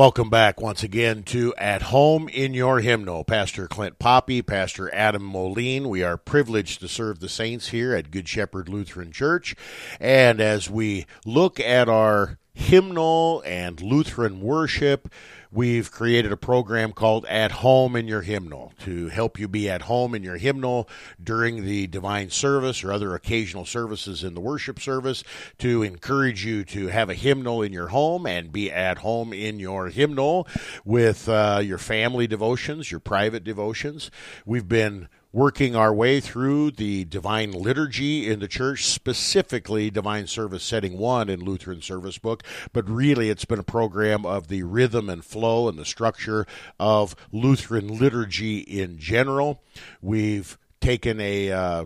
Welcome 0.00 0.30
back 0.30 0.62
once 0.62 0.82
again 0.82 1.24
to 1.24 1.54
At 1.58 1.82
Home 1.82 2.26
in 2.30 2.54
Your 2.54 2.80
Hymnal. 2.80 3.22
Pastor 3.22 3.68
Clint 3.68 3.98
Poppy, 3.98 4.40
Pastor 4.40 4.88
Adam 4.94 5.22
Moline. 5.22 5.90
We 5.90 6.02
are 6.02 6.16
privileged 6.16 6.80
to 6.80 6.88
serve 6.88 7.20
the 7.20 7.28
saints 7.28 7.68
here 7.68 7.94
at 7.94 8.10
Good 8.10 8.26
Shepherd 8.26 8.70
Lutheran 8.70 9.12
Church. 9.12 9.54
And 10.00 10.40
as 10.40 10.70
we 10.70 11.04
look 11.26 11.60
at 11.60 11.90
our 11.90 12.38
hymnal 12.54 13.42
and 13.44 13.82
Lutheran 13.82 14.40
worship, 14.40 15.12
we've 15.52 15.90
created 15.90 16.32
a 16.32 16.36
program 16.36 16.92
called 16.92 17.24
At 17.26 17.52
Home 17.52 17.96
in 17.96 18.06
Your 18.06 18.22
Hymnal 18.22 18.72
to 18.80 19.08
help 19.08 19.38
you 19.38 19.48
be 19.48 19.68
at 19.68 19.82
home 19.82 20.14
in 20.14 20.22
your 20.22 20.36
hymnal 20.36 20.88
during 21.22 21.64
the 21.64 21.86
divine 21.86 22.30
service 22.30 22.84
or 22.84 22.92
other 22.92 23.14
occasional 23.14 23.64
services 23.64 24.22
in 24.22 24.34
the 24.34 24.40
worship 24.40 24.78
service, 24.78 25.24
to 25.58 25.82
encourage 25.82 26.44
you 26.44 26.64
to 26.64 26.88
have 26.88 27.10
a 27.10 27.14
hymnal 27.14 27.62
in 27.62 27.72
your 27.72 27.88
home 27.88 28.26
and 28.26 28.52
be 28.52 28.70
at 28.70 28.98
home 28.98 29.32
in 29.32 29.58
your 29.58 29.88
hymnal 29.88 30.46
with 30.84 31.28
uh, 31.28 31.60
your 31.62 31.78
family 31.78 32.26
devotions, 32.26 32.90
your 32.90 33.00
private 33.00 33.44
devotions. 33.44 34.10
We've 34.46 34.68
been 34.68 35.08
working 35.32 35.76
our 35.76 35.94
way 35.94 36.20
through 36.20 36.72
the 36.72 37.04
divine 37.04 37.52
liturgy 37.52 38.28
in 38.28 38.40
the 38.40 38.48
church, 38.48 38.86
specifically 38.86 39.90
divine 39.90 40.26
service 40.26 40.64
setting 40.64 40.98
one 40.98 41.28
in 41.28 41.40
Lutheran 41.40 41.80
service 41.80 42.18
book, 42.18 42.42
but 42.72 42.88
really 42.88 43.30
it's 43.30 43.44
been 43.44 43.58
a 43.58 43.64
program 43.64 44.26
of 44.26 44.48
the 44.48 44.62
rhythm 44.62 45.08
and 45.08 45.24
flow 45.24 45.68
and 45.68 45.78
the 45.78 45.84
structure 45.84 46.46
of 46.78 47.14
Lutheran 47.32 47.98
liturgy 47.98 48.58
in 48.58 48.98
general. 48.98 49.62
We've 50.02 50.58
taken 50.80 51.20
a 51.20 51.52
uh, 51.52 51.84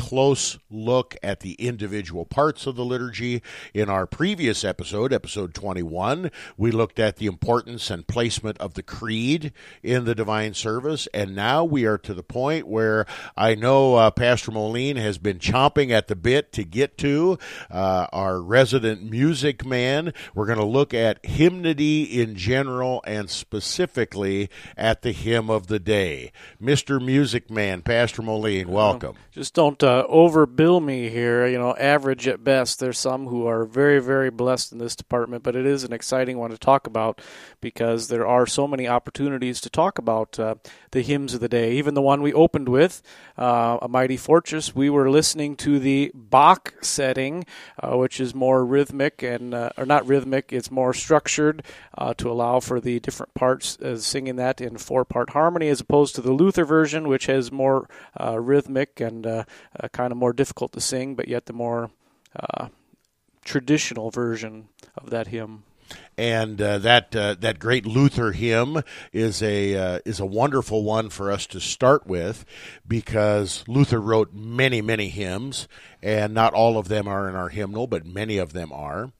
close 0.00 0.58
look 0.70 1.14
at 1.22 1.40
the 1.40 1.52
individual 1.54 2.24
parts 2.24 2.66
of 2.66 2.74
the 2.74 2.84
liturgy. 2.84 3.42
In 3.74 3.90
our 3.90 4.06
previous 4.06 4.64
episode, 4.64 5.12
episode 5.12 5.52
21, 5.52 6.30
we 6.56 6.70
looked 6.70 6.98
at 6.98 7.16
the 7.16 7.26
importance 7.26 7.90
and 7.90 8.06
placement 8.06 8.56
of 8.58 8.72
the 8.74 8.82
creed 8.82 9.52
in 9.82 10.06
the 10.06 10.14
divine 10.14 10.54
service. 10.54 11.06
And 11.12 11.36
now 11.36 11.64
we 11.64 11.84
are 11.84 11.98
to 11.98 12.14
the 12.14 12.22
point 12.22 12.66
where 12.66 13.04
I 13.36 13.54
know 13.54 13.96
uh, 13.96 14.10
Pastor 14.10 14.50
Moline 14.50 14.96
has 14.96 15.18
been 15.18 15.38
chomping 15.38 15.90
at 15.90 16.08
the 16.08 16.16
bit 16.16 16.50
to 16.52 16.64
get 16.64 16.96
to 16.98 17.38
uh, 17.70 18.06
our 18.10 18.40
resident 18.40 19.02
music 19.02 19.66
man. 19.66 20.14
We're 20.34 20.46
going 20.46 20.58
to 20.58 20.64
look 20.64 20.94
at 20.94 21.24
hymnody 21.26 22.22
in 22.22 22.36
general 22.36 23.02
and 23.06 23.28
specifically 23.28 24.48
at 24.78 25.02
the 25.02 25.12
hymn 25.12 25.50
of 25.50 25.66
the 25.66 25.78
day. 25.78 26.32
Mr. 26.60 27.04
Music 27.04 27.50
Man, 27.50 27.82
Pastor 27.82 28.22
Moline, 28.22 28.68
welcome. 28.68 29.16
Just 29.30 29.52
don't 29.52 29.82
uh, 29.82 29.89
uh, 29.90 30.06
overbill 30.06 30.82
me 30.82 31.08
here. 31.08 31.46
You 31.46 31.58
know, 31.58 31.74
average 31.76 32.28
at 32.28 32.44
best. 32.44 32.78
There's 32.78 32.98
some 32.98 33.26
who 33.26 33.46
are 33.46 33.64
very, 33.64 33.98
very 33.98 34.30
blessed 34.30 34.72
in 34.72 34.78
this 34.78 34.94
department, 34.94 35.42
but 35.42 35.56
it 35.56 35.66
is 35.66 35.84
an 35.84 35.92
exciting 35.92 36.38
one 36.38 36.50
to 36.50 36.58
talk 36.58 36.86
about 36.86 37.20
because 37.60 38.08
there 38.08 38.26
are 38.26 38.46
so 38.46 38.68
many 38.68 38.86
opportunities 38.86 39.60
to 39.62 39.70
talk 39.70 39.98
about 39.98 40.38
uh, 40.38 40.54
the 40.92 41.02
hymns 41.02 41.34
of 41.34 41.40
the 41.40 41.48
day. 41.48 41.72
Even 41.72 41.94
the 41.94 42.02
one 42.02 42.22
we 42.22 42.32
opened 42.32 42.68
with, 42.68 43.02
uh, 43.36 43.78
"A 43.82 43.88
Mighty 43.88 44.16
Fortress," 44.16 44.74
we 44.74 44.88
were 44.90 45.10
listening 45.10 45.56
to 45.56 45.78
the 45.78 46.12
Bach 46.14 46.74
setting, 46.82 47.44
uh, 47.82 47.96
which 47.96 48.20
is 48.20 48.34
more 48.34 48.64
rhythmic 48.64 49.22
and, 49.22 49.54
uh, 49.54 49.70
or 49.76 49.86
not 49.86 50.06
rhythmic. 50.06 50.52
It's 50.52 50.70
more 50.70 50.94
structured 50.94 51.64
uh, 51.98 52.14
to 52.14 52.30
allow 52.30 52.60
for 52.60 52.80
the 52.80 53.00
different 53.00 53.34
parts 53.34 53.78
singing 53.96 54.36
that 54.36 54.60
in 54.60 54.76
four-part 54.76 55.30
harmony, 55.30 55.68
as 55.68 55.80
opposed 55.80 56.14
to 56.14 56.20
the 56.20 56.32
Luther 56.32 56.64
version, 56.64 57.08
which 57.08 57.26
has 57.26 57.50
more 57.50 57.88
rhythmic 58.18 59.00
and 59.00 59.26
uh, 59.82 59.88
kind 59.88 60.12
of 60.12 60.18
more 60.18 60.32
difficult 60.32 60.72
to 60.72 60.80
sing, 60.80 61.14
but 61.14 61.28
yet 61.28 61.46
the 61.46 61.52
more 61.52 61.90
uh, 62.38 62.68
traditional 63.44 64.10
version 64.10 64.68
of 64.96 65.10
that 65.10 65.28
hymn. 65.28 65.64
And 66.16 66.60
uh, 66.62 66.78
that 66.78 67.16
uh, 67.16 67.34
that 67.40 67.58
great 67.58 67.84
Luther 67.84 68.30
hymn 68.30 68.82
is 69.12 69.42
a 69.42 69.74
uh, 69.74 69.98
is 70.04 70.20
a 70.20 70.26
wonderful 70.26 70.84
one 70.84 71.08
for 71.08 71.32
us 71.32 71.46
to 71.46 71.60
start 71.60 72.06
with, 72.06 72.44
because 72.86 73.64
Luther 73.66 74.00
wrote 74.00 74.32
many 74.32 74.80
many 74.82 75.08
hymns, 75.08 75.66
and 76.00 76.32
not 76.32 76.54
all 76.54 76.78
of 76.78 76.86
them 76.86 77.08
are 77.08 77.28
in 77.28 77.34
our 77.34 77.48
hymnal, 77.48 77.88
but 77.88 78.06
many 78.06 78.38
of 78.38 78.52
them 78.52 78.72
are. 78.72 79.10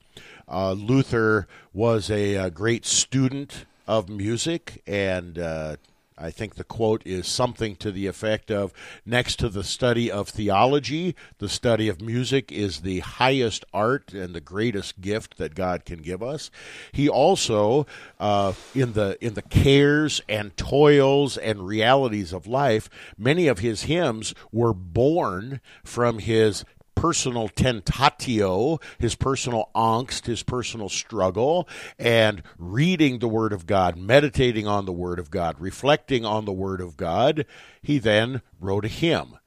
Uh, 0.46 0.72
Luther 0.72 1.48
was 1.72 2.10
a, 2.10 2.34
a, 2.34 2.50
great 2.50 2.84
student 2.84 3.66
of 3.86 4.08
music 4.08 4.82
and 4.84 5.38
uh, 5.38 5.76
I 6.20 6.30
think 6.30 6.54
the 6.54 6.64
quote 6.64 7.02
is 7.06 7.26
something 7.26 7.76
to 7.76 7.90
the 7.90 8.06
effect 8.06 8.50
of 8.50 8.72
next 9.06 9.36
to 9.36 9.48
the 9.48 9.64
study 9.64 10.10
of 10.10 10.28
theology, 10.28 11.16
the 11.38 11.48
study 11.48 11.88
of 11.88 12.02
music 12.02 12.52
is 12.52 12.80
the 12.80 13.00
highest 13.00 13.64
art 13.72 14.12
and 14.12 14.34
the 14.34 14.40
greatest 14.40 15.00
gift 15.00 15.38
that 15.38 15.54
God 15.54 15.84
can 15.84 16.02
give 16.02 16.22
us. 16.22 16.50
He 16.92 17.08
also, 17.08 17.86
uh, 18.18 18.52
in 18.74 18.92
the 18.92 19.16
in 19.24 19.34
the 19.34 19.42
cares 19.42 20.20
and 20.28 20.56
toils 20.56 21.38
and 21.38 21.66
realities 21.66 22.32
of 22.32 22.46
life, 22.46 22.90
many 23.16 23.46
of 23.46 23.60
his 23.60 23.84
hymns 23.84 24.34
were 24.52 24.74
born 24.74 25.60
from 25.84 26.18
his 26.18 26.64
personal 27.00 27.48
tentatio, 27.48 28.78
his 28.98 29.14
personal 29.14 29.70
angst, 29.74 30.26
his 30.26 30.42
personal 30.42 30.90
struggle, 30.90 31.66
and 31.98 32.42
reading 32.58 33.20
the 33.20 33.28
Word 33.28 33.54
of 33.54 33.66
God, 33.66 33.96
meditating 33.96 34.66
on 34.66 34.84
the 34.84 34.92
Word 34.92 35.18
of 35.18 35.30
God, 35.30 35.56
reflecting 35.58 36.26
on 36.26 36.44
the 36.44 36.52
Word 36.52 36.82
of 36.82 36.98
God, 36.98 37.46
he 37.80 37.98
then 37.98 38.42
wrote 38.60 38.84
a 38.84 38.88
hymn. 38.88 39.38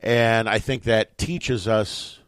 And 0.00 0.48
I 0.48 0.58
think 0.58 0.84
that 0.84 1.18
teaches 1.18 1.68
us 1.68 2.18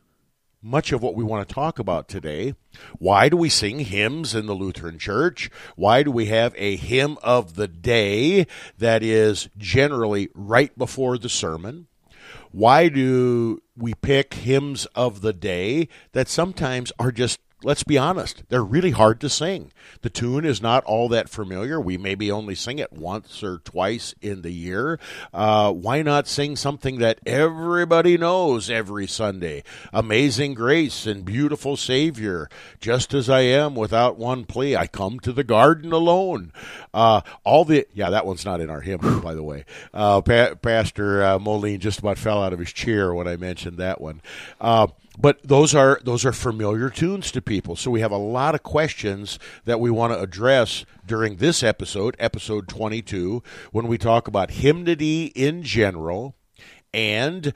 much 0.61 0.93
of 0.93 1.03
what 1.03 1.15
we 1.15 1.25
want 1.25 1.49
to 1.49 1.55
talk 1.55 1.79
about 1.79 2.07
today. 2.07 2.55
Why 2.99 3.31
do 3.31 3.39
we 3.39 3.49
sing 3.49 3.79
hymns 3.79 4.35
in 4.35 4.45
the 4.45 4.53
Lutheran 4.53 4.99
Church? 4.99 5.51
Why 5.77 6.03
do 6.03 6.11
we 6.11 6.27
have 6.27 6.55
a 6.59 6.77
hymn 6.77 7.17
of 7.23 7.55
the 7.55 7.69
day 7.69 8.47
that 8.77 9.03
is 9.03 9.49
generally 9.57 10.29
right 10.35 10.77
before 10.77 11.17
the 11.17 11.31
sermon? 11.31 11.87
Why 12.55 12.89
do 12.89 13.61
we 13.77 13.95
pick 13.95 14.35
hymns 14.35 14.87
of 14.95 15.23
the 15.23 15.33
day 15.33 15.89
that 16.13 16.29
sometimes 16.29 16.93
are 17.01 17.11
just 17.11 17.41
let's 17.65 17.83
be 17.83 17.99
honest, 17.99 18.45
they're 18.49 18.63
really 18.63 18.91
hard 18.91 19.21
to 19.21 19.29
sing. 19.29 19.73
The 20.03 20.11
tune 20.11 20.45
is 20.45 20.61
not 20.61 20.85
all 20.85 21.09
that 21.09 21.29
familiar. 21.29 21.81
We 21.81 21.97
maybe 21.97 22.31
only 22.31 22.55
sing 22.55 22.79
it 22.79 22.93
once 22.93 23.43
or 23.43 23.59
twice 23.59 24.15
in 24.21 24.43
the 24.43 24.53
year. 24.53 24.99
Uh, 25.33 25.73
why 25.73 26.03
not 26.03 26.29
sing 26.29 26.57
something 26.57 26.99
that 26.99 27.21
everybody 27.27 28.19
knows 28.19 28.71
every 28.71 29.07
Sunday? 29.07 29.65
Amazing 29.93 30.55
grace 30.55 31.07
and 31.07 31.25
beautiful 31.25 31.77
Savior, 31.77 32.49
just 32.81 33.15
as 33.15 33.31
I 33.31 33.41
am 33.41 33.75
without 33.75 34.19
one 34.19 34.45
plea. 34.45 34.77
I 34.77 34.87
come 34.87 35.19
to 35.21 35.33
the 35.33 35.45
garden 35.45 35.93
alone. 35.93 36.53
Uh, 36.93 37.23
all 37.45 37.65
the, 37.65 37.87
yeah, 37.95 38.11
that 38.11 38.27
one's 38.27 38.45
not 38.45 38.61
in 38.61 38.71
our 38.71 38.83
hymn, 38.83 39.21
by 39.21 39.35
the 39.35 39.43
way. 39.43 39.65
Uh, 39.93 40.21
pa- 40.21 40.55
Pastor 40.55 41.25
uh, 41.25 41.39
Moline 41.39 41.81
just 41.81 41.99
about 41.99 42.19
fell 42.19 42.43
out 42.43 42.53
of 42.53 42.59
his 42.59 42.73
chair 42.73 43.15
when 43.15 43.27
I 43.27 43.37
mentioned 43.37 43.79
that 43.79 44.01
one. 44.01 44.21
Uh, 44.61 44.89
but 45.17 45.39
those 45.45 45.75
are 45.75 46.01
those 46.03 46.25
are 46.25 46.33
familiar 46.33 46.91
tunes 46.91 47.31
to 47.31 47.41
people. 47.41 47.54
So 47.55 47.91
we 47.91 48.01
have 48.01 48.11
a 48.11 48.17
lot 48.17 48.55
of 48.57 48.65
questions 48.65 49.39
that 49.65 49.79
we 49.79 49.91
want 49.91 50.13
to 50.13 50.21
address 50.21 50.85
during 51.07 51.37
this 51.37 51.63
episode, 51.63 52.17
episode 52.19 52.67
22, 52.67 53.45
when 53.71 53.87
we 53.87 53.97
talk 53.97 54.27
about 54.27 54.51
hymnody 54.51 55.27
in 55.37 55.63
general 55.63 56.35
and 56.93 57.53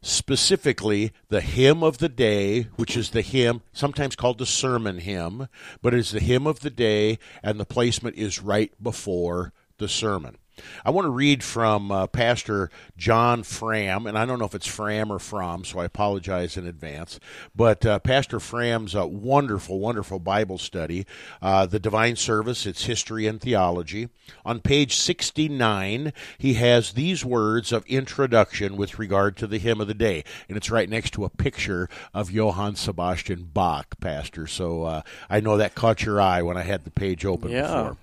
specifically 0.00 1.12
the 1.28 1.42
hymn 1.42 1.82
of 1.82 1.98
the 1.98 2.08
day, 2.08 2.62
which 2.76 2.96
is 2.96 3.10
the 3.10 3.20
hymn 3.20 3.60
sometimes 3.72 4.16
called 4.16 4.38
the 4.38 4.46
sermon 4.46 4.98
hymn, 4.98 5.48
but 5.82 5.92
it's 5.92 6.12
the 6.12 6.20
hymn 6.20 6.46
of 6.46 6.60
the 6.60 6.70
day 6.70 7.18
and 7.42 7.60
the 7.60 7.66
placement 7.66 8.16
is 8.16 8.40
right 8.40 8.72
before 8.82 9.52
the 9.76 9.88
sermon. 9.88 10.38
I 10.84 10.90
want 10.90 11.06
to 11.06 11.10
read 11.10 11.42
from 11.42 11.90
uh, 11.90 12.06
Pastor 12.06 12.70
John 12.96 13.42
Fram, 13.42 14.06
and 14.06 14.16
I 14.18 14.24
don't 14.24 14.38
know 14.38 14.44
if 14.44 14.54
it's 14.54 14.66
Fram 14.66 15.10
or 15.10 15.18
Fromm, 15.18 15.64
so 15.64 15.78
I 15.80 15.84
apologize 15.84 16.56
in 16.56 16.66
advance. 16.66 17.18
But 17.54 17.84
uh, 17.84 17.98
Pastor 18.00 18.40
Fram's 18.40 18.94
a 18.94 19.06
wonderful, 19.06 19.78
wonderful 19.78 20.18
Bible 20.18 20.58
study, 20.58 21.06
uh, 21.42 21.66
The 21.66 21.80
Divine 21.80 22.16
Service, 22.16 22.66
Its 22.66 22.84
History 22.84 23.26
and 23.26 23.40
Theology. 23.40 24.08
On 24.44 24.60
page 24.60 24.96
69, 24.96 26.12
he 26.38 26.54
has 26.54 26.92
these 26.92 27.24
words 27.24 27.72
of 27.72 27.84
introduction 27.86 28.76
with 28.76 28.98
regard 28.98 29.36
to 29.38 29.46
the 29.46 29.58
hymn 29.58 29.80
of 29.80 29.88
the 29.88 29.94
day, 29.94 30.24
and 30.48 30.56
it's 30.56 30.70
right 30.70 30.88
next 30.88 31.12
to 31.14 31.24
a 31.24 31.30
picture 31.30 31.88
of 32.12 32.30
Johann 32.30 32.76
Sebastian 32.76 33.50
Bach, 33.52 33.98
Pastor. 34.00 34.46
So 34.46 34.84
uh, 34.84 35.02
I 35.28 35.40
know 35.40 35.56
that 35.56 35.74
caught 35.74 36.04
your 36.04 36.20
eye 36.20 36.42
when 36.42 36.56
I 36.56 36.62
had 36.62 36.84
the 36.84 36.90
page 36.90 37.24
open 37.24 37.50
yeah. 37.50 37.62
before. 37.62 37.96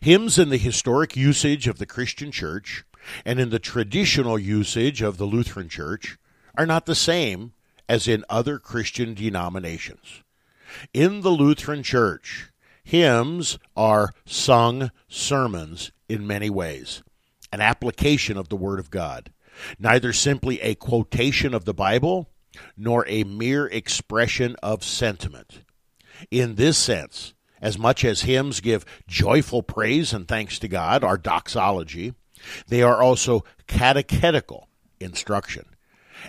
Hymns 0.00 0.38
in 0.38 0.48
the 0.48 0.56
historic 0.56 1.16
usage 1.16 1.68
of 1.68 1.78
the 1.78 1.86
Christian 1.86 2.30
church 2.30 2.84
and 3.24 3.38
in 3.38 3.50
the 3.50 3.58
traditional 3.58 4.38
usage 4.38 5.02
of 5.02 5.18
the 5.18 5.24
Lutheran 5.24 5.68
church 5.68 6.18
are 6.56 6.66
not 6.66 6.86
the 6.86 6.94
same 6.94 7.52
as 7.88 8.06
in 8.06 8.24
other 8.28 8.58
Christian 8.58 9.14
denominations. 9.14 10.22
In 10.92 11.22
the 11.22 11.30
Lutheran 11.30 11.82
church, 11.82 12.50
hymns 12.84 13.58
are 13.76 14.12
sung 14.26 14.90
sermons 15.08 15.92
in 16.08 16.26
many 16.26 16.50
ways, 16.50 17.02
an 17.52 17.60
application 17.60 18.36
of 18.36 18.48
the 18.48 18.56
Word 18.56 18.78
of 18.78 18.90
God, 18.90 19.32
neither 19.78 20.12
simply 20.12 20.60
a 20.60 20.74
quotation 20.74 21.54
of 21.54 21.64
the 21.64 21.74
Bible 21.74 22.28
nor 22.76 23.06
a 23.08 23.24
mere 23.24 23.66
expression 23.66 24.56
of 24.62 24.84
sentiment. 24.84 25.62
In 26.30 26.56
this 26.56 26.76
sense, 26.76 27.34
as 27.60 27.78
much 27.78 28.04
as 28.04 28.22
hymns 28.22 28.60
give 28.60 28.84
joyful 29.06 29.62
praise 29.62 30.12
and 30.12 30.26
thanks 30.26 30.58
to 30.58 30.68
God, 30.68 31.04
our 31.04 31.18
doxology, 31.18 32.14
they 32.68 32.82
are 32.82 33.02
also 33.02 33.44
catechetical 33.66 34.68
instruction 35.00 35.64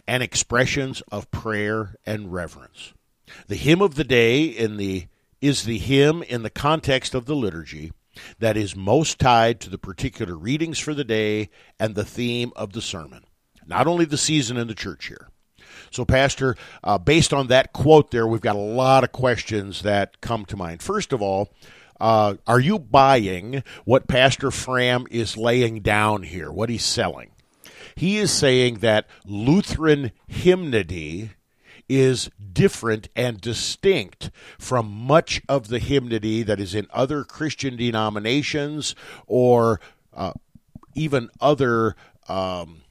and 0.07 0.23
expressions 0.23 1.01
of 1.11 1.31
prayer 1.31 1.95
and 2.05 2.31
reverence. 2.31 2.93
The 3.47 3.55
hymn 3.55 3.81
of 3.81 3.95
the 3.95 4.03
day 4.03 4.43
in 4.43 4.77
the 4.77 5.07
is 5.41 5.63
the 5.63 5.77
hymn 5.77 6.21
in 6.23 6.43
the 6.43 6.49
context 6.49 7.15
of 7.15 7.25
the 7.25 7.35
liturgy 7.35 7.91
that 8.39 8.57
is 8.57 8.75
most 8.75 9.19
tied 9.19 9.59
to 9.61 9.69
the 9.69 9.77
particular 9.77 10.35
readings 10.35 10.79
for 10.79 10.93
the 10.93 11.05
day 11.05 11.49
and 11.79 11.95
the 11.95 12.03
theme 12.03 12.51
of 12.55 12.73
the 12.73 12.81
sermon, 12.81 13.23
not 13.65 13.87
only 13.87 14.03
the 14.05 14.17
season 14.17 14.57
in 14.57 14.67
the 14.67 14.75
church 14.75 15.07
here. 15.07 15.29
So, 15.91 16.05
Pastor, 16.05 16.55
uh, 16.83 16.97
based 16.97 17.33
on 17.33 17.47
that 17.47 17.73
quote 17.73 18.11
there, 18.11 18.27
we've 18.27 18.41
got 18.41 18.55
a 18.55 18.59
lot 18.59 19.03
of 19.03 19.11
questions 19.11 19.81
that 19.81 20.21
come 20.21 20.45
to 20.45 20.57
mind. 20.57 20.81
First 20.81 21.13
of 21.13 21.21
all, 21.21 21.49
uh, 21.99 22.35
are 22.47 22.59
you 22.59 22.79
buying 22.79 23.63
what 23.85 24.07
Pastor 24.07 24.51
Fram 24.51 25.05
is 25.11 25.35
laying 25.35 25.81
down 25.81 26.23
here, 26.23 26.51
what 26.51 26.69
he's 26.69 26.85
selling? 26.85 27.31
He 27.95 28.17
is 28.17 28.31
saying 28.31 28.75
that 28.75 29.07
Lutheran 29.25 30.11
hymnody 30.27 31.31
is 31.89 32.29
different 32.53 33.09
and 33.15 33.41
distinct 33.41 34.29
from 34.57 34.87
much 34.87 35.41
of 35.49 35.67
the 35.67 35.79
hymnody 35.79 36.43
that 36.43 36.59
is 36.59 36.75
in 36.75 36.87
other 36.91 37.23
Christian 37.23 37.75
denominations 37.75 38.95
or 39.27 39.81
uh, 40.13 40.33
even 40.95 41.29
other 41.41 41.95
um, 42.27 42.83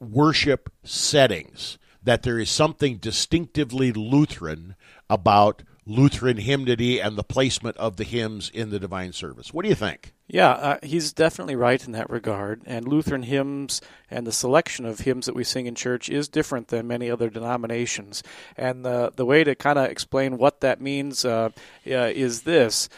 worship 0.00 0.72
settings. 0.84 1.78
That 2.02 2.22
there 2.22 2.38
is 2.38 2.50
something 2.50 2.96
distinctively 2.96 3.92
Lutheran 3.92 4.74
about 5.08 5.62
Lutheran 5.84 6.36
hymnody 6.36 7.00
and 7.00 7.16
the 7.16 7.24
placement 7.24 7.76
of 7.76 7.96
the 7.96 8.04
hymns 8.04 8.50
in 8.52 8.70
the 8.70 8.78
divine 8.78 9.12
service. 9.12 9.52
What 9.52 9.62
do 9.64 9.68
you 9.68 9.74
think? 9.74 10.12
Yeah, 10.28 10.50
uh, 10.50 10.78
he's 10.82 11.12
definitely 11.12 11.56
right 11.56 11.84
in 11.84 11.92
that 11.92 12.08
regard. 12.08 12.62
And 12.66 12.86
Lutheran 12.86 13.24
hymns 13.24 13.80
and 14.10 14.26
the 14.26 14.32
selection 14.32 14.86
of 14.86 15.00
hymns 15.00 15.26
that 15.26 15.34
we 15.34 15.44
sing 15.44 15.66
in 15.66 15.74
church 15.74 16.08
is 16.08 16.28
different 16.28 16.68
than 16.68 16.86
many 16.86 17.10
other 17.10 17.28
denominations. 17.28 18.22
And 18.56 18.84
the 18.84 19.12
the 19.14 19.26
way 19.26 19.44
to 19.44 19.54
kind 19.54 19.78
of 19.78 19.90
explain 19.90 20.38
what 20.38 20.60
that 20.60 20.80
means 20.80 21.24
uh, 21.24 21.50
uh, 21.86 22.12
is 22.14 22.42
this: 22.42 22.88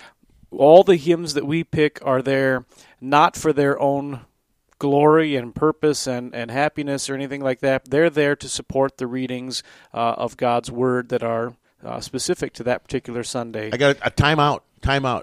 all 0.50 0.84
the 0.84 0.96
hymns 0.96 1.34
that 1.34 1.46
we 1.46 1.64
pick 1.64 1.98
are 2.04 2.22
there 2.22 2.66
not 3.00 3.34
for 3.34 3.52
their 3.52 3.80
own 3.80 4.20
glory 4.84 5.34
and 5.34 5.54
purpose 5.54 6.06
and, 6.06 6.34
and 6.34 6.50
happiness 6.50 7.08
or 7.08 7.14
anything 7.14 7.40
like 7.40 7.60
that. 7.60 7.86
They're 7.86 8.10
there 8.10 8.36
to 8.36 8.46
support 8.50 8.98
the 8.98 9.06
readings 9.06 9.62
uh, 9.94 10.16
of 10.18 10.36
God's 10.36 10.70
Word 10.70 11.08
that 11.08 11.22
are 11.22 11.56
uh, 11.82 12.00
specific 12.00 12.52
to 12.52 12.62
that 12.64 12.84
particular 12.84 13.24
Sunday. 13.24 13.70
I 13.72 13.78
got 13.78 13.96
a 14.02 14.10
timeout. 14.10 14.60
Timeout. 14.82 15.22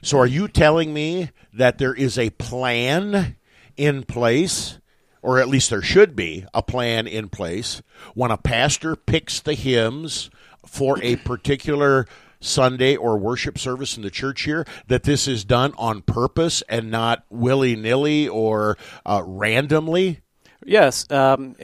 So, 0.00 0.18
are 0.18 0.26
you 0.26 0.48
telling 0.48 0.94
me 0.94 1.28
that 1.52 1.76
there 1.76 1.92
is 1.92 2.16
a 2.16 2.30
plan 2.30 3.36
in 3.76 4.04
place, 4.04 4.78
or 5.20 5.38
at 5.38 5.48
least 5.48 5.68
there 5.68 5.82
should 5.82 6.16
be 6.16 6.46
a 6.54 6.62
plan 6.62 7.06
in 7.06 7.28
place, 7.28 7.82
when 8.14 8.30
a 8.30 8.38
pastor 8.38 8.96
picks 8.96 9.40
the 9.40 9.52
hymns 9.52 10.30
for 10.64 10.98
a 11.02 11.16
particular 11.16 12.06
Sunday 12.42 12.96
or 12.96 13.16
worship 13.16 13.58
service 13.58 13.96
in 13.96 14.02
the 14.02 14.10
church 14.10 14.42
here, 14.42 14.66
that 14.88 15.04
this 15.04 15.26
is 15.26 15.44
done 15.44 15.72
on 15.78 16.02
purpose 16.02 16.62
and 16.68 16.90
not 16.90 17.24
willy 17.30 17.76
nilly 17.76 18.28
or 18.28 18.76
uh, 19.06 19.22
randomly? 19.24 20.20
Yes. 20.64 21.10
Um, 21.10 21.56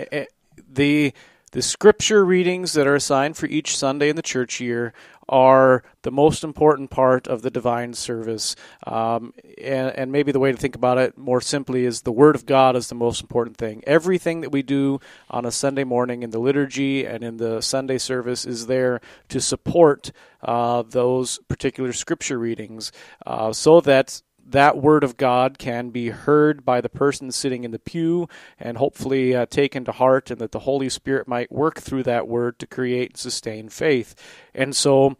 the 0.68 1.12
the 1.52 1.62
scripture 1.62 2.24
readings 2.24 2.74
that 2.74 2.86
are 2.86 2.94
assigned 2.94 3.36
for 3.36 3.46
each 3.46 3.76
Sunday 3.76 4.10
in 4.10 4.16
the 4.16 4.22
church 4.22 4.60
year 4.60 4.92
are 5.28 5.82
the 6.02 6.10
most 6.10 6.42
important 6.42 6.90
part 6.90 7.26
of 7.28 7.42
the 7.42 7.50
divine 7.50 7.94
service. 7.94 8.56
Um, 8.86 9.34
and, 9.62 9.90
and, 9.90 10.12
maybe 10.12 10.32
the 10.32 10.38
way 10.38 10.50
to 10.50 10.56
think 10.58 10.74
about 10.74 10.98
it 10.98 11.18
more 11.18 11.40
simply 11.40 11.84
is 11.84 12.02
the 12.02 12.12
Word 12.12 12.34
of 12.34 12.46
God 12.46 12.76
is 12.76 12.88
the 12.88 12.94
most 12.94 13.20
important 13.20 13.56
thing. 13.56 13.82
Everything 13.86 14.40
that 14.40 14.50
we 14.50 14.62
do 14.62 15.00
on 15.30 15.44
a 15.44 15.50
Sunday 15.50 15.84
morning 15.84 16.22
in 16.22 16.30
the 16.30 16.38
liturgy 16.38 17.04
and 17.04 17.22
in 17.22 17.36
the 17.36 17.60
Sunday 17.60 17.98
service 17.98 18.46
is 18.46 18.66
there 18.66 19.00
to 19.28 19.40
support 19.40 20.12
uh, 20.42 20.82
those 20.82 21.38
particular 21.48 21.92
scripture 21.92 22.38
readings 22.38 22.92
uh, 23.26 23.52
so 23.52 23.80
that 23.80 24.22
that 24.50 24.78
word 24.78 25.04
of 25.04 25.16
God 25.16 25.58
can 25.58 25.90
be 25.90 26.08
heard 26.10 26.64
by 26.64 26.80
the 26.80 26.88
person 26.88 27.30
sitting 27.30 27.64
in 27.64 27.70
the 27.70 27.78
pew 27.78 28.28
and 28.58 28.78
hopefully 28.78 29.34
uh, 29.36 29.46
taken 29.46 29.84
to 29.84 29.92
heart, 29.92 30.30
and 30.30 30.40
that 30.40 30.52
the 30.52 30.60
Holy 30.60 30.88
Spirit 30.88 31.28
might 31.28 31.52
work 31.52 31.80
through 31.80 32.02
that 32.04 32.26
word 32.26 32.58
to 32.58 32.66
create 32.66 33.10
and 33.10 33.18
sustain 33.18 33.68
faith. 33.68 34.14
And 34.54 34.74
so 34.74 35.16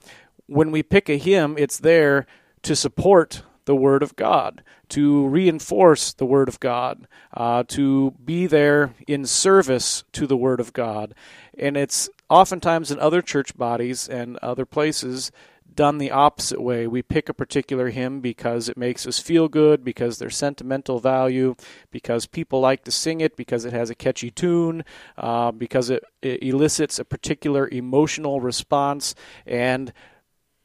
when 0.47 0.71
we 0.71 0.83
pick 0.83 1.09
a 1.09 1.19
hymn, 1.19 1.57
it's 1.59 1.79
there 1.79 2.27
to 2.63 2.75
support 2.75 3.43
the 3.67 3.77
Word 3.77 4.03
of 4.03 4.17
God, 4.17 4.63
to 4.89 5.27
reinforce 5.27 6.15
the 6.15 6.25
Word 6.25 6.49
of 6.49 6.59
God, 6.59 7.07
uh, 7.35 7.65
to 7.69 8.13
be 8.25 8.47
there 8.47 8.95
in 9.07 9.27
service 9.27 10.05
to 10.13 10.27
the 10.27 10.39
Word 10.39 10.59
of 10.59 10.73
God. 10.73 11.15
And 11.57 11.77
it's 11.77 12.09
oftentimes 12.31 12.91
in 12.91 12.99
other 12.99 13.21
church 13.21 13.57
bodies 13.59 14.09
and 14.09 14.39
other 14.39 14.65
places 14.65 15.31
done 15.79 15.99
the 15.99 16.11
opposite 16.11 16.61
way. 16.61 16.89
We 16.89 17.03
pick 17.03 17.29
a 17.29 17.33
particular 17.33 17.91
hymn 17.91 18.21
because 18.21 18.69
it 18.69 18.77
makes 18.77 19.07
us 19.07 19.21
feel 19.21 19.47
good, 19.49 19.85
because 19.85 20.19
there's 20.19 20.37
sentimental 20.37 20.99
value, 20.99 21.55
because 21.93 22.27
people 22.27 22.59
like 22.59 22.83
to 22.83 22.91
sing 22.91 23.21
it, 23.21 23.37
because 23.37 23.65
it 23.65 23.73
has 23.73 23.89
a 23.89 23.95
catchy 23.95 24.33
tune, 24.33 24.85
uh, 25.17 25.53
because 25.53 25.89
it, 25.89 26.03
it 26.21 26.43
elicits 26.43 26.99
a 26.99 27.05
particular 27.05 27.69
emotional 27.69 28.41
response. 28.41 29.15
And 29.47 29.93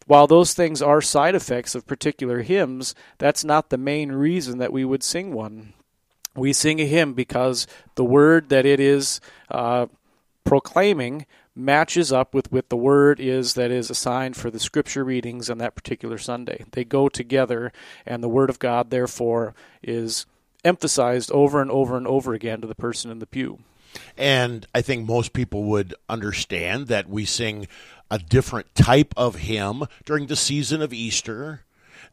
while 0.08 0.26
those 0.26 0.56
things 0.56 0.82
are 0.82 1.00
side 1.00 1.36
effects 1.36 1.76
of 1.76 1.86
particular 1.86 2.42
hymns, 2.42 2.96
that's 3.20 3.46
not 3.46 3.70
the 3.70 3.78
main 3.78 4.12
reason 4.14 4.58
that 4.58 4.74
we 4.74 4.84
would 4.84 5.04
sing 5.04 5.32
one. 5.32 5.74
We 6.36 6.54
sing 6.54 6.82
a 6.82 6.88
hymn 6.88 7.14
because 7.14 7.68
the 7.94 8.04
word 8.04 8.50
that 8.50 8.66
it 8.66 8.80
is 8.80 9.22
uh, 9.52 9.86
proclaiming 10.44 11.28
matches 11.56 12.12
up 12.12 12.34
with 12.34 12.52
what 12.52 12.70
the 12.70 12.78
word 12.78 13.20
is 13.20 13.54
that 13.54 13.72
is 13.72 13.90
assigned 13.90 14.36
for 14.36 14.50
the 14.50 14.60
scripture 14.60 15.04
readings 15.04 15.50
on 15.50 15.60
that 15.60 15.76
particular 15.76 16.18
Sunday. 16.18 16.66
They 16.72 16.84
go 16.84 17.10
together, 17.10 17.72
and 18.06 18.24
the 18.24 18.30
word 18.30 18.50
of 18.50 18.60
God, 18.60 18.90
therefore, 18.90 19.54
is 19.82 20.26
emphasized 20.66 21.32
over 21.32 21.62
and 21.62 21.70
over 21.70 21.98
and 21.98 22.08
over 22.08 22.34
again 22.34 22.62
to 22.62 22.68
the 22.68 22.76
person 22.76 23.12
in 23.12 23.20
the 23.20 23.28
pew. 23.28 23.60
And 24.18 24.66
I 24.74 24.82
think 24.82 25.06
most 25.08 25.34
people 25.34 25.64
would 25.66 25.94
understand 26.10 26.88
that 26.88 27.08
we 27.10 27.26
sing 27.26 27.68
a 28.10 28.18
different 28.18 28.74
type 28.74 29.14
of 29.16 29.36
hymn 29.36 29.86
during 30.06 30.28
the 30.28 30.36
season 30.36 30.82
of 30.82 30.94
Easter 30.94 31.62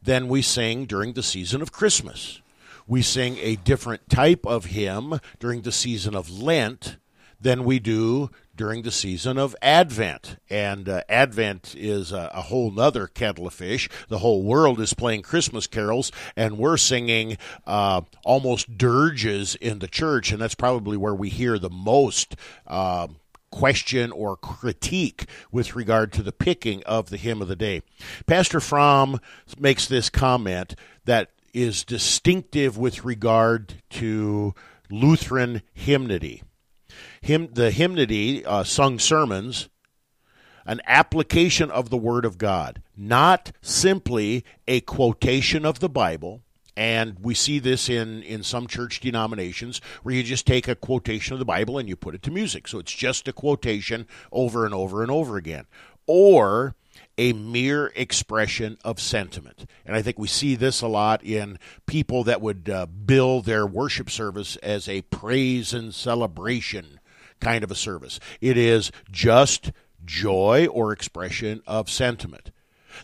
than 0.01 0.27
we 0.27 0.41
sing 0.41 0.85
during 0.85 1.13
the 1.13 1.23
season 1.23 1.61
of 1.61 1.71
Christmas. 1.71 2.41
We 2.87 3.01
sing 3.01 3.37
a 3.37 3.55
different 3.55 4.09
type 4.09 4.45
of 4.45 4.65
hymn 4.65 5.19
during 5.39 5.61
the 5.61 5.71
season 5.71 6.15
of 6.15 6.29
Lent 6.29 6.97
than 7.39 7.63
we 7.63 7.79
do 7.79 8.29
during 8.61 8.83
the 8.83 8.91
season 8.91 9.39
of 9.39 9.55
Advent. 9.59 10.37
And 10.47 10.87
uh, 10.87 11.01
Advent 11.09 11.73
is 11.75 12.11
a, 12.11 12.29
a, 12.31 12.43
whole 12.43 12.69
nother 12.69 13.07
kettle 13.07 13.47
of 13.47 13.55
fish. 13.55 13.89
The 14.07 14.19
whole 14.19 14.43
world 14.43 14.79
is 14.79 14.93
playing 14.93 15.23
Christmas 15.23 15.65
carols, 15.65 16.11
and 16.35 16.59
we're 16.59 16.77
singing 16.77 17.39
uh, 17.65 18.01
almost 18.23 18.77
dirges 18.77 19.55
in 19.55 19.79
the 19.79 19.87
church, 19.87 20.31
and 20.31 20.39
that's 20.39 20.53
probably 20.53 20.95
where 20.95 21.15
we 21.15 21.29
hear 21.29 21.57
the 21.57 21.71
most. 21.71 22.35
Uh, 22.67 23.07
question 23.49 24.11
or 24.13 24.37
critique 24.37 25.25
with 25.51 25.75
regard 25.75 26.13
to 26.13 26.23
the 26.23 26.31
picking 26.31 26.81
of 26.83 27.09
the 27.09 27.17
hymn 27.17 27.41
of 27.41 27.49
the 27.49 27.55
day. 27.55 27.81
Pastor 28.25 28.61
Fromm 28.61 29.19
makes 29.59 29.87
this 29.87 30.09
comment 30.09 30.73
that 31.03 31.31
is 31.53 31.83
distinctive 31.83 32.77
with 32.77 33.03
regard 33.03 33.81
to 33.89 34.53
Lutheran 34.89 35.63
hymnody 35.73 36.43
hymn, 37.21 37.49
the 37.53 37.71
hymnody, 37.71 38.45
uh, 38.45 38.63
sung 38.63 38.99
sermons, 38.99 39.69
an 40.65 40.81
application 40.85 41.71
of 41.71 41.89
the 41.89 41.97
Word 41.97 42.25
of 42.25 42.37
God, 42.37 42.81
not 42.95 43.51
simply 43.61 44.43
a 44.67 44.81
quotation 44.81 45.65
of 45.65 45.79
the 45.79 45.89
Bible. 45.89 46.41
And 46.77 47.17
we 47.19 47.33
see 47.33 47.59
this 47.59 47.89
in, 47.89 48.23
in 48.23 48.43
some 48.43 48.65
church 48.65 49.01
denominations 49.01 49.81
where 50.03 50.15
you 50.15 50.23
just 50.23 50.47
take 50.47 50.67
a 50.67 50.75
quotation 50.75 51.33
of 51.33 51.39
the 51.39 51.45
Bible 51.45 51.77
and 51.77 51.89
you 51.89 51.95
put 51.95 52.15
it 52.15 52.21
to 52.23 52.31
music. 52.31 52.67
So 52.67 52.79
it's 52.79 52.93
just 52.93 53.27
a 53.27 53.33
quotation 53.33 54.07
over 54.31 54.65
and 54.65 54.73
over 54.73 55.01
and 55.01 55.11
over 55.11 55.37
again. 55.37 55.65
Or 56.07 56.75
a 57.17 57.33
mere 57.33 57.91
expression 57.95 58.77
of 58.83 58.99
sentiment. 58.99 59.65
And 59.85 59.95
I 59.95 60.01
think 60.01 60.17
we 60.17 60.27
see 60.27 60.55
this 60.55 60.81
a 60.81 60.87
lot 60.87 61.23
in 61.23 61.59
people 61.85 62.23
that 62.23 62.41
would 62.41 62.69
uh, 62.69 62.85
bill 62.85 63.41
their 63.41 63.67
worship 63.67 64.09
service 64.09 64.55
as 64.57 64.87
a 64.87 65.01
praise 65.03 65.73
and 65.73 65.93
celebration 65.93 67.00
kind 67.41 67.63
of 67.63 67.71
a 67.71 67.75
service. 67.75 68.19
It 68.39 68.57
is 68.57 68.91
just 69.11 69.71
joy 70.05 70.67
or 70.67 70.93
expression 70.93 71.61
of 71.67 71.89
sentiment. 71.89 72.51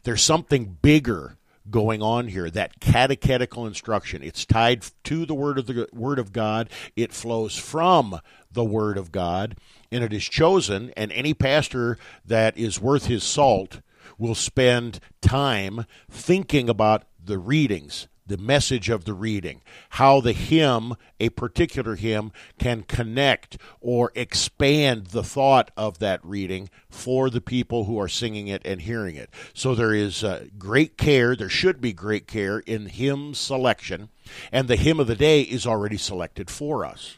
There's 0.04 0.22
something 0.22 0.78
bigger 0.82 1.38
going 1.70 2.02
on 2.02 2.30
here 2.30 2.50
that 2.50 2.80
catechetical 2.80 3.68
instruction 3.68 4.24
it's 4.24 4.46
tied 4.46 4.86
to 5.04 5.26
the 5.26 5.34
word 5.34 5.58
of 5.58 5.68
the 5.68 5.86
word 5.92 6.18
of 6.18 6.32
god 6.32 6.70
it 6.96 7.12
flows 7.12 7.58
from 7.58 8.18
the 8.50 8.64
word 8.64 8.98
of 8.98 9.12
god 9.12 9.58
and 9.92 10.02
it 10.02 10.14
is 10.14 10.24
chosen 10.24 10.94
and 10.96 11.12
any 11.12 11.34
pastor 11.34 11.98
that 12.26 12.58
is 12.58 12.80
worth 12.80 13.08
his 13.08 13.22
salt 13.22 13.82
will 14.18 14.36
spend 14.36 15.00
time 15.22 15.86
thinking 16.10 16.70
about 16.70 17.04
the 17.24 17.38
readings, 17.38 18.08
the 18.28 18.38
message 18.38 18.90
of 18.90 19.06
the 19.06 19.14
reading, 19.14 19.62
how 19.92 20.22
the 20.22 20.34
hymn, 20.34 20.96
a 21.20 21.30
particular 21.30 21.96
hymn, 21.96 22.32
can 22.60 22.84
connect 22.84 23.58
or 23.82 24.12
expand 24.16 25.08
the 25.08 25.24
thought 25.24 25.72
of 25.78 26.00
that 26.00 26.20
reading 26.24 26.70
for 26.90 27.30
the 27.30 27.42
people 27.42 27.86
who 27.86 28.00
are 28.00 28.08
singing 28.08 28.48
it 28.48 28.62
and 28.66 28.82
hearing 28.82 29.16
it. 29.16 29.30
So 29.54 29.76
there 29.76 29.94
is 29.94 30.24
uh, 30.24 30.46
great 30.58 30.98
care, 30.98 31.36
there 31.36 31.50
should 31.50 31.82
be 31.82 31.94
great 31.94 32.28
care 32.28 32.60
in 32.60 32.88
hymn 32.88 33.34
selection, 33.34 34.10
and 34.52 34.68
the 34.68 34.76
hymn 34.76 35.00
of 35.00 35.08
the 35.08 35.16
day 35.16 35.42
is 35.42 35.66
already 35.66 35.98
selected 35.98 36.50
for 36.50 36.86
us. 36.86 37.18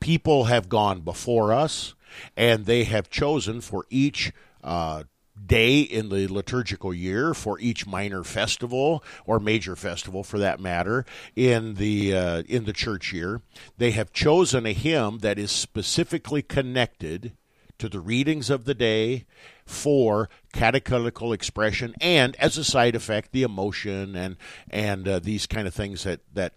People 0.00 0.44
have 0.44 0.68
gone 0.68 1.00
before 1.00 1.52
us, 1.52 1.94
and 2.36 2.64
they 2.64 2.84
have 2.84 3.10
chosen 3.10 3.60
for 3.60 3.86
each 3.90 4.32
uh, 4.64 5.04
day 5.44 5.80
in 5.80 6.08
the 6.08 6.26
liturgical 6.28 6.94
year 6.94 7.34
for 7.34 7.58
each 7.60 7.86
minor 7.86 8.24
festival 8.24 9.04
or 9.26 9.38
major 9.38 9.76
festival 9.76 10.22
for 10.24 10.38
that 10.38 10.60
matter 10.60 11.04
in 11.34 11.74
the 11.74 12.14
uh, 12.16 12.42
in 12.48 12.64
the 12.64 12.72
church 12.72 13.12
year. 13.12 13.42
They 13.76 13.90
have 13.92 14.12
chosen 14.12 14.66
a 14.66 14.72
hymn 14.72 15.18
that 15.18 15.38
is 15.38 15.50
specifically 15.50 16.42
connected 16.42 17.32
to 17.78 17.88
the 17.90 18.00
readings 18.00 18.48
of 18.48 18.64
the 18.64 18.74
day 18.74 19.26
for 19.66 20.30
catechetical 20.52 21.32
expression 21.32 21.94
and 22.00 22.34
as 22.36 22.56
a 22.56 22.64
side 22.64 22.94
effect 22.94 23.32
the 23.32 23.42
emotion 23.42 24.16
and 24.16 24.36
and 24.70 25.06
uh, 25.06 25.18
these 25.18 25.46
kind 25.46 25.66
of 25.68 25.74
things 25.74 26.04
that 26.04 26.20
that 26.32 26.52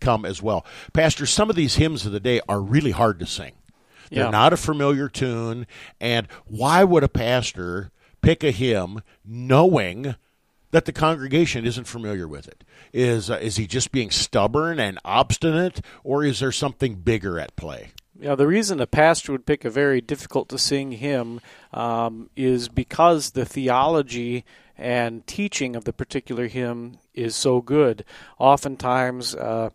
come 0.00 0.24
as 0.24 0.42
well. 0.42 0.64
Pastor 0.92 1.26
some 1.26 1.50
of 1.50 1.56
these 1.56 1.76
hymns 1.76 2.06
of 2.06 2.12
the 2.12 2.20
day 2.20 2.40
are 2.48 2.60
really 2.62 2.92
hard 2.92 3.18
to 3.18 3.26
sing. 3.26 3.52
They're 4.10 4.24
Yeah. 4.24 4.30
not 4.30 4.52
a 4.52 4.56
familiar 4.56 5.08
tune 5.08 5.66
and 6.00 6.28
why 6.46 6.84
would 6.84 7.02
a 7.04 7.08
pastor 7.08 7.90
pick 8.26 8.42
a 8.42 8.50
hymn 8.50 9.02
knowing 9.24 10.16
that 10.72 10.84
the 10.84 10.92
congregation 10.92 11.64
isn't 11.64 11.84
familiar 11.84 12.26
with 12.26 12.48
it. 12.48 12.64
Is 12.92 13.30
uh, 13.30 13.38
is 13.40 13.56
he 13.56 13.68
just 13.68 13.92
being 13.92 14.10
stubborn 14.10 14.80
and 14.80 14.98
obstinate 15.04 15.80
or 16.02 16.24
is 16.24 16.40
there 16.40 16.50
something 16.50 16.96
bigger 16.96 17.38
at 17.38 17.54
play? 17.54 17.92
Yeah, 18.18 18.34
the 18.34 18.48
reason 18.48 18.80
a 18.80 18.86
pastor 18.86 19.30
would 19.30 19.46
pick 19.46 19.64
a 19.64 19.70
very 19.70 20.00
difficult 20.00 20.48
to 20.48 20.58
sing 20.58 20.92
hymn 20.92 21.40
um, 21.72 22.28
is 22.34 22.68
because 22.68 23.30
the 23.30 23.44
theology 23.44 24.44
and 24.78 25.26
teaching 25.26 25.74
of 25.74 25.84
the 25.84 25.92
particular 25.92 26.46
hymn 26.48 26.98
is 27.14 27.34
so 27.34 27.60
good. 27.60 28.04
Oftentimes, 28.38 29.34
uh, 29.34 29.70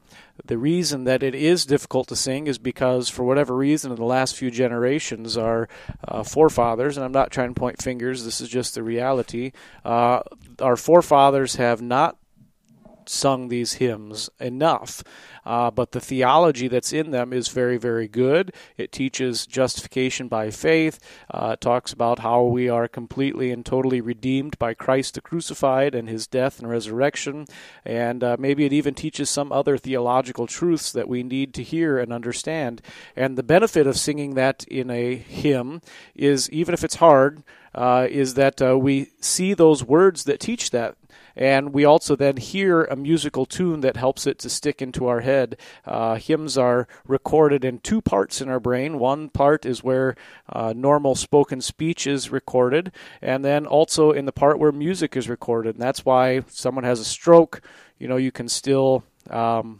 the 0.46 0.58
reason 0.58 1.04
that 1.06 1.24
it 1.24 1.36
is 1.36 1.66
difficult 1.66 2.08
to 2.08 2.16
sing 2.16 2.48
is 2.48 2.58
because, 2.58 3.10
for 3.10 3.24
whatever 3.24 3.56
reason, 3.56 3.92
in 3.92 3.98
the 3.98 4.06
last 4.06 4.36
few 4.36 4.52
generations, 4.52 5.38
our 5.38 5.68
uh, 6.08 6.24
forefathers, 6.24 6.98
and 6.98 7.04
I'm 7.04 7.12
not 7.12 7.32
trying 7.32 7.54
to 7.54 7.60
point 7.60 7.82
fingers, 7.82 8.26
this 8.26 8.42
is 8.42 8.50
just 8.50 8.76
the 8.76 8.84
reality, 8.84 9.52
uh, 9.84 10.22
our 10.60 10.76
forefathers 10.76 11.56
have 11.56 11.82
not 11.82 12.18
sung 13.12 13.50
these 13.50 13.74
hymns 13.74 14.30
enough. 14.40 15.04
Uh, 15.46 15.72
but 15.72 15.92
the 15.92 16.00
theology 16.00 16.68
that's 16.68 16.94
in 16.94 17.12
them 17.12 17.34
is 17.34 17.48
very, 17.48 17.78
very 17.78 18.08
good. 18.08 18.54
It 18.78 18.92
teaches 18.92 19.48
justification 19.48 20.28
by 20.28 20.52
faith. 20.52 21.00
Uh, 21.30 21.52
it 21.54 21.62
talks 21.62 21.92
about 21.92 22.20
how 22.20 22.44
we 22.44 22.70
are 22.70 22.88
completely 22.88 23.52
and 23.52 23.66
totally 23.66 24.02
redeemed 24.02 24.58
by 24.60 24.74
Christ 24.74 25.16
the 25.16 25.22
crucified 25.22 25.96
and 25.96 26.08
his 26.08 26.28
death 26.28 26.60
and 26.60 26.70
resurrection. 26.70 27.46
And 27.84 28.24
uh, 28.24 28.38
maybe 28.40 28.66
it 28.66 28.74
even 28.74 28.94
teaches 28.94 29.30
some 29.30 29.52
other 29.52 29.78
theological 29.78 30.48
truths 30.48 30.92
that 30.92 31.08
we 31.08 31.24
need 31.24 31.54
to 31.56 31.64
hear 31.64 31.98
and 31.98 32.14
understand. 32.14 32.82
And 33.16 33.38
the 33.38 33.44
benefit 33.44 33.88
of 33.88 33.98
singing 33.98 34.36
that 34.36 34.64
in 34.66 34.90
a 34.90 35.16
hymn 35.16 35.82
is, 36.16 36.50
even 36.52 36.74
if 36.74 36.84
it's 36.84 36.96
hard, 36.96 37.44
uh, 37.74 38.08
is 38.10 38.34
that 38.34 38.62
uh, 38.62 38.78
we 38.78 39.12
see 39.20 39.54
those 39.54 39.84
words 39.84 40.26
that 40.26 40.40
teach 40.40 40.72
that 40.72 40.96
and 41.42 41.74
we 41.74 41.84
also 41.84 42.16
then 42.16 42.38
hear 42.38 42.84
a 42.84 42.96
musical 42.96 43.48
tune 43.48 43.80
that 43.80 43.98
helps 43.98 44.28
it 44.28 44.38
to 44.38 44.48
stick 44.48 44.80
into 44.80 45.08
our 45.08 45.22
head. 45.22 45.58
Uh, 45.84 46.14
hymns 46.14 46.56
are 46.56 46.88
recorded 47.08 47.66
in 47.66 47.80
two 47.80 48.00
parts 48.00 48.42
in 48.42 48.48
our 48.48 48.60
brain. 48.60 49.00
One 49.00 49.28
part 49.28 49.66
is 49.66 49.84
where 49.84 50.14
uh, 50.48 50.72
normal 50.78 51.16
spoken 51.16 51.60
speech 51.60 52.06
is 52.06 52.30
recorded, 52.30 52.92
and 53.24 53.44
then 53.44 53.66
also 53.66 54.12
in 54.12 54.26
the 54.26 54.32
part 54.32 54.60
where 54.60 54.72
music 54.72 55.18
is 55.18 55.28
recorded. 55.28 55.74
And 55.74 55.82
that's 55.82 56.06
why 56.06 56.44
someone 56.48 56.84
has 56.84 57.00
a 57.00 57.06
stroke, 57.06 57.62
you 57.98 58.08
know, 58.08 58.18
you 58.18 58.32
can 58.32 58.48
still. 58.48 59.04
Um, 59.28 59.80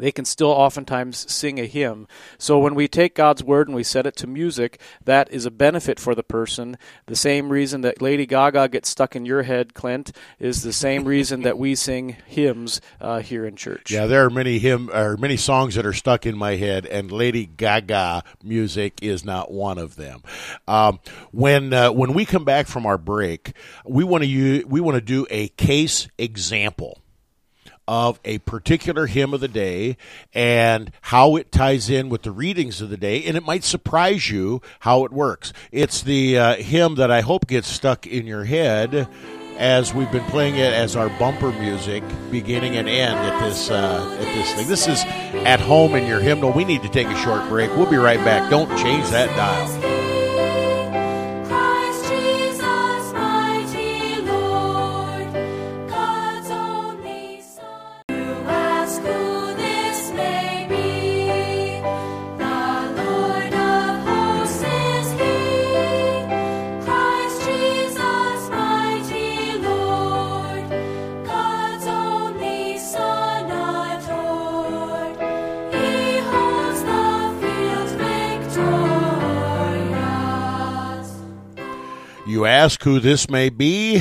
they 0.00 0.12
can 0.12 0.24
still 0.24 0.50
oftentimes 0.50 1.30
sing 1.32 1.58
a 1.60 1.66
hymn. 1.66 2.08
So 2.38 2.58
when 2.58 2.74
we 2.74 2.88
take 2.88 3.14
God's 3.14 3.44
word 3.44 3.68
and 3.68 3.76
we 3.76 3.84
set 3.84 4.06
it 4.06 4.16
to 4.16 4.26
music, 4.26 4.80
that 5.04 5.30
is 5.30 5.46
a 5.46 5.50
benefit 5.50 6.00
for 6.00 6.14
the 6.14 6.22
person. 6.22 6.76
The 7.06 7.16
same 7.16 7.50
reason 7.50 7.82
that 7.82 8.02
Lady 8.02 8.26
Gaga 8.26 8.68
gets 8.68 8.88
stuck 8.88 9.14
in 9.14 9.26
your 9.26 9.42
head, 9.42 9.74
Clint, 9.74 10.12
is 10.38 10.62
the 10.62 10.72
same 10.72 11.04
reason 11.04 11.42
that 11.42 11.58
we 11.58 11.74
sing 11.80 12.16
hymns 12.26 12.80
uh, 13.00 13.20
here 13.20 13.46
in 13.46 13.56
church. 13.56 13.90
yeah 13.90 14.06
there 14.06 14.24
are 14.24 14.30
many 14.30 14.58
hymn 14.58 14.90
or 14.90 15.16
many 15.16 15.36
songs 15.36 15.74
that 15.74 15.86
are 15.86 15.92
stuck 15.92 16.26
in 16.26 16.36
my 16.36 16.56
head 16.56 16.86
and 16.86 17.12
lady 17.12 17.46
gaga 17.46 18.22
music 18.42 18.98
is 19.02 19.24
not 19.24 19.50
one 19.50 19.78
of 19.78 19.96
them 19.96 20.22
um, 20.68 20.98
when 21.32 21.72
uh, 21.72 21.90
when 21.90 22.12
we 22.12 22.24
come 22.24 22.44
back 22.44 22.66
from 22.66 22.86
our 22.86 22.98
break 22.98 23.52
we 23.84 24.04
want 24.04 24.24
to 24.24 24.64
we 24.64 24.80
want 24.80 24.94
to 24.94 25.00
do 25.00 25.26
a 25.30 25.48
case 25.48 26.08
example 26.18 26.99
of 27.90 28.20
a 28.24 28.38
particular 28.38 29.06
hymn 29.06 29.34
of 29.34 29.40
the 29.40 29.48
day 29.48 29.96
and 30.32 30.92
how 31.00 31.34
it 31.34 31.50
ties 31.50 31.90
in 31.90 32.08
with 32.08 32.22
the 32.22 32.30
readings 32.30 32.80
of 32.80 32.88
the 32.88 32.96
day, 32.96 33.24
and 33.24 33.36
it 33.36 33.44
might 33.44 33.64
surprise 33.64 34.30
you 34.30 34.62
how 34.78 35.04
it 35.04 35.12
works. 35.12 35.52
It's 35.72 36.00
the 36.00 36.38
uh, 36.38 36.54
hymn 36.54 36.94
that 36.94 37.10
I 37.10 37.20
hope 37.20 37.48
gets 37.48 37.66
stuck 37.66 38.06
in 38.06 38.28
your 38.28 38.44
head 38.44 39.08
as 39.58 39.92
we've 39.92 40.10
been 40.12 40.24
playing 40.26 40.54
it 40.54 40.72
as 40.72 40.94
our 40.94 41.08
bumper 41.18 41.50
music, 41.50 42.04
beginning 42.30 42.76
and 42.76 42.88
end 42.88 43.18
at 43.18 43.40
this 43.40 43.70
uh, 43.70 44.18
at 44.20 44.34
this 44.36 44.54
thing. 44.54 44.68
This 44.68 44.86
is 44.86 45.02
at 45.44 45.58
home 45.58 45.96
in 45.96 46.06
your 46.06 46.20
hymnal. 46.20 46.52
We 46.52 46.64
need 46.64 46.82
to 46.82 46.88
take 46.88 47.08
a 47.08 47.16
short 47.16 47.48
break. 47.48 47.70
We'll 47.76 47.90
be 47.90 47.96
right 47.96 48.24
back. 48.24 48.48
Don't 48.50 48.70
change 48.78 49.08
that 49.10 49.34
dial. 49.36 49.99
You 82.30 82.46
ask 82.46 82.84
who 82.84 83.00
this 83.00 83.28
may 83.28 83.48
be? 83.48 84.00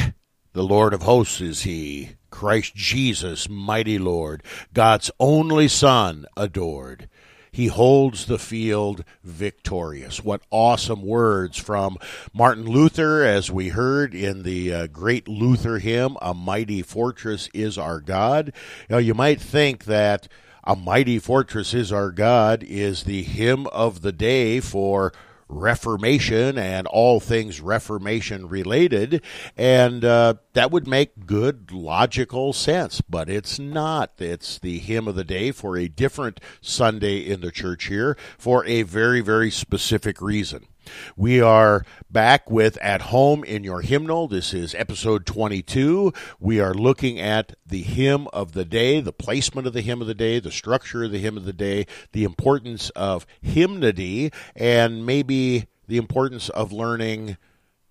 The 0.53 0.62
Lord 0.62 0.93
of 0.93 1.01
hosts 1.01 1.41
is 1.41 1.63
he, 1.63 2.12
Christ 2.29 2.75
Jesus, 2.75 3.50
mighty 3.50 3.98
Lord, 3.98 4.43
God's 4.71 5.09
only 5.19 5.67
Son, 5.67 6.27
adored. 6.38 7.09
He 7.51 7.67
holds 7.67 8.27
the 8.27 8.38
field 8.38 9.03
victorious. 9.24 10.24
What 10.24 10.43
awesome 10.51 11.01
words 11.01 11.57
from 11.57 11.98
Martin 12.31 12.65
Luther, 12.65 13.24
as 13.24 13.50
we 13.50 13.69
heard 13.69 14.13
in 14.13 14.43
the 14.43 14.71
uh, 14.71 14.86
great 14.86 15.27
Luther 15.27 15.79
hymn, 15.79 16.15
A 16.21 16.36
Mighty 16.36 16.83
Fortress 16.83 17.50
is 17.51 17.79
Our 17.79 18.00
God. 18.00 18.53
Now, 18.91 19.00
you 19.00 19.15
might 19.15 19.41
think 19.41 19.86
that 19.86 20.27
A 20.63 20.75
Mighty 20.75 21.17
Fortress 21.17 21.74
is 21.74 21.91
Our 21.91 22.12
God 22.12 22.62
is 22.62 23.05
the 23.05 23.24
hymn 23.24 23.65
of 23.67 24.03
the 24.03 24.12
day 24.12 24.59
for 24.59 25.13
Reformation 25.49 26.57
and 26.57 26.87
all 26.87 27.19
things 27.19 27.59
Reformation 27.59 28.47
related, 28.47 29.21
and 29.57 30.05
uh, 30.05 30.35
that 30.53 30.71
would 30.71 30.87
make 30.87 31.25
good 31.25 31.71
logical 31.71 32.53
sense, 32.53 33.01
but 33.01 33.29
it's 33.29 33.59
not. 33.59 34.13
It's 34.19 34.59
the 34.59 34.79
hymn 34.79 35.07
of 35.07 35.15
the 35.15 35.23
day 35.23 35.51
for 35.51 35.75
a 35.75 35.89
different 35.89 36.39
Sunday 36.61 37.17
in 37.17 37.41
the 37.41 37.51
church 37.51 37.87
here 37.87 38.15
for 38.37 38.65
a 38.65 38.83
very, 38.83 39.21
very 39.21 39.51
specific 39.51 40.21
reason. 40.21 40.67
We 41.15 41.41
are 41.41 41.86
back 42.10 42.50
with 42.50 42.77
At 42.81 43.01
Home 43.03 43.43
in 43.43 43.63
Your 43.63 43.81
Hymnal. 43.81 44.27
This 44.27 44.53
is 44.53 44.74
episode 44.75 45.25
22. 45.25 46.13
We 46.39 46.60
are 46.60 46.74
looking 46.74 47.19
at 47.19 47.55
the 47.65 47.81
hymn 47.81 48.27
of 48.34 48.53
the 48.53 48.65
day, 48.65 49.01
the 49.01 49.13
placement 49.13 49.67
of 49.67 49.74
the 49.74 49.81
hymn 49.81 50.01
of 50.01 50.08
the 50.08 50.13
day, 50.13 50.39
the 50.39 50.51
structure 50.51 51.03
of 51.03 51.12
the 51.12 51.19
hymn 51.19 51.38
of 51.38 51.46
the 51.46 51.53
day, 51.53 51.86
the 52.12 52.24
importance 52.24 52.89
of 52.91 53.25
hymnody, 53.41 54.31
and 54.55 55.05
maybe 55.05 55.67
the 55.88 55.98
importance 55.98 56.50
of 56.50 56.72
learning 56.72 57.38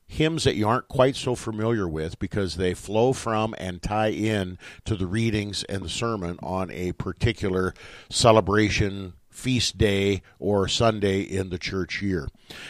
hymns 0.09 0.45
that 0.45 0.57
you 0.57 0.67
aren't 0.67 0.89
quite 0.89 1.15
so 1.15 1.35
familiar 1.35 1.87
with 1.87 2.19
because 2.19 2.57
they 2.57 2.73
flow 2.73 3.13
from 3.13 3.55
and 3.59 3.83
tie 3.83 4.09
in 4.11 4.59
to 4.85 4.97
the 4.97 5.07
readings 5.07 5.65
and 5.65 5.83
the 5.83 5.89
sermon 5.89 6.39
on 6.43 6.71
a 6.71 6.93
particular 6.93 7.75
celebration, 8.09 9.13
feast 9.39 9.79
day, 9.79 10.21
or 10.39 10.69
Sunday 10.69 11.21
in 11.21 11.51
the 11.51 11.59
church 11.59 12.03
year. 12.03 12.29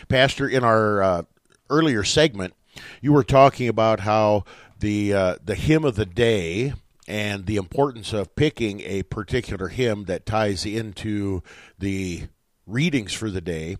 Pastor, 0.08 0.46
in 0.46 0.62
our 0.62 1.02
uh, 1.02 1.22
earlier 1.70 2.04
segment, 2.04 2.54
you 3.00 3.12
were 3.12 3.24
talking 3.24 3.68
about 3.68 4.00
how 4.00 4.44
the 4.78 5.12
uh, 5.12 5.36
the 5.42 5.54
hymn 5.54 5.84
of 5.84 5.96
the 5.96 6.06
day 6.06 6.74
and 7.08 7.46
the 7.46 7.56
importance 7.56 8.12
of 8.12 8.36
picking 8.36 8.80
a 8.82 9.02
particular 9.04 9.68
hymn 9.68 10.04
that 10.04 10.26
ties 10.26 10.66
into 10.66 11.42
the 11.78 12.28
readings 12.66 13.14
for 13.14 13.30
the 13.30 13.40
day 13.40 13.78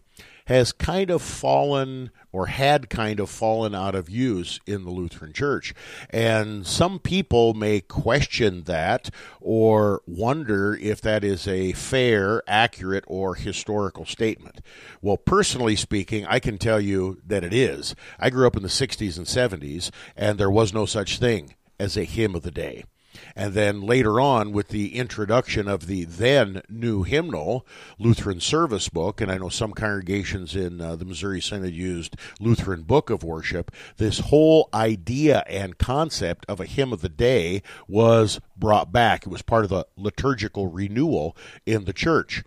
has 0.48 0.72
kind 0.72 1.10
of 1.10 1.20
fallen 1.20 2.10
or 2.32 2.46
had 2.46 2.88
kind 2.88 3.20
of 3.20 3.28
fallen 3.28 3.74
out 3.74 3.94
of 3.94 4.08
use 4.08 4.60
in 4.66 4.84
the 4.84 4.90
Lutheran 4.90 5.32
Church. 5.32 5.74
And 6.08 6.66
some 6.66 6.98
people 6.98 7.52
may 7.52 7.82
question 7.82 8.62
that 8.64 9.10
or 9.42 10.00
wonder 10.06 10.74
if 10.74 11.02
that 11.02 11.22
is 11.22 11.46
a 11.46 11.72
fair, 11.72 12.42
accurate, 12.48 13.04
or 13.06 13.34
historical 13.34 14.06
statement. 14.06 14.62
Well, 15.02 15.18
personally 15.18 15.76
speaking, 15.76 16.24
I 16.26 16.38
can 16.38 16.56
tell 16.56 16.80
you 16.80 17.20
that 17.26 17.44
it 17.44 17.52
is. 17.52 17.94
I 18.18 18.30
grew 18.30 18.46
up 18.46 18.56
in 18.56 18.62
the 18.62 18.68
60s 18.68 19.18
and 19.18 19.26
70s, 19.26 19.90
and 20.16 20.38
there 20.38 20.50
was 20.50 20.72
no 20.72 20.86
such 20.86 21.18
thing 21.18 21.56
as 21.78 21.96
a 21.96 22.04
hymn 22.04 22.34
of 22.34 22.42
the 22.42 22.50
day. 22.50 22.84
And 23.34 23.54
then 23.54 23.82
later 23.82 24.20
on, 24.20 24.52
with 24.52 24.68
the 24.68 24.96
introduction 24.96 25.68
of 25.68 25.86
the 25.86 26.04
then 26.04 26.62
new 26.68 27.02
hymnal, 27.02 27.66
Lutheran 27.98 28.40
Service 28.40 28.88
Book, 28.88 29.20
and 29.20 29.30
I 29.30 29.38
know 29.38 29.48
some 29.48 29.72
congregations 29.72 30.54
in 30.56 30.80
uh, 30.80 30.96
the 30.96 31.04
Missouri 31.04 31.40
Synod 31.40 31.74
used 31.74 32.16
Lutheran 32.40 32.82
Book 32.82 33.10
of 33.10 33.22
Worship, 33.22 33.70
this 33.96 34.20
whole 34.20 34.68
idea 34.72 35.44
and 35.48 35.78
concept 35.78 36.44
of 36.48 36.60
a 36.60 36.66
hymn 36.66 36.92
of 36.92 37.00
the 37.00 37.08
day 37.08 37.62
was 37.86 38.40
brought 38.56 38.92
back. 38.92 39.26
It 39.26 39.30
was 39.30 39.42
part 39.42 39.64
of 39.64 39.70
the 39.70 39.86
liturgical 39.96 40.66
renewal 40.66 41.36
in 41.64 41.84
the 41.84 41.92
church. 41.92 42.42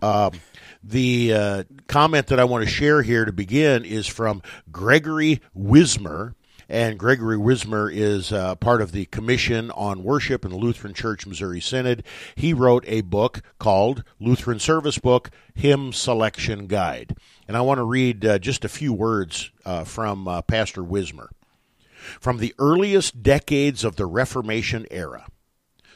Um, 0.00 0.32
the 0.82 1.34
uh, 1.34 1.64
comment 1.86 2.28
that 2.28 2.38
I 2.38 2.44
want 2.44 2.64
to 2.64 2.70
share 2.70 3.02
here 3.02 3.24
to 3.24 3.32
begin 3.32 3.84
is 3.84 4.06
from 4.06 4.42
Gregory 4.70 5.40
Wismar 5.56 6.34
and 6.68 6.98
Gregory 6.98 7.36
Wismar 7.36 7.90
is 7.92 8.30
uh, 8.30 8.54
part 8.56 8.82
of 8.82 8.92
the 8.92 9.06
Commission 9.06 9.70
on 9.70 10.02
Worship 10.02 10.44
in 10.44 10.50
the 10.50 10.56
Lutheran 10.58 10.92
Church 10.92 11.26
Missouri 11.26 11.60
Synod. 11.60 12.04
He 12.34 12.52
wrote 12.52 12.84
a 12.86 13.00
book 13.00 13.40
called 13.58 14.04
Lutheran 14.20 14.58
Service 14.58 14.98
Book 14.98 15.30
Hymn 15.54 15.92
Selection 15.92 16.66
Guide. 16.66 17.16
And 17.46 17.56
I 17.56 17.62
want 17.62 17.78
to 17.78 17.84
read 17.84 18.24
uh, 18.24 18.38
just 18.38 18.64
a 18.64 18.68
few 18.68 18.92
words 18.92 19.50
uh, 19.64 19.84
from 19.84 20.28
uh, 20.28 20.42
Pastor 20.42 20.82
Wismar. 20.82 21.28
From 22.20 22.38
the 22.38 22.54
earliest 22.58 23.22
decades 23.22 23.82
of 23.82 23.96
the 23.96 24.06
Reformation 24.06 24.86
era, 24.90 25.26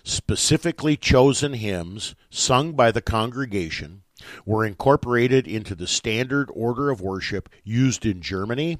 specifically 0.02 0.96
chosen 0.96 1.52
hymns 1.52 2.14
sung 2.30 2.72
by 2.72 2.90
the 2.90 3.02
congregation 3.02 4.02
were 4.46 4.64
incorporated 4.64 5.46
into 5.46 5.74
the 5.74 5.86
standard 5.86 6.48
order 6.54 6.90
of 6.90 7.00
worship 7.00 7.48
used 7.64 8.06
in 8.06 8.20
Germany 8.20 8.78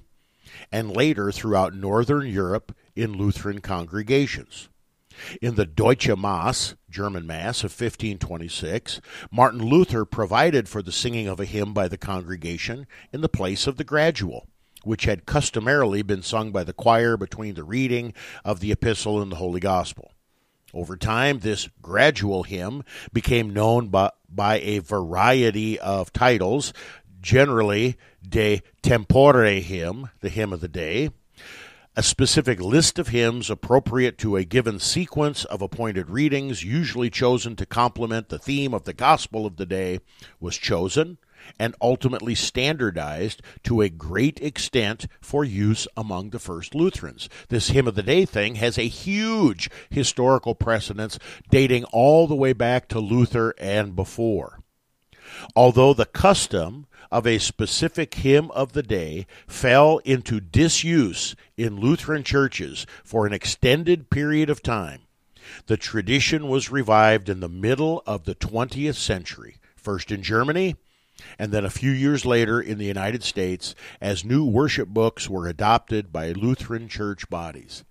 and 0.71 0.95
later 0.95 1.33
throughout 1.33 1.75
Northern 1.75 2.27
Europe 2.27 2.77
in 2.95 3.12
Lutheran 3.12 3.61
congregations. 3.61 4.69
In 5.41 5.57
the 5.57 5.67
Deutsche 5.67 6.17
Mass, 6.17 6.75
German 6.91 7.27
Mass 7.27 7.61
of 7.61 7.71
1526, 7.71 9.01
Martin 9.31 9.62
Luther 9.62 10.05
provided 10.05 10.69
for 10.69 10.83
the 10.83 10.93
singing 10.93 11.29
of 11.29 11.38
a 11.38 11.45
hymn 11.45 11.73
by 11.73 11.88
the 11.88 11.99
congregation 11.99 12.87
in 13.12 13.21
the 13.21 13.29
place 13.29 13.67
of 13.67 13.77
the 13.77 13.85
gradual, 13.85 14.47
which 14.85 15.05
had 15.05 15.27
customarily 15.27 16.03
been 16.03 16.23
sung 16.23 16.51
by 16.51 16.65
the 16.65 16.73
choir 16.73 17.17
between 17.17 17.55
the 17.55 17.65
reading 17.65 18.15
of 18.45 18.61
the 18.61 18.73
epistle 18.73 19.21
and 19.21 19.31
the 19.31 19.37
Holy 19.37 19.61
Gospel. 19.61 20.12
Over 20.75 20.97
time, 20.97 21.41
this 21.41 21.69
gradual 21.83 22.45
hymn 22.45 22.83
became 23.12 23.51
known 23.51 23.88
by, 23.88 24.11
by 24.29 24.59
a 24.61 24.79
variety 24.79 25.79
of 25.79 26.12
titles, 26.15 26.73
generally 27.23 27.97
de 28.29 28.61
tempore 28.83 29.45
hymn, 29.45 30.11
the 30.21 30.29
hymn 30.29 30.53
of 30.53 30.61
the 30.61 30.69
day, 30.69 31.11
a 31.95 32.03
specific 32.03 32.59
list 32.59 32.99
of 32.99 33.09
hymns 33.09 33.51
appropriate 33.51 34.17
to 34.19 34.37
a 34.37 34.45
given 34.45 34.79
sequence 34.79 35.45
of 35.45 35.61
appointed 35.61 36.09
readings, 36.09 36.65
usually 36.65 37.11
chosen 37.11 37.55
to 37.57 37.67
complement 37.67 38.29
the 38.29 38.39
theme 38.39 38.73
of 38.73 38.85
the 38.85 38.95
gospel 38.95 39.45
of 39.45 39.57
the 39.57 39.67
day, 39.67 40.01
was 40.41 40.57
chosen 40.57 41.19
and 41.59 41.75
ultimately 41.83 42.35
standardized 42.35 43.43
to 43.65 43.81
a 43.81 43.89
great 43.89 44.41
extent 44.41 45.07
for 45.21 45.45
use 45.45 45.87
among 45.97 46.31
the 46.31 46.39
first 46.39 46.75
Lutherans. 46.75 47.29
This 47.49 47.69
hymn 47.69 47.89
of 47.89 47.95
the 47.95 48.03
day 48.03 48.25
thing 48.25 48.55
has 48.55 48.79
a 48.79 48.83
huge 48.83 49.69
historical 49.91 50.55
precedence 50.55 51.19
dating 51.51 51.85
all 51.93 52.27
the 52.27 52.35
way 52.35 52.53
back 52.53 52.89
to 52.89 53.01
Luther 53.01 53.55
and 53.59 53.95
before. 53.95 54.61
Although 55.55 55.95
the 55.95 56.07
custom 56.07 56.87
of 57.12 57.27
a 57.27 57.38
specific 57.38 58.14
hymn 58.14 58.51
of 58.51 58.72
the 58.72 58.83
day 58.83 59.27
fell 59.46 59.98
into 59.98 60.40
disuse 60.40 61.37
in 61.57 61.79
Lutheran 61.79 62.25
churches 62.25 62.87
for 63.05 63.27
an 63.27 63.33
extended 63.33 64.11
period 64.11 64.51
of 64.51 64.62
time, 64.62 65.03
the 65.66 65.77
tradition 65.77 66.48
was 66.48 66.70
revived 66.70 67.29
in 67.29 67.40
the 67.40 67.48
middle 67.48 68.03
of 68.07 68.25
the 68.25 68.35
20th 68.35 68.96
century, 68.96 69.57
first 69.77 70.11
in 70.11 70.22
Germany 70.22 70.75
and 71.38 71.53
then 71.53 71.64
a 71.64 71.70
few 71.70 71.90
years 71.90 72.25
later 72.25 72.61
in 72.61 72.79
the 72.79 72.87
United 72.87 73.22
States 73.22 73.75
as 74.01 74.25
new 74.25 74.44
worship 74.44 74.88
books 74.88 75.29
were 75.29 75.46
adopted 75.46 76.12
by 76.12 76.33
Lutheran 76.33 76.88
church 76.88 77.29
bodies. 77.31 77.85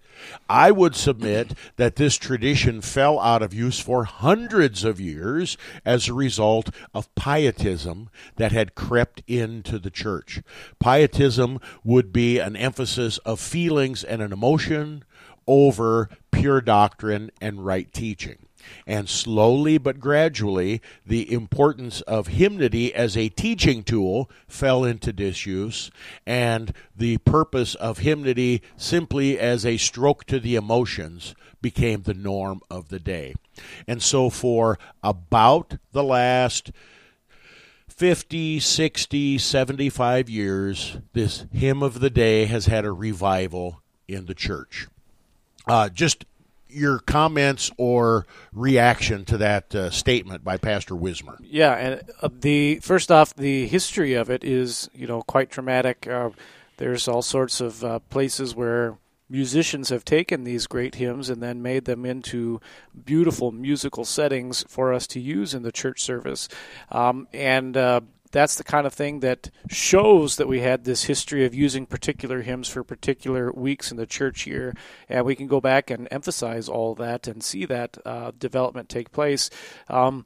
I 0.50 0.72
would 0.72 0.96
submit 0.96 1.54
that 1.78 1.96
this 1.96 2.18
tradition 2.18 2.82
fell 2.82 3.20
out 3.20 3.42
of 3.42 3.54
use 3.54 3.80
for 3.80 4.04
hundreds 4.06 4.84
of 4.84 5.00
years 5.00 5.58
as 5.86 6.08
a 6.08 6.14
result 6.14 6.70
of 6.94 7.14
pietism 7.16 8.10
that 8.36 8.52
had 8.52 8.76
crept 8.76 9.24
into 9.28 9.80
the 9.80 9.90
church. 9.90 10.42
Pietism 10.80 11.60
would 11.84 12.12
be 12.12 12.40
an 12.40 12.56
emphasis 12.56 13.18
of 13.20 13.40
feelings 13.40 14.04
and 14.04 14.22
an 14.22 14.34
emotion 14.34 15.04
over 15.48 16.10
pure 16.32 16.62
doctrine 16.62 17.32
and 17.42 17.66
right 17.66 17.92
teaching. 17.94 18.41
And 18.86 19.10
slowly 19.10 19.78
but 19.78 20.00
gradually, 20.00 20.82
the 21.06 21.32
importance 21.32 22.02
of 22.02 22.28
hymnody 22.28 22.94
as 22.94 23.16
a 23.16 23.30
teaching 23.30 23.84
tool 23.84 24.30
fell 24.48 24.84
into 24.84 25.14
disuse, 25.14 25.92
and 26.26 26.74
the 26.96 27.18
purpose 27.20 27.76
of 27.76 28.00
hymnody 28.00 28.62
simply 28.78 29.40
as 29.40 29.66
a 29.66 29.78
stroke 29.78 30.26
to 30.26 30.40
the 30.40 30.56
emotions 30.56 31.36
became 31.62 32.04
the 32.04 32.14
norm 32.14 32.62
of 32.70 32.90
the 32.90 33.00
day. 33.00 33.36
And 33.88 34.02
so, 34.02 34.30
for 34.30 34.80
about 35.04 35.78
the 35.92 36.04
last 36.04 36.72
50, 37.88 38.60
60, 38.60 39.38
75 39.38 40.30
years, 40.30 40.98
this 41.14 41.46
hymn 41.52 41.84
of 41.84 42.00
the 42.00 42.10
day 42.10 42.46
has 42.46 42.66
had 42.66 42.84
a 42.84 42.92
revival 42.92 43.82
in 44.08 44.26
the 44.26 44.34
church. 44.34 44.88
Uh, 45.68 45.90
just 45.90 46.26
your 46.72 47.00
comments 47.00 47.72
or 47.78 48.26
reaction 48.54 49.26
to 49.26 49.38
that 49.38 49.74
uh, 49.76 49.90
statement 49.90 50.44
by 50.44 50.58
Pastor 50.58 50.96
Wismar. 50.96 51.38
Yeah, 51.42 51.74
and 51.74 52.02
uh, 52.22 52.30
the 52.40 52.80
first 52.80 53.12
off, 53.12 53.36
the 53.36 53.68
history 53.68 54.14
of 54.14 54.30
it 54.30 54.44
is 54.44 54.90
you 54.94 55.08
know 55.08 55.22
quite 55.22 55.50
traumatic. 55.50 56.08
Uh, 56.08 56.32
there's 56.78 57.08
all 57.08 57.22
sorts 57.22 57.62
of 57.62 57.84
uh, 57.84 58.00
places 58.10 58.56
where 58.56 58.98
musicians 59.30 59.90
have 59.90 60.04
taken 60.04 60.44
these 60.44 60.68
great 60.68 60.96
hymns 60.96 61.30
and 61.30 61.42
then 61.42 61.62
made 61.62 61.86
them 61.86 62.06
into 62.06 62.60
beautiful 63.06 63.52
musical 63.52 64.04
settings 64.04 64.66
for 64.68 64.94
us 64.94 65.08
to 65.08 65.20
use 65.20 65.54
in 65.54 65.64
the 65.64 65.72
church 65.72 66.02
service, 66.02 66.50
um, 66.92 67.28
and 67.34 67.78
uh, 67.78 68.02
that's 68.32 68.56
the 68.56 68.64
kind 68.64 68.88
of 68.88 68.94
thing 68.94 69.20
that 69.22 69.50
shows 69.70 70.38
that 70.38 70.48
we 70.48 70.62
had 70.62 70.84
this 70.84 71.04
history 71.04 71.46
of 71.46 71.54
using 71.54 71.86
particular 71.86 72.42
hymns 72.42 72.68
for 72.68 72.84
particular 72.84 73.52
weeks 73.52 73.92
in 73.92 73.98
the 73.98 74.06
church 74.06 74.48
year. 74.48 74.76
And 75.10 75.26
we 75.26 75.36
can 75.36 75.48
go 75.48 75.62
back 75.62 75.90
and 75.90 76.08
emphasize 76.12 76.68
all 76.70 76.96
that 76.96 77.28
and 77.28 77.44
see 77.44 77.66
that 77.66 77.98
uh, 78.06 78.32
development 78.38 78.90
take 78.90 79.12
place. 79.12 79.50
Um, 79.90 80.26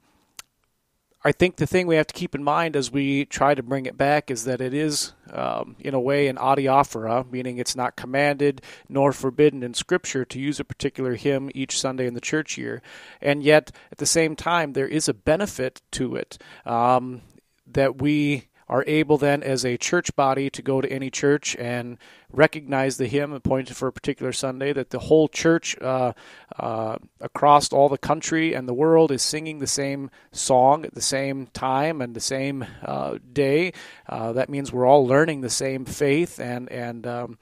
I 1.26 1.32
think 1.32 1.56
the 1.56 1.66
thing 1.66 1.88
we 1.88 1.96
have 1.96 2.06
to 2.06 2.14
keep 2.14 2.36
in 2.36 2.44
mind 2.44 2.76
as 2.76 2.92
we 2.92 3.26
try 3.26 3.56
to 3.56 3.64
bring 3.64 3.88
it 3.88 3.98
back 3.98 4.30
is 4.30 4.46
that 4.46 4.62
it 4.62 4.76
is, 4.76 5.14
um, 5.32 5.76
in 5.80 5.96
a 5.96 6.00
way, 6.00 6.28
an 6.28 6.36
adiaphora, 6.36 7.28
meaning 7.32 7.58
it's 7.58 7.76
not 7.76 7.96
commanded 7.96 8.62
nor 8.88 9.12
forbidden 9.12 9.64
in 9.64 9.74
Scripture 9.74 10.24
to 10.24 10.40
use 10.40 10.60
a 10.60 10.64
particular 10.64 11.16
hymn 11.16 11.50
each 11.56 11.80
Sunday 11.80 12.06
in 12.06 12.14
the 12.14 12.22
church 12.22 12.60
year. 12.60 12.80
And 13.22 13.42
yet, 13.42 13.72
at 13.92 13.98
the 13.98 14.06
same 14.06 14.36
time, 14.36 14.74
there 14.74 14.88
is 14.88 15.10
a 15.10 15.16
benefit 15.16 15.82
to 15.94 16.16
it. 16.16 16.38
Um, 16.64 17.24
that 17.68 18.02
we 18.02 18.48
are 18.68 18.84
able 18.88 19.18
then 19.18 19.44
as 19.44 19.64
a 19.64 19.78
church 19.78 20.16
body 20.16 20.50
to 20.50 20.62
go 20.62 20.82
to 20.82 20.92
any 20.92 21.12
church 21.12 21.56
and 21.58 21.98
recognize 22.32 22.98
the 22.98 23.06
hymn 23.06 23.32
appointed 23.32 23.78
for 23.78 23.88
a 23.88 23.94
particular 23.94 24.34
Sunday, 24.34 24.74
that 24.74 24.90
the 24.90 25.00
whole 25.00 25.28
church 25.28 25.80
uh, 25.82 26.14
uh, 26.58 26.98
across 27.22 27.72
all 27.72 27.90
the 27.90 27.98
country 27.98 28.54
and 28.54 28.68
the 28.68 28.74
world 28.74 29.12
is 29.12 29.22
singing 29.22 29.60
the 29.60 29.68
same 29.68 30.10
song 30.32 30.84
at 30.84 30.96
the 30.96 31.02
same 31.02 31.46
time 31.48 32.02
and 32.02 32.16
the 32.16 32.20
same 32.20 32.66
uh, 32.84 33.20
day. 33.32 33.72
Uh, 34.10 34.34
that 34.34 34.50
means 34.50 34.74
we're 34.74 34.88
all 34.88 35.06
learning 35.06 35.42
the 35.42 35.50
same 35.50 35.86
faith 35.86 36.40
and, 36.40 36.68
and 36.72 37.06
um, 37.06 37.38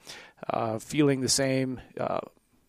uh, 0.50 0.78
feeling 0.78 1.22
the 1.22 1.28
same 1.28 1.80
uh, 1.98 2.20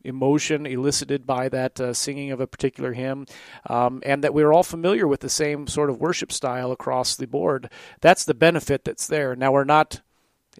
emotion 0.06 0.66
elicited 0.66 1.26
by 1.26 1.50
that 1.50 1.80
uh, 1.80 1.94
singing 1.94 2.32
of 2.32 2.40
a 2.40 2.48
particular 2.48 2.94
hymn, 2.94 3.26
um, 3.68 4.02
and 4.06 4.24
that 4.24 4.34
we're 4.34 4.54
all 4.54 4.64
familiar 4.64 5.08
with 5.08 5.22
the 5.22 5.30
same 5.30 5.68
sort 5.68 5.90
of 5.90 6.00
worship 6.00 6.32
style 6.32 6.72
across 6.72 7.16
the 7.16 7.28
board. 7.28 7.70
That's 8.02 8.26
the 8.26 8.34
benefit 8.34 8.86
that's 8.86 9.08
there. 9.08 9.36
Now, 9.36 9.52
we're 9.52 9.64
not 9.64 10.02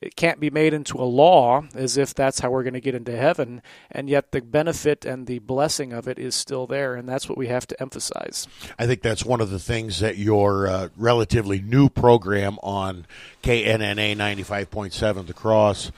it 0.02 0.16
can't 0.16 0.40
be 0.40 0.50
made 0.50 0.74
into 0.74 0.98
a 0.98 1.06
law 1.06 1.64
as 1.74 1.98
if 1.98 2.14
that's 2.14 2.40
how 2.40 2.50
we're 2.50 2.64
going 2.64 2.74
to 2.74 2.82
get 2.82 2.96
into 2.96 3.16
heaven, 3.16 3.62
and 3.90 4.10
yet 4.10 4.32
the 4.32 4.42
benefit 4.42 5.06
and 5.06 5.26
the 5.26 5.40
blessing 5.40 5.94
of 5.94 6.08
it 6.08 6.20
is 6.20 6.36
still 6.36 6.68
there, 6.68 6.96
and 6.96 7.08
that's 7.08 7.30
what 7.30 7.38
we 7.38 7.48
have 7.48 7.66
to 7.68 7.82
emphasize. 7.82 8.48
I 8.78 8.88
think 8.88 9.02
that's 9.02 9.24
one 9.24 9.40
of 9.40 9.50
the 9.50 9.60
things 9.60 10.00
that 10.00 10.18
your 10.18 10.68
uh, 10.68 10.90
relatively 10.98 11.62
new 11.62 11.88
program 11.88 12.58
on 12.62 13.06
KNNA 13.44 14.18
95.7 14.18 15.28
The 15.28 15.34
Cross 15.34 15.92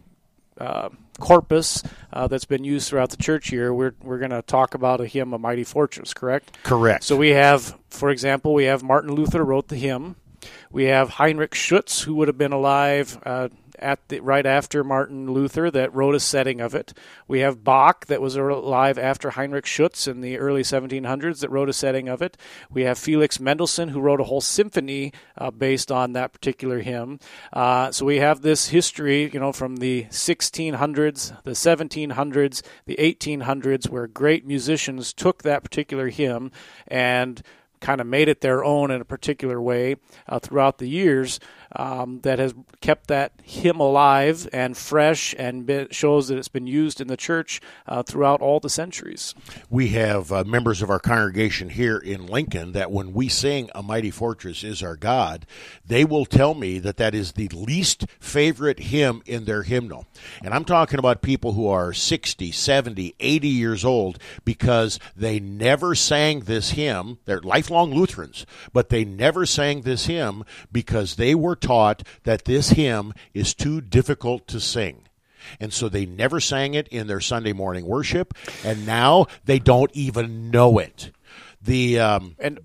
uh, 0.59 0.89
corpus 1.19 1.83
uh, 2.11 2.27
that's 2.27 2.45
been 2.45 2.63
used 2.63 2.89
throughout 2.89 3.11
the 3.11 3.17
church 3.17 3.51
year, 3.51 3.71
we're, 3.71 3.93
we're 4.01 4.17
going 4.17 4.31
to 4.31 4.41
talk 4.41 4.73
about 4.73 4.99
a 4.99 5.05
hymn, 5.05 5.33
"A 5.33 5.37
Mighty 5.37 5.63
Fortress," 5.63 6.15
correct? 6.15 6.57
Correct. 6.63 7.03
So 7.03 7.15
we 7.15 7.29
have, 7.29 7.77
for 7.89 8.09
example, 8.09 8.55
we 8.55 8.65
have 8.65 8.81
Martin 8.81 9.13
Luther 9.13 9.45
wrote 9.45 9.67
the 9.67 9.75
hymn. 9.75 10.15
We 10.71 10.85
have 10.85 11.09
Heinrich 11.09 11.51
Schütz, 11.51 12.03
who 12.03 12.15
would 12.15 12.27
have 12.27 12.37
been 12.37 12.51
alive 12.51 13.19
uh, 13.23 13.49
at 13.79 14.07
the, 14.09 14.19
right 14.19 14.45
after 14.45 14.83
Martin 14.83 15.31
Luther, 15.31 15.69
that 15.71 15.93
wrote 15.93 16.15
a 16.15 16.19
setting 16.19 16.61
of 16.61 16.75
it. 16.75 16.93
We 17.27 17.39
have 17.39 17.63
Bach, 17.63 18.05
that 18.07 18.21
was 18.21 18.35
alive 18.35 18.97
after 18.97 19.31
Heinrich 19.31 19.65
Schütz 19.65 20.07
in 20.07 20.21
the 20.21 20.37
early 20.37 20.63
1700s, 20.63 21.39
that 21.39 21.49
wrote 21.49 21.69
a 21.69 21.73
setting 21.73 22.07
of 22.09 22.21
it. 22.21 22.37
We 22.69 22.83
have 22.83 22.97
Felix 22.97 23.39
Mendelssohn, 23.39 23.89
who 23.89 23.99
wrote 23.99 24.21
a 24.21 24.25
whole 24.25 24.41
symphony 24.41 25.13
uh, 25.37 25.51
based 25.51 25.91
on 25.91 26.13
that 26.13 26.33
particular 26.33 26.79
hymn. 26.79 27.19
Uh, 27.53 27.91
so 27.91 28.05
we 28.05 28.17
have 28.17 28.41
this 28.41 28.69
history, 28.69 29.29
you 29.31 29.39
know, 29.39 29.51
from 29.51 29.77
the 29.77 30.05
1600s, 30.05 31.43
the 31.43 31.51
1700s, 31.51 32.61
the 32.85 32.95
1800s, 32.95 33.89
where 33.89 34.07
great 34.07 34.45
musicians 34.45 35.13
took 35.13 35.43
that 35.43 35.63
particular 35.63 36.09
hymn 36.09 36.51
and 36.87 37.41
kind 37.79 38.01
of 38.01 38.07
made 38.07 38.27
it 38.27 38.41
their 38.41 38.63
own 38.63 38.91
in 38.91 39.01
a 39.01 39.05
particular 39.05 39.61
way 39.61 39.95
uh, 40.27 40.39
throughout 40.39 40.77
the 40.77 40.87
years 40.87 41.39
um, 41.77 42.19
that 42.21 42.39
has 42.39 42.53
kept 42.81 43.07
that 43.07 43.31
hymn 43.43 43.79
alive 43.79 44.49
and 44.51 44.75
fresh 44.75 45.33
and 45.37 45.65
been, 45.65 45.87
shows 45.91 46.27
that 46.27 46.37
it's 46.37 46.47
been 46.47 46.67
used 46.67 46.99
in 46.99 47.07
the 47.07 47.15
church 47.15 47.61
uh, 47.87 48.03
throughout 48.03 48.41
all 48.41 48.59
the 48.59 48.69
centuries. 48.69 49.33
we 49.69 49.89
have 49.89 50.31
uh, 50.31 50.43
members 50.43 50.81
of 50.81 50.89
our 50.89 50.99
congregation 50.99 51.69
here 51.69 51.97
in 51.97 52.25
Lincoln 52.25 52.71
that 52.73 52.91
when 52.91 53.13
we 53.13 53.29
sing 53.29 53.69
A 53.75 53.83
Mighty 53.83 54.11
Fortress 54.11 54.63
is 54.63 54.81
Our 54.81 54.95
God, 54.95 55.45
they 55.85 56.03
will 56.03 56.25
tell 56.25 56.55
me 56.55 56.79
that 56.79 56.97
that 56.97 57.13
is 57.13 57.33
the 57.33 57.47
least 57.49 58.05
favorite 58.19 58.79
hymn 58.79 59.21
in 59.25 59.45
their 59.45 59.63
hymnal. 59.63 60.07
And 60.43 60.53
I'm 60.53 60.65
talking 60.65 60.99
about 60.99 61.21
people 61.21 61.53
who 61.53 61.67
are 61.67 61.93
60, 61.93 62.51
70, 62.51 63.15
80 63.19 63.47
years 63.47 63.85
old 63.85 64.19
because 64.43 64.99
they 65.15 65.39
never 65.39 65.93
sang 65.93 66.41
this 66.41 66.71
hymn. 66.71 67.19
They're 67.25 67.39
lifelong 67.41 67.93
Lutherans, 67.93 68.45
but 68.73 68.89
they 68.89 69.05
never 69.05 69.45
sang 69.45 69.81
this 69.81 70.07
hymn 70.07 70.43
because 70.71 71.15
they 71.15 71.35
were 71.35 71.55
taught 71.67 72.03
that 72.23 72.45
this 72.45 72.69
hymn 72.69 73.13
is 73.33 73.53
too 73.53 73.81
difficult 73.81 74.47
to 74.47 74.59
sing. 74.59 75.03
And 75.59 75.71
so 75.73 75.89
they 75.89 76.05
never 76.05 76.39
sang 76.39 76.73
it 76.73 76.87
in 76.89 77.07
their 77.07 77.21
Sunday 77.21 77.53
morning 77.53 77.85
worship, 77.85 78.33
and 78.65 78.85
now 78.85 79.27
they 79.45 79.59
don't 79.59 79.91
even 79.93 80.51
know 80.51 80.77
it. 80.77 81.11
The 81.61 81.99
um, 81.99 82.35
And 82.39 82.59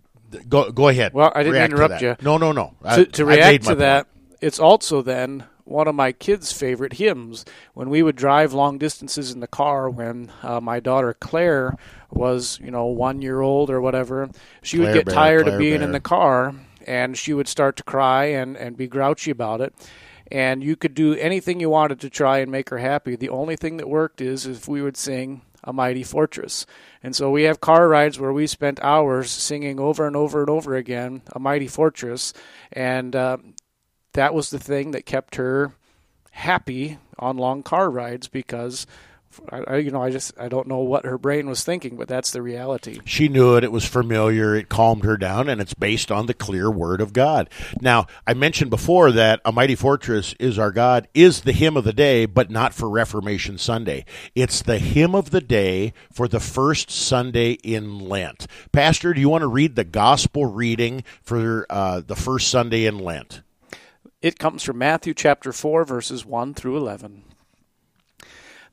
go 0.49 0.71
go 0.73 0.89
ahead. 0.89 1.13
Well, 1.15 1.33
I 1.35 1.43
didn't 1.43 1.63
interrupt 1.63 2.03
you. 2.03 2.17
No, 2.23 2.39
no, 2.39 2.53
no. 2.53 2.75
To, 2.95 3.05
to 3.05 3.23
I 3.25 3.27
made 3.27 3.37
react 3.37 3.65
to 3.67 3.75
that, 3.77 4.07
point. 4.07 4.39
it's 4.41 4.59
also 4.59 5.03
then 5.03 5.45
one 5.65 5.87
of 5.87 5.95
my 5.95 6.13
kids' 6.13 6.53
favorite 6.53 6.95
hymns. 6.95 7.45
When 7.75 7.89
we 7.89 8.03
would 8.03 8.17
drive 8.17 8.53
long 8.53 8.79
distances 8.79 9.31
in 9.33 9.41
the 9.41 9.47
car, 9.47 9.89
when 9.89 10.33
uh, 10.43 10.61
my 10.61 10.81
daughter 10.81 11.15
Claire 11.15 11.77
was, 12.11 12.59
you 12.63 12.71
know, 12.71 12.87
one 12.87 13.23
year 13.23 13.41
old 13.41 13.71
or 13.71 13.81
whatever, 13.81 14.29
she 14.63 14.79
Claire 14.79 14.89
would 14.89 14.95
get 14.95 15.07
Bear, 15.07 15.15
tired 15.15 15.43
Claire 15.45 15.55
of 15.55 15.61
being 15.61 15.79
Bear. 15.79 15.87
in 15.87 15.93
the 15.93 16.01
car, 16.01 16.55
and 16.87 17.17
she 17.17 17.33
would 17.33 17.49
start 17.49 17.77
to 17.77 17.83
cry 17.83 18.27
and, 18.27 18.57
and 18.57 18.77
be 18.77 18.87
grouchy 18.87 19.31
about 19.31 19.61
it. 19.61 19.75
And 20.31 20.63
you 20.63 20.77
could 20.77 20.95
do 20.95 21.15
anything 21.15 21.61
you 21.61 21.69
wanted 21.69 22.01
to 22.01 22.11
try 22.11 22.39
and 22.39 22.51
make 22.51 22.71
her 22.71 22.79
happy. 22.79 23.17
The 23.17 23.29
only 23.29 23.57
thing 23.57 23.77
that 23.77 23.89
worked 23.89 24.21
is 24.21 24.47
if 24.47 24.67
we 24.67 24.81
would 24.81 24.97
sing 24.97 25.43
a 25.65 25.73
mighty 25.73 26.03
fortress. 26.03 26.67
And 27.03 27.15
so 27.15 27.31
we 27.31 27.43
have 27.45 27.61
car 27.61 27.89
rides 27.89 28.19
where 28.19 28.33
we 28.33 28.47
spent 28.47 28.83
hours 28.83 29.31
singing 29.31 29.79
over 29.79 30.07
and 30.07 30.17
over 30.17 30.41
and 30.41 30.51
over 30.51 30.75
again 30.75 31.23
a 31.33 31.39
mighty 31.39 31.69
fortress. 31.69 32.33
And 32.73 33.15
uh, 33.15 33.39
that 34.15 34.35
was 34.35 34.51
the 34.51 34.59
thing 34.59 34.93
that 34.93 35.07
kept 35.07 35.37
her 35.37 35.75
happy 36.31 36.99
on 37.19 37.37
long 37.37 37.63
car 37.63 37.91
rides 37.91 38.29
because. 38.29 38.87
I, 39.51 39.77
you 39.77 39.91
know, 39.91 40.03
I 40.03 40.11
just 40.11 40.39
I 40.39 40.49
don't 40.49 40.67
know 40.67 40.79
what 40.79 41.05
her 41.05 41.19
brain 41.19 41.49
was 41.49 41.65
thinking, 41.65 41.97
but 41.97 42.09
that's 42.09 42.31
the 42.31 42.43
reality. 42.43 43.01
She 43.05 43.29
knew 43.29 43.57
it. 43.57 43.65
It 43.65 43.73
was 43.73 43.85
familiar. 43.85 44.55
It 44.55 44.69
calmed 44.69 45.05
her 45.05 45.17
down, 45.17 45.49
and 45.49 45.61
it's 45.61 45.75
based 45.75 46.11
on 46.11 46.27
the 46.27 46.35
clear 46.35 46.71
word 46.71 47.01
of 47.01 47.13
God. 47.13 47.49
Now, 47.81 48.07
I 48.27 48.35
mentioned 48.35 48.71
before 48.71 49.13
that 49.13 49.41
A 49.45 49.53
Mighty 49.53 49.75
Fortress 49.75 50.35
is 50.39 50.59
Our 50.59 50.73
God 50.73 51.09
is 51.15 51.43
the 51.43 51.53
hymn 51.53 51.77
of 51.77 51.85
the 51.85 51.93
day, 51.93 52.27
but 52.27 52.51
not 52.51 52.75
for 52.75 52.89
Reformation 52.89 53.59
Sunday. 53.59 54.05
It's 54.35 54.63
the 54.63 54.79
hymn 54.79 55.15
of 55.15 55.31
the 55.31 55.41
day 55.41 55.93
for 56.13 56.29
the 56.29 56.41
first 56.41 56.91
Sunday 56.91 57.53
in 57.53 57.99
Lent. 57.99 58.47
Pastor, 58.73 59.15
do 59.15 59.21
you 59.21 59.29
want 59.29 59.43
to 59.43 59.49
read 59.49 59.77
the 59.77 59.85
gospel 59.85 60.47
reading 60.47 61.05
for 61.23 61.67
uh, 61.71 62.01
the 62.01 62.17
first 62.17 62.49
Sunday 62.49 62.87
in 62.87 62.99
Lent? 62.99 63.43
It 64.21 64.39
comes 64.39 64.63
from 64.63 64.79
Matthew 64.79 65.15
chapter 65.15 65.53
4, 65.53 65.85
verses 65.85 66.25
1 66.25 66.55
through 66.55 66.77
11. 66.77 67.25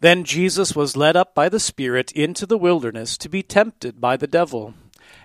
Then 0.02 0.24
Jesus 0.24 0.76
was 0.76 0.96
led 0.96 1.18
up 1.18 1.36
by 1.36 1.50
the 1.50 1.60
Spirit 1.60 2.12
into 2.14 2.46
the 2.46 2.58
wilderness 2.58 3.18
to 3.18 3.28
be 3.28 3.44
tempted 3.44 4.00
by 4.00 4.16
the 4.16 4.28
devil. 4.28 4.74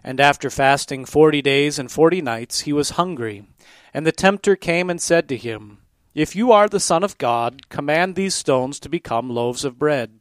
And 0.02 0.20
after 0.20 0.50
fasting 0.50 1.04
forty 1.04 1.40
days 1.40 1.78
and 1.78 1.90
forty 1.90 2.20
nights, 2.20 2.62
he 2.62 2.72
was 2.72 2.90
hungry. 2.90 3.44
And 3.92 4.04
the 4.04 4.12
tempter 4.12 4.56
came 4.56 4.90
and 4.90 5.00
said 5.00 5.28
to 5.28 5.36
him, 5.36 5.78
If 6.14 6.34
you 6.34 6.50
are 6.50 6.68
the 6.68 6.80
Son 6.80 7.04
of 7.04 7.18
God, 7.18 7.68
command 7.68 8.14
these 8.14 8.34
stones 8.34 8.80
to 8.80 8.88
become 8.88 9.30
loaves 9.30 9.64
of 9.64 9.78
bread. 9.78 10.18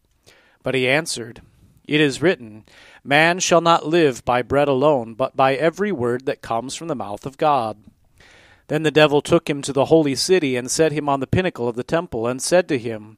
But 0.62 0.76
he 0.76 0.88
answered, 0.88 1.42
It 1.86 2.00
is 2.00 2.22
written, 2.22 2.66
Man 3.04 3.40
shall 3.40 3.62
not 3.62 3.88
live 3.88 4.24
by 4.24 4.44
bread 4.44 4.68
alone, 4.68 5.16
but 5.16 5.36
by 5.36 5.56
every 5.56 5.92
word 5.92 6.28
that 6.28 6.42
comes 6.42 6.76
from 6.76 6.88
the 6.88 6.96
mouth 6.96 7.26
of 7.26 7.38
God. 7.38 7.78
Then 8.68 8.84
the 8.84 8.92
devil 8.92 9.22
took 9.22 9.50
him 9.50 9.62
to 9.64 9.74
the 9.74 9.86
holy 9.86 10.16
city 10.16 10.56
and 10.56 10.72
set 10.72 10.94
him 10.94 11.10
on 11.10 11.20
the 11.20 11.28
pinnacle 11.28 11.68
of 11.68 11.76
the 11.76 11.84
temple, 11.84 12.28
and 12.28 12.42
said 12.42 12.70
to 12.70 12.78
him, 12.78 13.18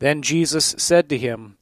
Then 0.00 0.22
Jesus 0.22 0.74
said 0.78 1.08
to 1.10 1.18
him, 1.18 1.56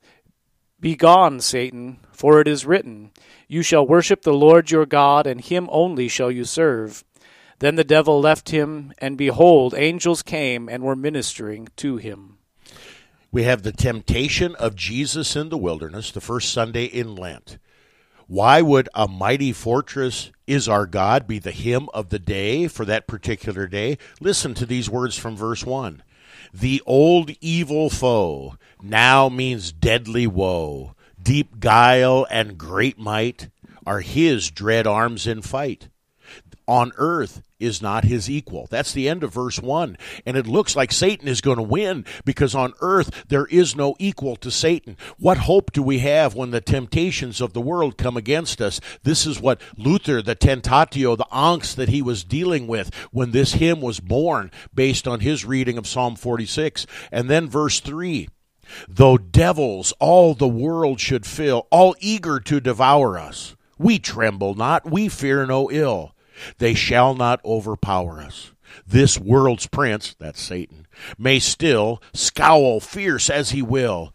Begone, 0.80 1.40
Satan, 1.40 1.98
for 2.12 2.40
it 2.40 2.48
is 2.48 2.64
written, 2.64 3.10
You 3.48 3.62
shall 3.62 3.86
worship 3.86 4.22
the 4.22 4.32
Lord 4.32 4.70
your 4.70 4.86
God, 4.86 5.26
and 5.26 5.40
him 5.40 5.68
only 5.70 6.08
shall 6.08 6.30
you 6.30 6.44
serve. 6.44 7.04
Then 7.58 7.74
the 7.74 7.84
devil 7.84 8.20
left 8.20 8.50
him, 8.50 8.92
and 8.98 9.18
behold, 9.18 9.74
angels 9.76 10.22
came 10.22 10.68
and 10.68 10.84
were 10.84 10.94
ministering 10.94 11.68
to 11.76 11.96
him. 11.96 12.38
We 13.32 13.42
have 13.42 13.62
the 13.62 13.72
temptation 13.72 14.54
of 14.54 14.76
Jesus 14.76 15.34
in 15.34 15.48
the 15.48 15.58
wilderness, 15.58 16.12
the 16.12 16.20
first 16.20 16.52
Sunday 16.52 16.84
in 16.84 17.16
Lent. 17.16 17.58
Why 18.28 18.62
would 18.62 18.88
a 18.94 19.08
mighty 19.08 19.52
fortress 19.52 20.30
is 20.46 20.68
our 20.68 20.86
God 20.86 21.26
be 21.26 21.40
the 21.40 21.50
hymn 21.50 21.88
of 21.92 22.10
the 22.10 22.18
day 22.20 22.68
for 22.68 22.84
that 22.84 23.08
particular 23.08 23.66
day? 23.66 23.98
Listen 24.20 24.54
to 24.54 24.66
these 24.66 24.88
words 24.88 25.18
from 25.18 25.36
verse 25.36 25.64
1. 25.64 26.02
The 26.52 26.82
old 26.86 27.30
evil 27.40 27.90
foe 27.90 28.56
now 28.82 29.28
means 29.28 29.72
deadly 29.72 30.26
woe. 30.26 30.94
Deep 31.20 31.60
guile 31.60 32.26
and 32.30 32.56
great 32.56 32.98
might 32.98 33.50
are 33.86 34.00
his 34.00 34.50
dread 34.50 34.86
arms 34.86 35.26
in 35.26 35.42
fight 35.42 35.88
on 36.66 36.92
earth 36.96 37.42
is 37.60 37.82
not 37.82 38.04
his 38.04 38.30
equal. 38.30 38.66
That's 38.70 38.92
the 38.92 39.08
end 39.08 39.22
of 39.22 39.32
verse 39.32 39.60
1. 39.60 39.96
And 40.24 40.36
it 40.36 40.46
looks 40.46 40.76
like 40.76 40.92
Satan 40.92 41.28
is 41.28 41.40
going 41.40 41.56
to 41.56 41.62
win 41.62 42.04
because 42.24 42.54
on 42.54 42.74
earth 42.80 43.24
there 43.28 43.46
is 43.46 43.74
no 43.74 43.96
equal 43.98 44.36
to 44.36 44.50
Satan. 44.50 44.96
What 45.18 45.38
hope 45.38 45.72
do 45.72 45.82
we 45.82 45.98
have 46.00 46.34
when 46.34 46.50
the 46.50 46.60
temptations 46.60 47.40
of 47.40 47.52
the 47.52 47.60
world 47.60 47.98
come 47.98 48.16
against 48.16 48.60
us? 48.60 48.80
This 49.02 49.26
is 49.26 49.40
what 49.40 49.60
Luther, 49.76 50.22
the 50.22 50.36
tentatio, 50.36 51.16
the 51.16 51.26
angst 51.32 51.76
that 51.76 51.88
he 51.88 52.02
was 52.02 52.24
dealing 52.24 52.66
with 52.66 52.94
when 53.10 53.32
this 53.32 53.54
hymn 53.54 53.80
was 53.80 54.00
born 54.00 54.50
based 54.74 55.08
on 55.08 55.20
his 55.20 55.44
reading 55.44 55.78
of 55.78 55.86
Psalm 55.86 56.16
46. 56.16 56.86
And 57.10 57.28
then 57.28 57.48
verse 57.48 57.80
3. 57.80 58.28
Though 58.86 59.16
devils 59.16 59.92
all 59.98 60.34
the 60.34 60.48
world 60.48 61.00
should 61.00 61.26
fill, 61.26 61.66
all 61.70 61.96
eager 62.00 62.38
to 62.40 62.60
devour 62.60 63.18
us, 63.18 63.56
we 63.78 63.98
tremble 63.98 64.54
not, 64.54 64.90
we 64.90 65.08
fear 65.08 65.46
no 65.46 65.70
ill. 65.70 66.14
They 66.58 66.74
shall 66.74 67.14
not 67.14 67.44
overpower 67.44 68.20
us. 68.20 68.52
This 68.86 69.18
world's 69.18 69.66
prince, 69.66 70.14
that's 70.18 70.40
Satan, 70.40 70.86
may 71.16 71.38
still 71.38 72.02
scowl 72.12 72.80
fierce 72.80 73.30
as 73.30 73.50
he 73.50 73.62
will. 73.62 74.14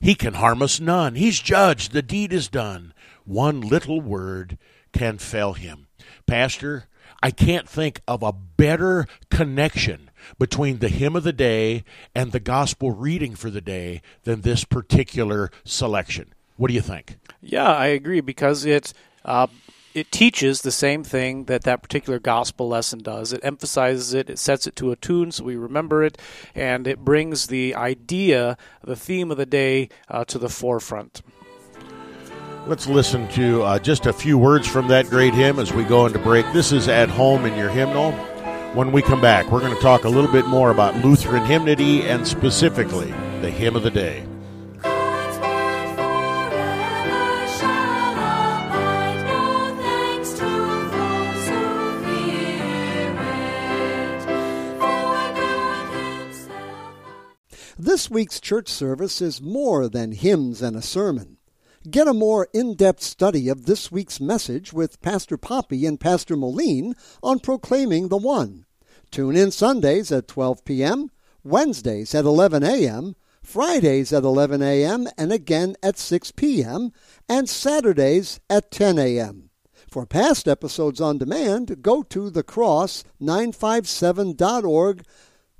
He 0.00 0.14
can 0.14 0.34
harm 0.34 0.62
us 0.62 0.80
none. 0.80 1.14
He's 1.14 1.40
judged. 1.40 1.92
The 1.92 2.02
deed 2.02 2.32
is 2.32 2.48
done. 2.48 2.92
One 3.24 3.60
little 3.60 4.00
word 4.00 4.58
can 4.92 5.18
fell 5.18 5.52
him. 5.52 5.86
Pastor, 6.26 6.86
I 7.22 7.30
can't 7.30 7.68
think 7.68 8.00
of 8.08 8.22
a 8.22 8.32
better 8.32 9.06
connection 9.30 10.10
between 10.38 10.78
the 10.78 10.88
hymn 10.88 11.14
of 11.14 11.22
the 11.22 11.32
day 11.32 11.84
and 12.14 12.32
the 12.32 12.40
gospel 12.40 12.90
reading 12.90 13.34
for 13.36 13.50
the 13.50 13.60
day 13.60 14.02
than 14.24 14.40
this 14.40 14.64
particular 14.64 15.50
selection. 15.64 16.34
What 16.56 16.68
do 16.68 16.74
you 16.74 16.80
think? 16.80 17.18
Yeah, 17.40 17.72
I 17.72 17.86
agree 17.86 18.20
because 18.20 18.64
it's 18.64 18.94
uh, 19.24 19.46
it 19.94 20.10
teaches 20.10 20.62
the 20.62 20.72
same 20.72 21.04
thing 21.04 21.44
that 21.44 21.64
that 21.64 21.82
particular 21.82 22.18
gospel 22.18 22.68
lesson 22.68 23.00
does. 23.00 23.32
It 23.32 23.40
emphasizes 23.42 24.14
it, 24.14 24.30
it 24.30 24.38
sets 24.38 24.66
it 24.66 24.76
to 24.76 24.92
a 24.92 24.96
tune 24.96 25.32
so 25.32 25.44
we 25.44 25.56
remember 25.56 26.02
it, 26.02 26.18
and 26.54 26.86
it 26.86 26.98
brings 27.00 27.48
the 27.48 27.74
idea, 27.74 28.56
the 28.82 28.96
theme 28.96 29.30
of 29.30 29.36
the 29.36 29.46
day, 29.46 29.88
uh, 30.08 30.24
to 30.26 30.38
the 30.38 30.48
forefront. 30.48 31.22
Let's 32.66 32.86
listen 32.86 33.28
to 33.30 33.62
uh, 33.62 33.78
just 33.80 34.06
a 34.06 34.12
few 34.12 34.38
words 34.38 34.68
from 34.68 34.88
that 34.88 35.06
great 35.06 35.34
hymn 35.34 35.58
as 35.58 35.72
we 35.72 35.82
go 35.84 36.06
into 36.06 36.20
break. 36.20 36.46
This 36.52 36.70
is 36.70 36.88
At 36.88 37.08
Home 37.08 37.44
in 37.44 37.58
Your 37.58 37.68
Hymnal. 37.68 38.12
When 38.74 38.92
we 38.92 39.02
come 39.02 39.20
back, 39.20 39.50
we're 39.50 39.60
going 39.60 39.74
to 39.74 39.82
talk 39.82 40.04
a 40.04 40.08
little 40.08 40.30
bit 40.30 40.46
more 40.46 40.70
about 40.70 40.96
Lutheran 41.04 41.44
hymnody 41.44 42.02
and 42.02 42.26
specifically 42.26 43.10
the 43.40 43.50
hymn 43.50 43.74
of 43.74 43.82
the 43.82 43.90
day. 43.90 44.24
This 57.84 58.08
week's 58.08 58.38
church 58.38 58.68
service 58.68 59.20
is 59.20 59.42
more 59.42 59.88
than 59.88 60.12
hymns 60.12 60.62
and 60.62 60.76
a 60.76 60.82
sermon. 60.82 61.38
Get 61.90 62.06
a 62.06 62.14
more 62.14 62.46
in 62.54 62.76
depth 62.76 63.02
study 63.02 63.48
of 63.48 63.66
this 63.66 63.90
week's 63.90 64.20
message 64.20 64.72
with 64.72 65.02
Pastor 65.02 65.36
Poppy 65.36 65.84
and 65.84 65.98
Pastor 65.98 66.36
Moline 66.36 66.94
on 67.24 67.40
Proclaiming 67.40 68.06
the 68.06 68.16
One. 68.16 68.66
Tune 69.10 69.34
in 69.34 69.50
Sundays 69.50 70.12
at 70.12 70.28
12 70.28 70.64
p.m., 70.64 71.10
Wednesdays 71.42 72.14
at 72.14 72.24
11 72.24 72.62
a.m., 72.62 73.16
Fridays 73.42 74.12
at 74.12 74.22
11 74.22 74.62
a.m., 74.62 75.08
and 75.18 75.32
again 75.32 75.74
at 75.82 75.98
6 75.98 76.30
p.m., 76.30 76.92
and 77.28 77.48
Saturdays 77.48 78.38
at 78.48 78.70
10 78.70 78.96
a.m. 79.00 79.50
For 79.90 80.06
past 80.06 80.46
episodes 80.46 81.00
on 81.00 81.18
demand, 81.18 81.82
go 81.82 82.04
to 82.04 82.30
thecross957.org 82.30 85.04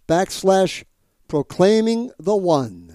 backslash 0.06 0.84
proclaiming 1.32 2.10
the 2.18 2.36
one. 2.36 2.91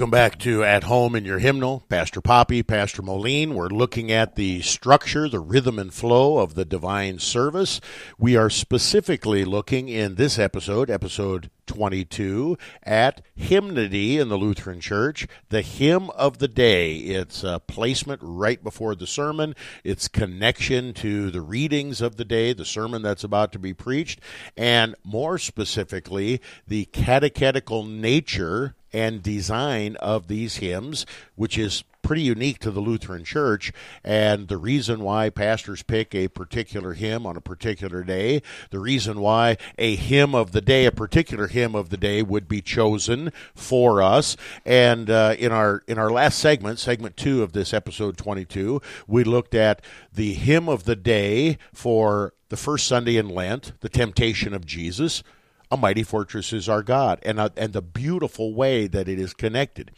Welcome 0.00 0.12
back 0.12 0.38
to 0.38 0.64
At 0.64 0.84
Home 0.84 1.14
in 1.14 1.26
Your 1.26 1.40
Hymnal. 1.40 1.84
Pastor 1.90 2.22
Poppy, 2.22 2.62
Pastor 2.62 3.02
Moline. 3.02 3.54
We're 3.54 3.68
looking 3.68 4.10
at 4.10 4.34
the 4.34 4.62
structure, 4.62 5.28
the 5.28 5.40
rhythm 5.40 5.78
and 5.78 5.92
flow 5.92 6.38
of 6.38 6.54
the 6.54 6.64
divine 6.64 7.18
service. 7.18 7.82
We 8.18 8.34
are 8.34 8.48
specifically 8.48 9.44
looking 9.44 9.90
in 9.90 10.14
this 10.14 10.38
episode, 10.38 10.88
episode 10.88 11.50
22, 11.66 12.56
at 12.82 13.20
hymnody 13.36 14.16
in 14.16 14.30
the 14.30 14.38
Lutheran 14.38 14.80
Church, 14.80 15.28
the 15.50 15.60
hymn 15.60 16.08
of 16.12 16.38
the 16.38 16.48
day. 16.48 16.94
Its 16.94 17.44
uh, 17.44 17.58
placement 17.58 18.22
right 18.24 18.64
before 18.64 18.94
the 18.94 19.06
sermon, 19.06 19.54
its 19.84 20.08
connection 20.08 20.94
to 20.94 21.30
the 21.30 21.42
readings 21.42 22.00
of 22.00 22.16
the 22.16 22.24
day, 22.24 22.54
the 22.54 22.64
sermon 22.64 23.02
that's 23.02 23.22
about 23.22 23.52
to 23.52 23.58
be 23.58 23.74
preached, 23.74 24.18
and 24.56 24.94
more 25.04 25.36
specifically, 25.36 26.40
the 26.66 26.86
catechetical 26.86 27.84
nature 27.84 28.76
and 28.92 29.22
design 29.22 29.96
of 29.96 30.28
these 30.28 30.56
hymns, 30.56 31.06
which 31.36 31.58
is 31.58 31.84
pretty 32.02 32.22
unique 32.22 32.58
to 32.58 32.70
the 32.70 32.80
Lutheran 32.80 33.24
Church, 33.24 33.72
and 34.02 34.48
the 34.48 34.56
reason 34.56 35.00
why 35.00 35.30
pastors 35.30 35.82
pick 35.82 36.14
a 36.14 36.28
particular 36.28 36.94
hymn 36.94 37.26
on 37.26 37.36
a 37.36 37.40
particular 37.40 38.02
day, 38.02 38.42
the 38.70 38.78
reason 38.78 39.20
why 39.20 39.56
a 39.78 39.96
hymn 39.96 40.34
of 40.34 40.52
the 40.52 40.60
day, 40.60 40.86
a 40.86 40.92
particular 40.92 41.46
hymn 41.46 41.74
of 41.74 41.90
the 41.90 41.96
day, 41.96 42.22
would 42.22 42.48
be 42.48 42.62
chosen 42.62 43.32
for 43.54 44.02
us. 44.02 44.36
And 44.64 45.10
uh, 45.10 45.36
in 45.38 45.52
our 45.52 45.82
in 45.86 45.98
our 45.98 46.10
last 46.10 46.38
segment, 46.38 46.78
segment 46.78 47.16
two 47.16 47.42
of 47.42 47.52
this 47.52 47.72
episode 47.74 48.16
twenty 48.16 48.44
two, 48.44 48.80
we 49.06 49.22
looked 49.22 49.54
at 49.54 49.82
the 50.12 50.34
hymn 50.34 50.68
of 50.68 50.84
the 50.84 50.96
day 50.96 51.58
for 51.72 52.32
the 52.48 52.56
first 52.56 52.86
Sunday 52.86 53.16
in 53.16 53.28
Lent, 53.28 53.72
the 53.80 53.88
temptation 53.88 54.54
of 54.54 54.66
Jesus 54.66 55.22
a 55.70 55.76
mighty 55.76 56.02
fortress 56.02 56.52
is 56.52 56.68
our 56.68 56.82
God, 56.82 57.20
and 57.22 57.38
uh, 57.38 57.50
and 57.56 57.72
the 57.72 57.82
beautiful 57.82 58.54
way 58.54 58.86
that 58.86 59.08
it 59.08 59.18
is 59.18 59.34
connected. 59.34 59.92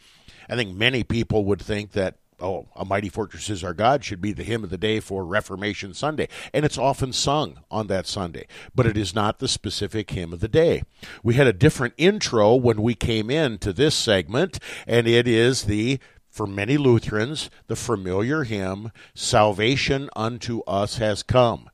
I 0.49 0.55
think 0.55 0.75
many 0.75 1.03
people 1.03 1.45
would 1.45 1.61
think 1.61 1.91
that 1.93 2.17
oh, 2.39 2.67
a 2.75 2.85
mighty 2.85 3.09
fortress 3.09 3.49
is 3.49 3.63
our 3.63 3.73
God 3.73 4.03
should 4.03 4.21
be 4.21 4.33
the 4.33 4.43
hymn 4.43 4.63
of 4.63 4.69
the 4.69 4.77
day 4.77 4.99
for 4.99 5.25
Reformation 5.25 5.93
Sunday, 5.93 6.27
and 6.53 6.65
it's 6.65 6.77
often 6.77 7.13
sung 7.13 7.59
on 7.71 7.87
that 7.87 8.05
Sunday, 8.05 8.45
but 8.75 8.85
it 8.85 8.97
is 8.97 9.15
not 9.15 9.39
the 9.39 9.47
specific 9.47 10.11
hymn 10.11 10.33
of 10.33 10.41
the 10.41 10.47
day. 10.47 10.83
We 11.23 11.35
had 11.35 11.47
a 11.47 11.53
different 11.53 11.93
intro 11.97 12.55
when 12.55 12.81
we 12.81 12.93
came 12.93 13.29
in 13.29 13.57
to 13.59 13.73
this 13.73 13.95
segment, 13.95 14.59
and 14.85 15.07
it 15.07 15.27
is 15.27 15.63
the 15.63 15.99
for 16.29 16.47
many 16.47 16.77
Lutherans, 16.77 17.51
the 17.67 17.75
familiar 17.75 18.43
hymn, 18.43 18.91
Salvation 19.13 20.09
unto 20.15 20.61
us 20.61 20.97
has 20.97 21.21
come. 21.21 21.69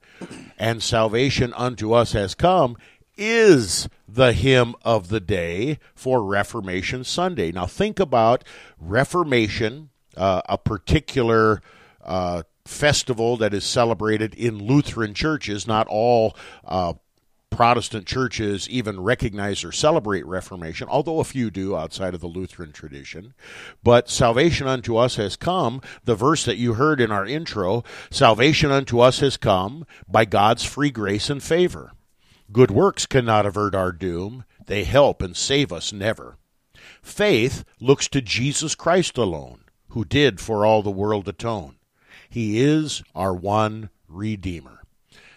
and 0.57 0.83
salvation 0.83 1.53
unto 1.53 1.93
us 1.93 2.12
has 2.12 2.35
come 2.35 2.75
is 3.19 3.89
the 4.08 4.34
hymn 4.34 4.73
of 4.82 5.10
the 5.10 5.19
day 5.19 5.77
for 5.93 6.23
Reformation 6.23 7.03
Sunday. 7.03 7.51
Now, 7.51 7.65
think 7.65 7.99
about 7.99 8.43
Reformation, 8.79 9.89
uh, 10.15 10.41
a 10.47 10.58
particular 10.58 11.62
uh, 12.03 12.43
festival 12.65 13.38
that 13.38 13.53
is 13.53 13.65
celebrated 13.65 14.34
in 14.34 14.58
Lutheran 14.58 15.13
churches. 15.13 15.67
Not 15.67 15.88
all 15.88 16.36
uh, 16.65 16.93
Protestant 17.49 18.05
churches 18.05 18.69
even 18.69 19.01
recognize 19.01 19.63
or 19.63 19.71
celebrate 19.71 20.25
Reformation, 20.25 20.88
although 20.89 21.19
a 21.19 21.25
few 21.25 21.51
do 21.51 21.75
outside 21.75 22.13
of 22.13 22.21
the 22.21 22.27
Lutheran 22.27 22.71
tradition. 22.71 23.34
But 23.84 24.10
salvation 24.10 24.65
unto 24.65 24.95
us 24.95 25.17
has 25.17 25.36
come, 25.36 25.82
the 26.05 26.15
verse 26.15 26.45
that 26.45 26.58
you 26.58 26.75
heard 26.75 27.01
in 27.01 27.12
our 27.12 27.25
intro 27.25 27.84
salvation 28.12 28.71
unto 28.71 28.99
us 28.99 29.19
has 29.19 29.36
come 29.36 29.86
by 30.08 30.25
God's 30.25 30.63
free 30.63 30.91
grace 30.91 31.29
and 31.29 31.43
favor. 31.43 31.91
Good 32.51 32.71
works 32.71 33.05
cannot 33.05 33.45
avert 33.45 33.75
our 33.75 33.91
doom, 33.91 34.43
they 34.65 34.83
help 34.83 35.21
and 35.21 35.38
save 35.38 35.71
us 35.71 35.93
never. 35.93 36.38
Faith 37.03 37.63
looks 37.79 38.07
to 38.07 38.21
Jesus 38.21 38.73
Christ 38.73 39.17
alone, 39.17 39.65
who 39.89 40.03
did 40.03 40.39
for 40.39 40.65
all 40.65 40.81
the 40.81 40.89
world 40.89 41.27
atone. 41.27 41.75
He 42.27 42.59
is 42.59 43.03
our 43.13 43.35
one 43.35 43.91
Redeemer. 44.07 44.81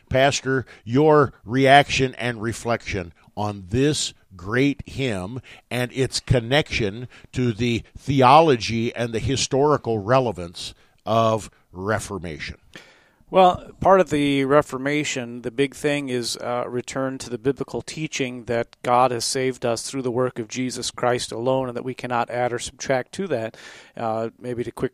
Pastor, 0.09 0.64
your 0.85 1.35
reaction 1.44 2.14
and 2.14 2.40
reflection 2.40 3.12
on 3.37 3.64
this 3.68 4.14
great 4.35 4.83
hymn 4.87 5.40
and 5.70 5.92
its 5.92 6.18
connection 6.18 7.09
to 7.33 7.53
the 7.53 7.83
theology 7.96 8.94
and 8.94 9.12
the 9.12 9.18
historical 9.18 9.98
relevance 9.98 10.72
of 11.05 11.51
Reformation. 11.72 12.57
Well, 13.33 13.71
part 13.81 14.01
of 14.01 14.11
the 14.11 14.45
Reformation, 14.45 15.40
the 15.40 15.51
big 15.51 15.75
thing 15.75 16.11
is 16.11 16.37
uh, 16.37 16.64
return 16.68 17.16
to 17.16 17.31
the 17.31 17.38
biblical 17.38 17.81
teaching 17.81 18.45
that 18.45 18.77
God 18.83 19.11
has 19.11 19.25
saved 19.25 19.64
us 19.64 19.88
through 19.88 20.03
the 20.03 20.11
work 20.11 20.38
of 20.38 20.49
Jesus 20.49 20.90
Christ 20.90 21.33
alone, 21.33 21.68
and 21.68 21.75
that 21.75 21.83
we 21.83 21.95
cannot 21.95 22.29
add 22.29 22.53
or 22.53 22.59
subtract 22.59 23.12
to 23.12 23.27
that. 23.29 23.57
Uh, 23.97 24.29
maybe 24.38 24.62
to 24.64 24.71
quick 24.71 24.92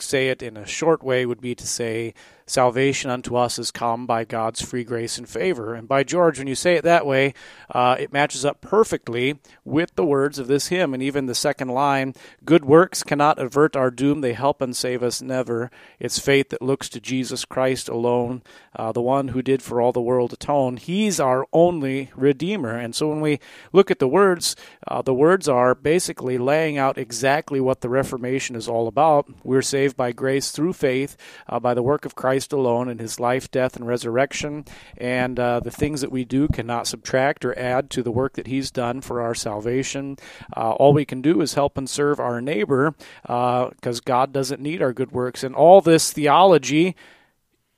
say 0.00 0.30
it 0.30 0.42
in 0.42 0.56
a 0.56 0.66
short 0.66 1.02
way 1.02 1.26
would 1.26 1.42
be 1.42 1.54
to 1.54 1.66
say 1.66 2.14
salvation 2.46 3.10
unto 3.10 3.36
us 3.36 3.56
has 3.56 3.70
come 3.70 4.06
by 4.06 4.24
God's 4.24 4.62
free 4.62 4.84
grace 4.84 5.18
and 5.18 5.28
favor. 5.28 5.74
And 5.74 5.88
by 5.88 6.04
George, 6.04 6.38
when 6.38 6.46
you 6.46 6.54
say 6.54 6.74
it 6.74 6.84
that 6.84 7.06
way, 7.06 7.34
uh, 7.70 7.96
it 7.98 8.12
matches 8.12 8.44
up 8.44 8.60
perfectly 8.60 9.38
with 9.64 9.94
the 9.94 10.04
words 10.04 10.38
of 10.38 10.46
this 10.46 10.68
hymn. 10.68 10.92
And 10.92 11.02
even 11.02 11.26
the 11.26 11.34
second 11.34 11.68
line 11.68 12.14
good 12.44 12.64
works 12.64 13.02
cannot 13.02 13.38
avert 13.38 13.76
our 13.76 13.90
doom, 13.90 14.20
they 14.20 14.34
help 14.34 14.60
and 14.60 14.76
save 14.76 15.02
us 15.02 15.22
never. 15.22 15.70
It's 15.98 16.18
faith 16.18 16.50
that 16.50 16.62
looks 16.62 16.88
to 16.90 17.00
Jesus 17.00 17.44
Christ 17.44 17.88
alone, 17.88 18.42
uh, 18.76 18.92
the 18.92 19.00
one 19.00 19.28
who 19.28 19.42
did 19.42 19.62
for 19.62 19.80
all 19.80 19.92
the 19.92 20.00
world 20.00 20.32
atone. 20.32 20.76
He's 20.76 21.18
our 21.18 21.46
only 21.52 22.10
Redeemer. 22.14 22.76
And 22.76 22.94
so 22.94 23.08
when 23.08 23.20
we 23.20 23.40
look 23.72 23.90
at 23.90 23.98
the 23.98 24.08
words, 24.08 24.54
uh, 24.86 25.02
the 25.02 25.14
words 25.14 25.48
are 25.48 25.74
basically 25.74 26.36
laying 26.38 26.76
out 26.76 26.98
exactly 26.98 27.60
what 27.60 27.80
the 27.80 27.88
Reformation 27.88 28.54
is 28.54 28.68
all 28.68 28.86
about. 28.86 29.28
We're 29.42 29.62
saved 29.62 29.96
by 29.96 30.12
grace 30.12 30.50
through 30.50 30.74
faith, 30.74 31.16
uh, 31.48 31.58
by 31.58 31.74
the 31.74 31.82
work 31.82 32.04
of 32.04 32.14
Christ 32.14 32.33
alone 32.52 32.88
in 32.88 32.98
his 32.98 33.20
life, 33.20 33.50
death, 33.50 33.76
and 33.76 33.86
resurrection. 33.86 34.64
And 34.96 35.38
uh, 35.38 35.60
the 35.60 35.70
things 35.70 36.00
that 36.00 36.12
we 36.12 36.24
do 36.24 36.48
cannot 36.48 36.86
subtract 36.86 37.44
or 37.44 37.58
add 37.58 37.90
to 37.90 38.02
the 38.02 38.10
work 38.10 38.34
that 38.34 38.46
he's 38.46 38.70
done 38.70 39.00
for 39.00 39.20
our 39.20 39.34
salvation. 39.34 40.16
Uh, 40.56 40.72
all 40.72 40.92
we 40.92 41.04
can 41.04 41.22
do 41.22 41.40
is 41.40 41.54
help 41.54 41.78
and 41.78 41.88
serve 41.88 42.18
our 42.18 42.40
neighbor 42.40 42.94
because 43.22 44.00
God 44.00 44.32
doesn't 44.32 44.60
need 44.60 44.82
our 44.82 44.92
good 44.92 45.12
works. 45.12 45.44
And 45.44 45.54
all 45.54 45.80
this 45.80 46.12
theology 46.12 46.96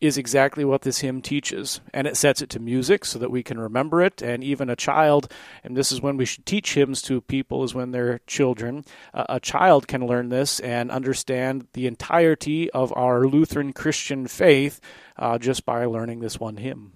is 0.07 0.16
exactly 0.16 0.64
what 0.64 0.83
this 0.83 1.01
hymn 1.01 1.21
teaches. 1.21 1.81
And 1.92 2.07
it 2.07 2.16
sets 2.16 2.40
it 2.40 2.51
to 2.51 2.61
music 2.61 3.05
so 3.05 3.19
that 3.19 3.31
we 3.31 3.42
can 3.42 3.59
remember 3.59 4.03
it. 4.03 4.23
And 4.23 4.42
even 4.42 4.71
a 4.71 4.77
child, 4.77 5.31
and 5.62 5.77
this 5.77 5.92
is 5.92 6.01
when 6.01 6.16
we 6.16 6.25
should 6.25 6.47
teach 6.47 6.75
hymns 6.75 7.03
to 7.03 7.21
people, 7.21 7.64
is 7.64 7.75
when 7.75 7.90
they're 7.90 8.21
children. 8.27 8.85
Uh, 9.12 9.25
a 9.29 9.40
child 9.40 9.88
can 9.88 10.07
learn 10.07 10.29
this 10.29 10.61
and 10.61 10.90
understand 10.90 11.69
the 11.73 11.87
entirety 11.87 12.71
of 12.71 12.92
our 12.97 13.27
Lutheran 13.27 13.73
Christian 13.73 14.27
faith 14.27 14.81
uh, 15.19 15.38
just 15.38 15.64
by 15.64 15.85
learning 15.85 16.21
this 16.21 16.40
one 16.40 16.57
hymn. 16.57 16.92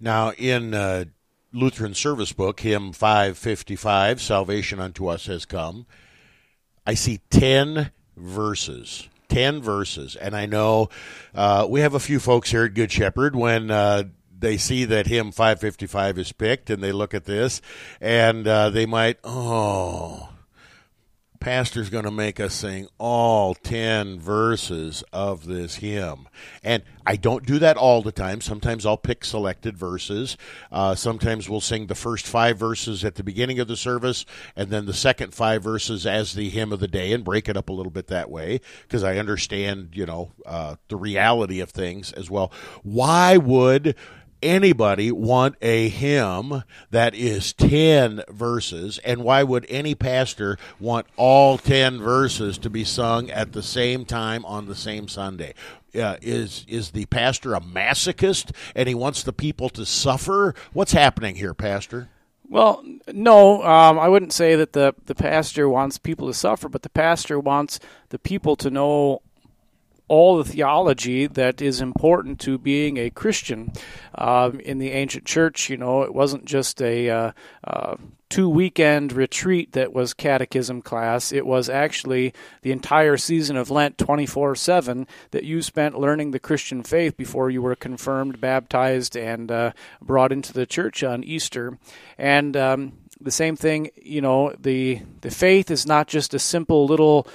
Now, 0.00 0.32
in 0.32 0.74
uh, 0.74 1.04
Lutheran 1.52 1.94
Service 1.94 2.32
Book, 2.32 2.60
hymn 2.60 2.92
555, 2.92 4.20
Salvation 4.20 4.80
unto 4.80 5.06
us 5.06 5.26
has 5.26 5.44
come, 5.44 5.86
I 6.86 6.94
see 6.94 7.20
10 7.30 7.92
verses. 8.16 9.08
10 9.32 9.62
verses. 9.62 10.14
And 10.14 10.36
I 10.36 10.44
know 10.44 10.90
uh, 11.34 11.66
we 11.68 11.80
have 11.80 11.94
a 11.94 12.00
few 12.00 12.20
folks 12.20 12.50
here 12.50 12.64
at 12.64 12.74
Good 12.74 12.92
Shepherd 12.92 13.34
when 13.34 13.70
uh, 13.70 14.04
they 14.38 14.58
see 14.58 14.84
that 14.84 15.06
hymn 15.06 15.32
555 15.32 16.18
is 16.18 16.32
picked 16.32 16.68
and 16.68 16.82
they 16.82 16.92
look 16.92 17.14
at 17.14 17.24
this 17.24 17.62
and 17.98 18.46
uh, 18.46 18.68
they 18.68 18.84
might, 18.84 19.18
oh, 19.24 20.28
pastor's 21.42 21.90
going 21.90 22.04
to 22.04 22.10
make 22.12 22.38
us 22.38 22.54
sing 22.54 22.86
all 22.98 23.52
10 23.52 24.20
verses 24.20 25.02
of 25.12 25.44
this 25.46 25.74
hymn. 25.76 26.28
And 26.62 26.84
I 27.04 27.16
don't 27.16 27.44
do 27.44 27.58
that 27.58 27.76
all 27.76 28.00
the 28.00 28.12
time. 28.12 28.40
Sometimes 28.40 28.86
I'll 28.86 28.96
pick 28.96 29.24
selected 29.24 29.76
verses. 29.76 30.36
Uh, 30.70 30.94
sometimes 30.94 31.48
we'll 31.48 31.60
sing 31.60 31.88
the 31.88 31.96
first 31.96 32.28
five 32.28 32.58
verses 32.58 33.04
at 33.04 33.16
the 33.16 33.24
beginning 33.24 33.58
of 33.58 33.66
the 33.66 33.76
service 33.76 34.24
and 34.54 34.70
then 34.70 34.86
the 34.86 34.94
second 34.94 35.34
five 35.34 35.64
verses 35.64 36.06
as 36.06 36.34
the 36.34 36.48
hymn 36.48 36.72
of 36.72 36.78
the 36.78 36.86
day 36.86 37.12
and 37.12 37.24
break 37.24 37.48
it 37.48 37.56
up 37.56 37.68
a 37.68 37.72
little 37.72 37.90
bit 37.90 38.06
that 38.06 38.30
way 38.30 38.60
because 38.82 39.02
I 39.02 39.16
understand, 39.16 39.90
you 39.94 40.06
know, 40.06 40.30
uh, 40.46 40.76
the 40.86 40.96
reality 40.96 41.58
of 41.58 41.70
things 41.70 42.12
as 42.12 42.30
well. 42.30 42.52
Why 42.84 43.36
would 43.36 43.96
anybody 44.42 45.12
want 45.12 45.56
a 45.62 45.88
hymn 45.88 46.64
that 46.90 47.14
is 47.14 47.52
10 47.52 48.22
verses? 48.28 48.98
And 49.04 49.24
why 49.24 49.42
would 49.42 49.66
any 49.68 49.94
pastor 49.94 50.58
want 50.80 51.06
all 51.16 51.58
10 51.58 52.00
verses 52.00 52.58
to 52.58 52.70
be 52.70 52.84
sung 52.84 53.30
at 53.30 53.52
the 53.52 53.62
same 53.62 54.04
time 54.04 54.44
on 54.44 54.66
the 54.66 54.74
same 54.74 55.08
Sunday? 55.08 55.54
Uh, 55.94 56.16
is 56.22 56.64
is 56.68 56.92
the 56.92 57.04
pastor 57.06 57.54
a 57.54 57.60
masochist 57.60 58.50
and 58.74 58.88
he 58.88 58.94
wants 58.94 59.22
the 59.22 59.32
people 59.32 59.68
to 59.68 59.84
suffer? 59.84 60.54
What's 60.72 60.92
happening 60.92 61.34
here 61.34 61.52
pastor? 61.52 62.08
Well, 62.48 62.84
no, 63.10 63.62
um, 63.62 63.98
I 63.98 64.08
wouldn't 64.08 64.34
say 64.34 64.56
that 64.56 64.74
the, 64.74 64.94
the 65.06 65.14
pastor 65.14 65.70
wants 65.70 65.96
people 65.96 66.26
to 66.26 66.34
suffer, 66.34 66.68
but 66.68 66.82
the 66.82 66.90
pastor 66.90 67.40
wants 67.40 67.80
the 68.10 68.18
people 68.18 68.56
to 68.56 68.70
know 68.70 69.22
all 70.12 70.36
the 70.36 70.44
theology 70.44 71.26
that 71.26 71.62
is 71.62 71.80
important 71.80 72.38
to 72.38 72.58
being 72.58 72.98
a 72.98 73.08
Christian. 73.08 73.72
Um, 74.14 74.60
in 74.60 74.76
the 74.76 74.90
ancient 74.90 75.24
church, 75.24 75.70
you 75.70 75.78
know, 75.78 76.02
it 76.02 76.14
wasn't 76.14 76.44
just 76.44 76.82
a 76.82 77.08
uh, 77.08 77.32
uh, 77.64 77.96
two 78.28 78.46
weekend 78.46 79.14
retreat 79.14 79.72
that 79.72 79.94
was 79.94 80.12
catechism 80.12 80.82
class. 80.82 81.32
It 81.32 81.46
was 81.46 81.70
actually 81.70 82.34
the 82.60 82.72
entire 82.72 83.16
season 83.16 83.56
of 83.56 83.70
Lent, 83.70 83.96
24 83.96 84.54
7, 84.54 85.06
that 85.30 85.44
you 85.44 85.62
spent 85.62 85.98
learning 85.98 86.32
the 86.32 86.38
Christian 86.38 86.82
faith 86.82 87.16
before 87.16 87.48
you 87.48 87.62
were 87.62 87.74
confirmed, 87.74 88.38
baptized, 88.38 89.16
and 89.16 89.50
uh, 89.50 89.72
brought 90.02 90.30
into 90.30 90.52
the 90.52 90.66
church 90.66 91.02
on 91.02 91.24
Easter. 91.24 91.78
And 92.18 92.54
um, 92.54 92.98
the 93.18 93.30
same 93.30 93.56
thing, 93.56 93.88
you 93.96 94.20
know, 94.20 94.54
the 94.60 95.00
the 95.22 95.30
faith 95.30 95.70
is 95.70 95.86
not 95.86 96.06
just 96.06 96.34
a 96.34 96.38
simple 96.38 96.84
little 96.84 97.26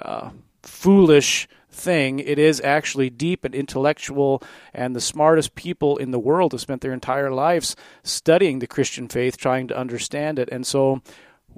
uh, 0.00 0.30
foolish 0.62 1.48
thing. 1.70 2.18
It 2.18 2.38
is 2.38 2.60
actually 2.60 3.10
deep 3.10 3.44
and 3.44 3.54
intellectual, 3.54 4.42
and 4.72 4.94
the 4.94 5.00
smartest 5.00 5.54
people 5.54 5.96
in 5.96 6.10
the 6.10 6.18
world 6.18 6.52
have 6.52 6.60
spent 6.60 6.82
their 6.82 6.92
entire 6.92 7.30
lives 7.30 7.74
studying 8.02 8.58
the 8.58 8.66
Christian 8.66 9.08
faith, 9.08 9.36
trying 9.36 9.68
to 9.68 9.76
understand 9.76 10.38
it. 10.38 10.48
And 10.52 10.66
so, 10.66 11.02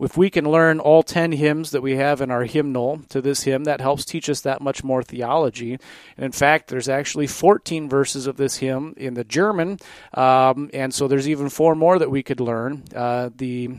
if 0.01 0.17
we 0.17 0.29
can 0.29 0.51
learn 0.51 0.81
all 0.81 1.05
10 1.05 1.33
hymns 1.33 1.71
that 1.71 1.83
we 1.83 1.97
have 1.97 2.21
in 2.21 2.31
our 2.31 2.45
hymnal 2.45 3.03
to 3.11 3.21
this 3.21 3.45
hymn, 3.45 3.65
that 3.65 3.81
helps 3.81 4.05
teach 4.05 4.29
us 4.29 4.41
that 4.41 4.61
much 4.61 4.83
more 4.83 5.05
theology. 5.05 5.79
And 6.17 6.25
in 6.25 6.33
fact, 6.33 6.69
there's 6.69 6.89
actually 6.89 7.29
14 7.29 7.89
verses 7.89 8.27
of 8.27 8.37
this 8.37 8.57
hymn 8.57 8.95
in 8.97 9.15
the 9.15 9.25
German, 9.25 9.79
um, 10.15 10.71
and 10.73 10.93
so 10.93 11.07
there's 11.07 11.29
even 11.29 11.49
four 11.49 11.75
more 11.75 11.99
that 11.99 12.11
we 12.11 12.23
could 12.23 12.41
learn. 12.41 12.83
Uh, 12.95 13.31
the 13.35 13.71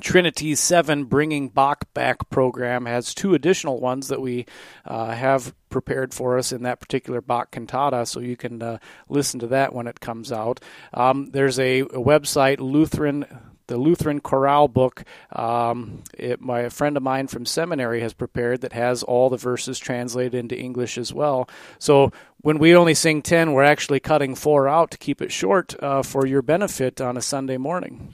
Trinity 0.00 0.54
7 0.54 1.04
Bringing 1.04 1.48
Bach 1.48 1.92
Back 1.94 2.28
program 2.30 2.86
has 2.86 3.14
two 3.14 3.34
additional 3.34 3.80
ones 3.80 4.08
that 4.08 4.20
we 4.20 4.46
uh, 4.84 5.12
have 5.12 5.54
prepared 5.68 6.12
for 6.12 6.36
us 6.38 6.52
in 6.52 6.62
that 6.64 6.80
particular 6.80 7.20
Bach 7.20 7.50
cantata, 7.50 8.06
so 8.06 8.20
you 8.20 8.36
can 8.36 8.62
uh, 8.62 8.78
listen 9.08 9.40
to 9.40 9.46
that 9.48 9.72
when 9.72 9.86
it 9.86 10.00
comes 10.00 10.32
out. 10.32 10.60
Um, 10.92 11.26
there's 11.26 11.58
a, 11.58 11.80
a 11.80 12.00
website, 12.00 12.58
Lutheran 12.58 13.26
the 13.70 13.78
Lutheran 13.78 14.20
Chorale 14.20 14.68
book. 14.68 15.04
Um, 15.32 16.02
it, 16.12 16.40
my 16.40 16.68
friend 16.68 16.96
of 16.96 17.04
mine 17.04 17.28
from 17.28 17.46
seminary 17.46 18.00
has 18.00 18.12
prepared 18.12 18.62
that 18.62 18.72
has 18.72 19.04
all 19.04 19.30
the 19.30 19.36
verses 19.36 19.78
translated 19.78 20.34
into 20.34 20.58
English 20.58 20.98
as 20.98 21.14
well. 21.14 21.48
So 21.78 22.12
when 22.38 22.58
we 22.58 22.74
only 22.74 22.94
sing 22.94 23.22
ten, 23.22 23.52
we're 23.52 23.62
actually 23.62 24.00
cutting 24.00 24.34
four 24.34 24.68
out 24.68 24.90
to 24.90 24.98
keep 24.98 25.22
it 25.22 25.30
short 25.32 25.80
uh, 25.80 26.02
for 26.02 26.26
your 26.26 26.42
benefit 26.42 27.00
on 27.00 27.16
a 27.16 27.22
Sunday 27.22 27.56
morning. 27.56 28.12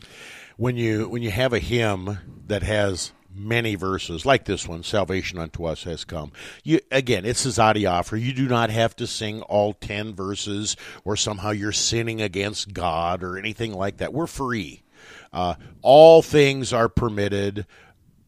When 0.57 0.77
you 0.77 1.09
when 1.09 1.23
you 1.23 1.31
have 1.31 1.53
a 1.53 1.59
hymn 1.59 2.19
that 2.47 2.63
has 2.63 3.13
many 3.31 3.75
verses 3.75 4.25
like 4.25 4.47
this 4.47 4.67
one, 4.67 4.83
"Salvation 4.83 5.39
unto 5.39 5.65
us 5.67 5.85
has 5.85 6.05
come." 6.05 6.33
You 6.65 6.81
again, 6.91 7.27
it's 7.27 7.45
adiaphora. 7.45 8.21
You 8.21 8.33
do 8.33 8.49
not 8.49 8.71
have 8.71 8.97
to 8.97 9.07
sing 9.07 9.43
all 9.43 9.75
ten 9.75 10.15
verses, 10.15 10.77
or 11.05 11.15
somehow 11.15 11.51
you're 11.51 11.73
sinning 11.73 12.23
against 12.23 12.73
God 12.73 13.23
or 13.23 13.37
anything 13.37 13.75
like 13.75 13.99
that. 13.99 14.15
We're 14.15 14.27
free. 14.27 14.83
Uh, 15.31 15.57
all 15.83 16.23
things 16.23 16.73
are 16.73 16.89
permitted, 16.89 17.67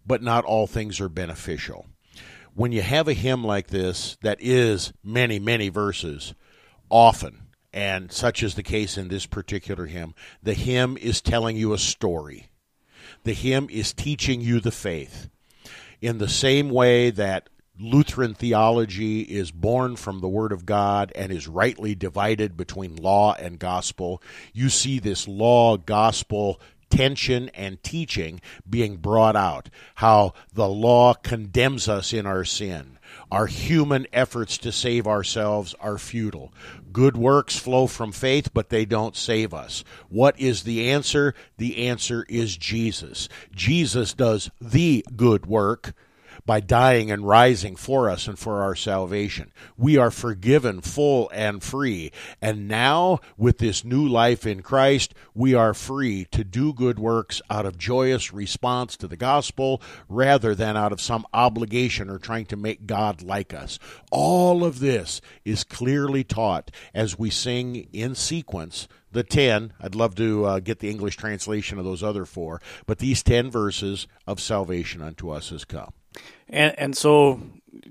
but 0.07 0.23
not 0.23 0.45
all 0.45 0.67
things 0.67 1.01
are 1.01 1.09
beneficial. 1.09 1.87
When 2.53 2.73
you 2.73 2.83
have 2.83 3.09
a 3.09 3.15
hymn 3.15 3.43
like 3.43 3.69
this 3.69 4.19
that 4.21 4.39
is 4.41 4.93
many, 5.03 5.39
many 5.39 5.71
verses, 5.71 6.35
often, 6.91 7.48
and 7.79 8.11
such 8.11 8.43
is 8.43 8.57
the 8.57 8.63
case 8.65 8.99
in 8.99 9.07
this 9.07 9.25
particular 9.25 9.87
hymn, 9.87 10.13
the 10.43 10.55
hymn 10.55 10.97
is 10.97 11.21
telling 11.21 11.57
you 11.57 11.73
a 11.73 11.79
story. 11.79 12.49
The 13.23 13.35
hymn 13.35 13.69
is 13.71 13.93
teaching 13.93 14.41
you 14.41 14.59
the 14.59 14.73
faith. 14.73 15.29
In 16.01 16.19
the 16.19 16.29
same 16.29 16.71
way 16.71 17.11
that 17.11 17.49
Lutheran 17.79 18.35
theology 18.35 19.21
is 19.21 19.53
born 19.53 19.95
from 19.95 20.19
the 20.19 20.29
Word 20.29 20.51
of 20.51 20.67
God 20.67 21.13
and 21.15 21.31
is 21.31 21.47
rightly 21.47 21.95
divided 21.95 22.57
between 22.57 22.97
law 22.97 23.35
and 23.35 23.61
gospel, 23.61 24.21
you 24.53 24.71
see 24.71 24.99
this 24.99 25.29
law 25.29 25.77
gospel 25.77 26.61
tension 26.91 27.49
and 27.51 27.81
teaching 27.85 28.41
being 28.69 28.97
brought 28.97 29.37
out. 29.37 29.71
How 29.95 30.35
the 30.53 30.69
law 30.69 31.15
condemns 31.15 31.89
us 31.89 32.13
in 32.13 32.27
our 32.27 32.45
sin. 32.45 32.98
Our 33.31 33.47
human 33.47 34.07
efforts 34.13 34.57
to 34.59 34.73
save 34.73 35.07
ourselves 35.07 35.75
are 35.81 35.99
futile. 35.99 36.53
Good 36.93 37.17
works 37.17 37.59
flow 37.59 37.87
from 37.87 38.13
faith, 38.13 38.55
but 38.55 38.71
they 38.71 38.85
don't 38.87 39.17
save 39.17 39.53
us. 39.53 39.85
What 40.09 40.39
is 40.41 40.63
the 40.63 40.91
answer? 40.91 41.35
The 41.59 41.89
answer 41.89 42.25
is 42.29 42.57
Jesus. 42.57 43.29
Jesus 43.53 44.15
does 44.15 44.51
the 44.61 45.05
good 45.15 45.47
work 45.47 45.93
by 46.49 46.61
dying 46.61 47.11
and 47.11 47.29
rising 47.29 47.77
for 47.77 48.09
us 48.09 48.27
and 48.27 48.39
for 48.39 48.63
our 48.63 48.75
salvation. 48.75 49.53
We 49.77 49.99
are 49.99 50.11
forgiven 50.11 50.81
full 50.81 51.31
and 51.35 51.63
free. 51.63 52.11
And 52.41 52.67
now, 52.67 53.21
with 53.37 53.59
this 53.59 53.85
new 53.85 54.09
life 54.09 54.47
in 54.47 54.63
Christ, 54.63 55.13
we 55.35 55.53
are 55.53 55.75
free 55.75 56.25
to 56.31 56.45
do 56.45 56.73
good 56.73 56.99
works 56.99 57.43
out 57.51 57.67
of 57.67 57.77
joyous 57.77 58.33
response 58.33 58.97
to 58.97 59.07
the 59.07 59.15
gospel 59.15 59.83
rather 60.09 60.55
than 60.55 60.75
out 60.75 60.91
of 60.91 61.03
some 61.03 61.27
obligation 61.35 62.09
or 62.09 62.19
trying 62.19 62.47
to 62.47 62.57
make 62.57 62.87
God 62.87 63.21
like 63.21 63.53
us. 63.53 63.79
All 64.11 64.65
of 64.65 64.81
this 64.81 65.21
is 65.45 65.65
clearly 65.65 66.25
taught 66.25 66.71
as 66.95 67.19
we 67.19 67.29
sing 67.29 67.89
in 67.93 68.15
sequence 68.15 68.89
the 69.11 69.23
10 69.23 69.73
i'd 69.81 69.95
love 69.95 70.15
to 70.15 70.45
uh, 70.45 70.61
get 70.61 70.81
the 70.81 70.91
english 70.91 71.17
translation 71.17 71.79
of 71.79 71.85
those 71.87 72.03
other 72.03 72.27
four 72.27 72.61
but 72.85 72.99
these 72.99 73.23
10 73.23 73.51
verses 73.51 74.07
of 74.27 74.39
salvation 74.39 75.01
unto 75.01 75.31
us 75.31 75.49
has 75.49 75.65
come 75.65 75.93
And 76.49 76.79
and 76.79 76.97
so 76.97 77.41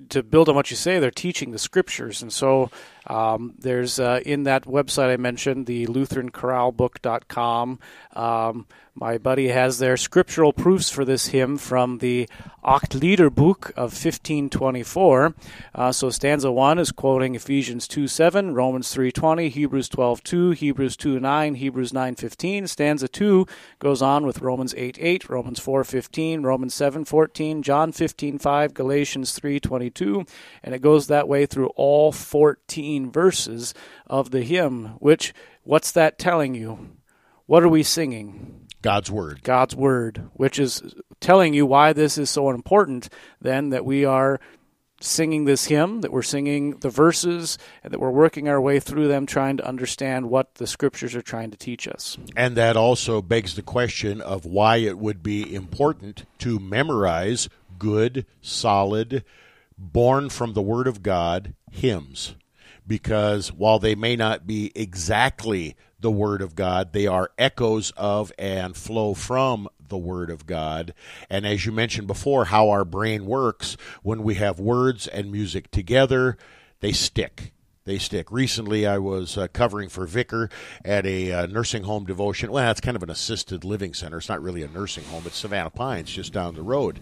to 0.09 0.24
build 0.24 0.49
on 0.49 0.55
what 0.55 0.72
you 0.72 0.78
say, 0.78 0.99
they're 0.99 1.11
teaching 1.11 1.51
the 1.51 1.59
scriptures, 1.59 2.22
and 2.22 2.32
so 2.32 2.70
um, 3.08 3.53
there's 3.58 3.99
uh, 3.99 4.22
in 4.26 4.43
that 4.43 4.66
website 4.66 5.12
I 5.12 5.18
mentioned, 5.18 5.66
the 5.66 5.88
LutheranChoralbook.com. 5.88 7.80
Um, 8.14 8.68
my 8.99 9.20
buddy 9.20 9.49
has 9.49 9.78
their 9.78 9.95
scriptural 9.95 10.51
proofs 10.51 10.89
for 10.89 11.05
this 11.05 11.28
hymn 11.28 11.60
from 11.60 11.99
the 11.99 12.28
Acht 12.66 12.95
Lieder 12.95 13.30
Book 13.30 13.70
of 13.78 13.93
1524. 13.93 15.36
Uh, 15.76 15.91
so 15.91 16.10
stanza 16.10 16.51
one 16.51 16.80
is 16.80 16.91
quoting 16.91 17.36
Ephesians 17.36 17.88
2 17.88 18.08
7, 18.08 18.55
Romans 18.55 18.91
3 18.91 19.12
20, 19.12 19.49
Hebrews 19.49 19.88
12 19.88 20.24
2, 20.24 20.49
Hebrews 20.51 20.97
2 20.97 21.20
9, 21.20 21.55
Hebrews 21.55 21.93
9 21.93 22.16
15. 22.16 22.66
Stanza 22.66 23.08
two 23.08 23.45
goes 23.78 24.01
on 24.01 24.26
with 24.26 24.41
Romans 24.41 24.74
8 24.76 24.97
8, 24.99 25.30
Romans 25.30 25.60
4 25.60 25.84
15, 25.84 26.41
Romans 26.41 26.74
7 26.74 27.05
14, 27.05 27.62
John 27.62 27.91
15 27.91 28.39
5, 28.39 28.74
Galatians 28.74 29.32
3 29.34 29.60
22, 29.60 30.26
and 30.64 30.74
it 30.74 30.82
goes 30.82 31.05
that 31.05 31.28
way 31.28 31.45
through 31.45 31.68
all 31.76 32.12
14 32.12 32.96
verses 33.05 33.73
of 34.07 34.31
the 34.31 34.41
hymn, 34.41 34.95
which, 34.99 35.33
what's 35.63 35.91
that 35.91 36.17
telling 36.17 36.55
you? 36.55 36.97
What 37.45 37.63
are 37.63 37.69
we 37.69 37.83
singing? 37.83 38.67
god's 38.81 39.11
word 39.11 39.43
God's 39.43 39.75
Word, 39.75 40.29
which 40.33 40.59
is 40.59 40.81
telling 41.19 41.53
you 41.53 41.65
why 41.65 41.93
this 41.93 42.17
is 42.17 42.29
so 42.29 42.49
important, 42.49 43.09
then, 43.41 43.69
that 43.69 43.85
we 43.85 44.05
are 44.05 44.39
singing 45.01 45.45
this 45.45 45.65
hymn, 45.65 46.01
that 46.01 46.11
we're 46.11 46.21
singing 46.21 46.77
the 46.77 46.89
verses, 46.89 47.57
and 47.83 47.93
that 47.93 47.99
we're 47.99 48.09
working 48.09 48.47
our 48.47 48.59
way 48.59 48.79
through 48.79 49.07
them, 49.07 49.25
trying 49.25 49.57
to 49.57 49.67
understand 49.67 50.29
what 50.29 50.55
the 50.55 50.67
scriptures 50.67 51.15
are 51.15 51.21
trying 51.21 51.51
to 51.51 51.57
teach 51.57 51.87
us. 51.87 52.17
And 52.35 52.55
that 52.55 52.77
also 52.77 53.21
begs 53.21 53.55
the 53.55 53.61
question 53.61 54.21
of 54.21 54.45
why 54.45 54.77
it 54.77 54.97
would 54.97 55.21
be 55.21 55.53
important 55.53 56.25
to 56.39 56.59
memorize 56.59 57.49
good, 57.77 58.25
solid, 58.41 59.23
born 59.77 60.29
from 60.29 60.53
the 60.53 60.61
Word 60.61 60.87
of 60.87 61.03
God 61.03 61.53
hymns. 61.71 62.35
Because 62.88 63.51
while 63.51 63.79
they 63.79 63.95
may 63.95 64.15
not 64.15 64.47
be 64.47 64.71
exactly 64.75 65.75
the 65.99 66.11
Word 66.11 66.41
of 66.41 66.55
God, 66.55 66.93
they 66.93 67.07
are 67.07 67.31
echoes 67.38 67.91
of 67.97 68.31
and 68.38 68.75
flow 68.75 69.13
from 69.13 69.67
the 69.88 69.97
Word 69.97 70.29
of 70.29 70.45
God. 70.45 70.93
And 71.29 71.45
as 71.45 71.65
you 71.65 71.71
mentioned 71.71 72.07
before, 72.07 72.45
how 72.45 72.69
our 72.69 72.85
brain 72.85 73.25
works 73.25 73.77
when 74.03 74.23
we 74.23 74.35
have 74.35 74.59
words 74.59 75.07
and 75.07 75.31
music 75.31 75.71
together, 75.71 76.38
they 76.79 76.91
stick 76.91 77.51
they 77.88 77.97
stick. 77.97 78.29
Recently, 78.31 78.85
I 78.85 78.97
was 78.97 79.38
uh, 79.38 79.47
covering 79.47 79.88
for 79.88 80.05
Vicar 80.05 80.49
at 80.83 81.05
a 81.05 81.31
uh, 81.31 81.45
nursing 81.45 81.83
home 81.83 82.05
devotion. 82.05 82.51
Well, 82.51 82.69
it's 82.69 82.81
kind 82.81 82.97
of 82.97 83.01
an 83.01 83.09
assisted 83.09 83.63
living 83.63 83.93
center. 83.93 84.17
It's 84.17 84.27
not 84.27 84.43
really 84.43 84.61
a 84.61 84.67
nursing 84.67 85.05
home. 85.05 85.23
It's 85.25 85.38
Savannah 85.38 85.69
Pines, 85.69 86.11
just 86.11 86.33
down 86.33 86.53
the 86.53 86.61
road. 86.61 86.99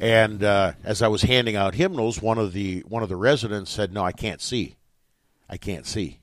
And 0.00 0.44
uh, 0.44 0.74
as 0.84 1.02
I 1.02 1.08
was 1.08 1.22
handing 1.22 1.56
out 1.56 1.74
hymnals, 1.74 2.22
one 2.22 2.38
of 2.38 2.52
the 2.52 2.84
one 2.88 3.02
of 3.02 3.08
the 3.08 3.16
residents 3.16 3.72
said, 3.72 3.92
"No, 3.92 4.04
I 4.04 4.12
can't 4.12 4.40
see. 4.40 4.76
I 5.48 5.56
can't 5.56 5.86
see." 5.86 6.20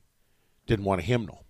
Didn't 0.68 0.86
want 0.86 1.02
a 1.02 1.06
hymnal. 1.06 1.46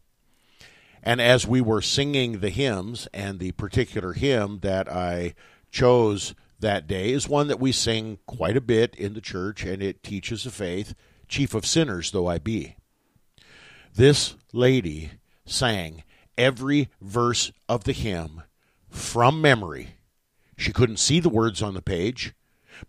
And 1.04 1.22
as 1.22 1.46
we 1.46 1.62
were 1.62 1.82
singing 1.82 2.40
the 2.40 2.50
hymns, 2.50 3.08
and 3.14 3.40
the 3.40 3.52
particular 3.52 4.14
hymn 4.14 4.60
that 4.62 4.92
I 4.92 5.36
chose 5.72 6.34
that 6.60 6.88
day 6.88 7.12
is 7.12 7.30
one 7.30 7.48
that 7.48 7.60
we 7.60 7.72
sing 7.72 8.18
quite 8.26 8.58
a 8.58 8.62
bit 8.62 8.96
in 8.96 9.14
the 9.14 9.22
church, 9.22 9.64
and 9.64 9.84
it 9.84 10.04
teaches 10.04 10.44
the 10.44 10.52
faith 10.52 10.96
chief 11.28 11.54
of 11.54 11.66
sinners 11.66 12.12
though 12.12 12.28
I 12.28 12.38
be. 12.38 12.76
This 13.94 14.36
lady 14.52 15.12
sang 15.46 16.04
every 16.38 16.90
verse 17.02 17.52
of 17.70 17.84
the 17.84 17.94
hymn 17.94 18.44
from 18.90 19.42
memory. 19.42 19.96
She 20.58 20.74
couldn't 20.74 20.98
see 20.98 21.20
the 21.20 21.30
words 21.30 21.62
on 21.62 21.74
the 21.74 21.82
page, 21.82 22.34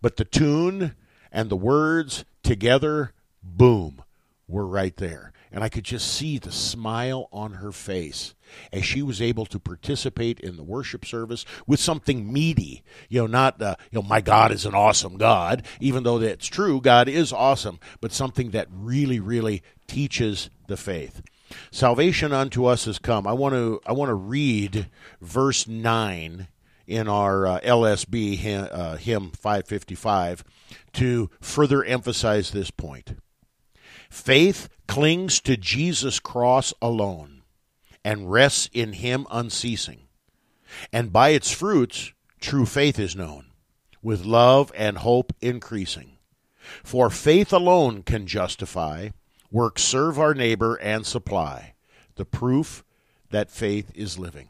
but 0.01 0.17
the 0.17 0.25
tune 0.25 0.95
and 1.31 1.49
the 1.49 1.55
words 1.55 2.25
together, 2.43 3.13
boom, 3.43 4.03
were 4.47 4.65
right 4.65 4.95
there. 4.97 5.33
And 5.51 5.63
I 5.63 5.69
could 5.69 5.85
just 5.85 6.13
see 6.13 6.37
the 6.37 6.51
smile 6.51 7.29
on 7.31 7.53
her 7.53 7.71
face 7.71 8.33
as 8.71 8.85
she 8.85 9.01
was 9.01 9.21
able 9.21 9.45
to 9.47 9.59
participate 9.59 10.39
in 10.39 10.57
the 10.57 10.63
worship 10.63 11.05
service 11.05 11.45
with 11.65 11.79
something 11.79 12.31
meaty. 12.31 12.83
You 13.09 13.21
know, 13.21 13.27
not, 13.27 13.61
uh, 13.61 13.75
you 13.91 13.99
know, 13.99 14.07
my 14.07 14.21
God 14.21 14.51
is 14.51 14.65
an 14.65 14.75
awesome 14.75 15.17
God, 15.17 15.65
even 15.79 16.03
though 16.03 16.19
that's 16.19 16.47
true, 16.47 16.81
God 16.81 17.07
is 17.07 17.31
awesome, 17.31 17.79
but 18.01 18.11
something 18.11 18.51
that 18.51 18.67
really, 18.71 19.19
really 19.19 19.63
teaches 19.87 20.49
the 20.67 20.77
faith. 20.77 21.21
Salvation 21.71 22.33
unto 22.33 22.65
us 22.65 22.85
has 22.85 22.99
come. 22.99 23.25
I 23.25 23.33
want 23.33 23.53
to 23.55 23.79
I 23.85 23.93
want 23.93 24.09
to 24.09 24.15
read 24.15 24.87
verse 25.21 25.65
9 25.65 26.47
in 26.87 27.07
our 27.07 27.47
uh, 27.47 27.59
LSB 27.61 28.37
hymn, 28.37 28.67
uh, 28.71 28.97
hymn 28.97 29.31
555 29.31 30.43
to 30.93 31.29
further 31.39 31.83
emphasize 31.83 32.51
this 32.51 32.71
point. 32.71 33.17
Faith 34.09 34.69
clings 34.87 35.39
to 35.41 35.57
Jesus' 35.57 36.19
cross 36.19 36.73
alone 36.81 37.43
and 38.03 38.31
rests 38.31 38.69
in 38.73 38.93
him 38.93 39.27
unceasing. 39.29 40.07
And 40.91 41.11
by 41.11 41.29
its 41.29 41.51
fruits, 41.51 42.13
true 42.39 42.65
faith 42.65 42.99
is 42.99 43.15
known, 43.15 43.47
with 44.01 44.25
love 44.25 44.71
and 44.75 44.99
hope 44.99 45.33
increasing. 45.41 46.17
For 46.83 47.09
faith 47.09 47.53
alone 47.53 48.03
can 48.03 48.27
justify, 48.27 49.09
work 49.51 49.79
serve 49.79 50.19
our 50.19 50.33
neighbor 50.33 50.75
and 50.75 51.05
supply, 51.05 51.73
the 52.15 52.25
proof 52.25 52.83
that 53.29 53.51
faith 53.51 53.91
is 53.95 54.17
living. 54.17 54.49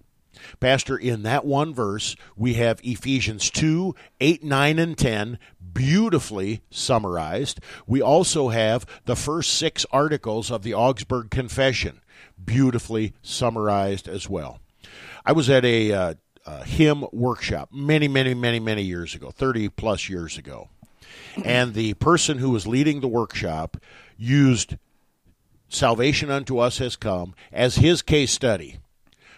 Pastor, 0.59 0.97
in 0.97 1.23
that 1.23 1.45
one 1.45 1.73
verse, 1.73 2.15
we 2.35 2.55
have 2.55 2.79
Ephesians 2.83 3.49
2 3.49 3.95
8, 4.19 4.43
9, 4.43 4.79
and 4.79 4.97
10 4.97 5.39
beautifully 5.77 6.61
summarized. 6.71 7.59
We 7.85 8.01
also 8.01 8.49
have 8.49 8.83
the 9.05 9.15
first 9.15 9.53
six 9.53 9.85
articles 9.91 10.49
of 10.49 10.63
the 10.63 10.73
Augsburg 10.73 11.29
Confession 11.29 12.01
beautifully 12.43 13.13
summarized 13.21 14.07
as 14.07 14.27
well. 14.27 14.59
I 15.23 15.33
was 15.33 15.51
at 15.51 15.63
a, 15.63 15.91
uh, 15.93 16.13
a 16.47 16.63
hymn 16.63 17.05
workshop 17.11 17.69
many, 17.71 18.07
many, 18.07 18.33
many, 18.33 18.59
many 18.59 18.81
years 18.81 19.13
ago, 19.13 19.29
30 19.29 19.69
plus 19.69 20.09
years 20.09 20.35
ago. 20.35 20.69
And 21.45 21.75
the 21.75 21.93
person 21.93 22.39
who 22.39 22.49
was 22.49 22.65
leading 22.65 22.99
the 22.99 23.07
workshop 23.07 23.77
used 24.17 24.77
Salvation 25.69 26.31
Unto 26.31 26.57
Us 26.57 26.79
Has 26.79 26.95
Come 26.95 27.35
as 27.51 27.75
his 27.75 28.01
case 28.01 28.31
study 28.31 28.79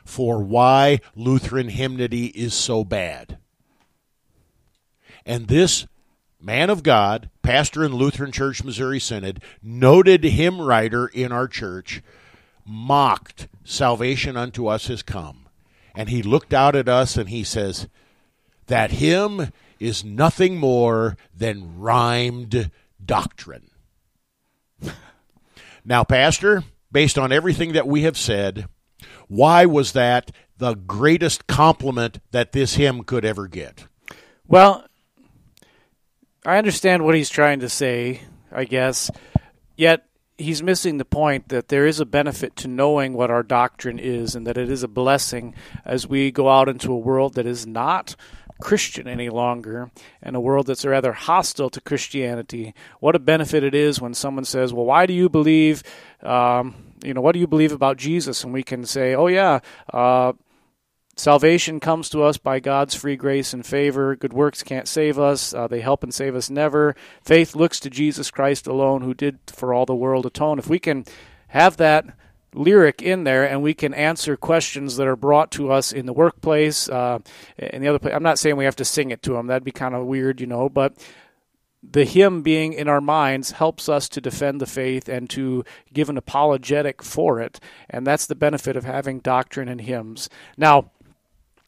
for 0.05 0.41
why 0.41 1.01
Lutheran 1.15 1.67
hymnody 1.67 2.27
is 2.27 2.53
so 2.53 2.85
bad. 2.85 3.39
And 5.25 5.49
this 5.49 5.85
man 6.39 6.69
of 6.69 6.83
God, 6.83 7.29
pastor 7.41 7.83
in 7.83 7.93
Lutheran 7.93 8.31
Church 8.31 8.63
Missouri 8.63 8.99
Synod, 8.99 9.41
noted 9.61 10.23
hymn 10.23 10.61
writer 10.61 11.07
in 11.07 11.31
our 11.31 11.47
church, 11.47 12.01
mocked 12.65 13.47
salvation 13.63 14.37
unto 14.37 14.67
us 14.67 14.87
has 14.87 15.01
come. 15.01 15.47
And 15.95 16.09
he 16.09 16.21
looked 16.21 16.53
out 16.53 16.75
at 16.75 16.87
us 16.87 17.17
and 17.17 17.29
he 17.29 17.43
says, 17.43 17.87
That 18.67 18.91
hymn 18.91 19.51
is 19.79 20.03
nothing 20.03 20.57
more 20.57 21.17
than 21.35 21.79
rhymed 21.79 22.71
doctrine. 23.03 23.69
now, 25.85 26.03
Pastor, 26.03 26.63
based 26.91 27.17
on 27.17 27.31
everything 27.31 27.73
that 27.73 27.87
we 27.87 28.03
have 28.03 28.17
said, 28.17 28.67
why 29.27 29.65
was 29.65 29.93
that 29.93 30.31
the 30.57 30.73
greatest 30.73 31.47
compliment 31.47 32.19
that 32.31 32.51
this 32.51 32.75
hymn 32.75 33.03
could 33.03 33.23
ever 33.23 33.47
get? 33.47 33.85
Well, 34.47 34.85
I 36.45 36.57
understand 36.57 37.03
what 37.03 37.15
he's 37.15 37.29
trying 37.29 37.59
to 37.59 37.69
say, 37.69 38.21
I 38.51 38.65
guess. 38.65 39.11
Yet 39.75 40.05
he's 40.37 40.63
missing 40.63 40.97
the 40.97 41.05
point 41.05 41.49
that 41.49 41.67
there 41.67 41.85
is 41.85 41.99
a 41.99 42.05
benefit 42.05 42.55
to 42.57 42.67
knowing 42.67 43.13
what 43.13 43.29
our 43.29 43.43
doctrine 43.43 43.99
is 43.99 44.35
and 44.35 44.47
that 44.47 44.57
it 44.57 44.69
is 44.69 44.83
a 44.83 44.87
blessing 44.87 45.53
as 45.83 46.07
we 46.07 46.31
go 46.31 46.49
out 46.49 46.69
into 46.69 46.93
a 46.93 46.97
world 46.97 47.33
that 47.33 47.45
is 47.45 47.67
not 47.67 48.15
Christian 48.61 49.07
any 49.07 49.29
longer 49.29 49.91
and 50.21 50.35
a 50.35 50.39
world 50.39 50.67
that's 50.67 50.85
rather 50.85 51.13
hostile 51.13 51.69
to 51.69 51.81
Christianity. 51.81 52.73
What 52.99 53.15
a 53.15 53.19
benefit 53.19 53.63
it 53.63 53.75
is 53.75 54.01
when 54.01 54.13
someone 54.13 54.45
says, 54.45 54.73
Well, 54.73 54.85
why 54.85 55.05
do 55.05 55.13
you 55.13 55.29
believe, 55.29 55.83
um, 56.21 56.93
you 57.03 57.13
know, 57.13 57.21
what 57.21 57.33
do 57.33 57.39
you 57.39 57.47
believe 57.47 57.71
about 57.71 57.97
Jesus? 57.97 58.43
And 58.43 58.53
we 58.53 58.63
can 58.63 58.85
say, 58.85 59.15
Oh, 59.15 59.27
yeah, 59.27 59.59
uh, 59.93 60.33
Salvation 61.19 61.81
comes 61.81 62.07
to 62.09 62.23
us 62.23 62.37
by 62.37 62.61
God's 62.61 62.95
free 62.95 63.17
grace 63.17 63.51
and 63.51 63.65
favor. 63.65 64.15
Good 64.15 64.31
works 64.31 64.63
can't 64.63 64.87
save 64.87 65.19
us. 65.19 65.53
Uh, 65.53 65.67
they 65.67 65.81
help 65.81 66.01
and 66.01 66.13
save 66.13 66.33
us 66.33 66.49
never. 66.49 66.95
Faith 67.21 67.57
looks 67.57 67.77
to 67.81 67.89
Jesus 67.89 68.31
Christ 68.31 68.67
alone, 68.67 69.01
who 69.01 69.13
did 69.13 69.37
for 69.47 69.73
all 69.73 69.85
the 69.85 69.93
world 69.93 70.25
atone. 70.25 70.59
If 70.59 70.69
we 70.69 70.79
can 70.79 71.03
have 71.49 71.75
that 71.75 72.05
lyric 72.53 73.01
in 73.01 73.25
there 73.25 73.43
and 73.43 73.61
we 73.61 73.73
can 73.73 73.93
answer 73.93 74.37
questions 74.37 74.95
that 74.95 75.07
are 75.07 75.17
brought 75.17 75.51
to 75.51 75.73
us 75.73 75.91
in 75.91 76.05
the 76.05 76.13
workplace, 76.13 76.87
uh, 76.87 77.19
in 77.57 77.81
the 77.81 77.89
other 77.89 77.99
place, 77.99 78.13
I'm 78.15 78.23
not 78.23 78.39
saying 78.39 78.55
we 78.55 78.63
have 78.63 78.77
to 78.77 78.85
sing 78.85 79.11
it 79.11 79.21
to 79.23 79.33
them. 79.33 79.47
That'd 79.47 79.65
be 79.65 79.73
kind 79.73 79.95
of 79.95 80.05
weird, 80.05 80.39
you 80.39 80.47
know, 80.47 80.69
but 80.69 81.05
the 81.83 82.05
hymn 82.05 82.43
being 82.43 82.71
in 82.71 82.87
our 82.87 83.01
minds 83.01 83.51
helps 83.51 83.89
us 83.89 84.07
to 84.09 84.21
defend 84.21 84.61
the 84.61 84.65
faith 84.65 85.09
and 85.09 85.29
to 85.31 85.65
give 85.91 86.09
an 86.09 86.17
apologetic 86.17 87.03
for 87.03 87.41
it. 87.41 87.59
And 87.89 88.07
that's 88.07 88.25
the 88.25 88.35
benefit 88.35 88.77
of 88.77 88.85
having 88.85 89.19
doctrine 89.19 89.67
and 89.67 89.81
hymns. 89.81 90.29
Now, 90.57 90.91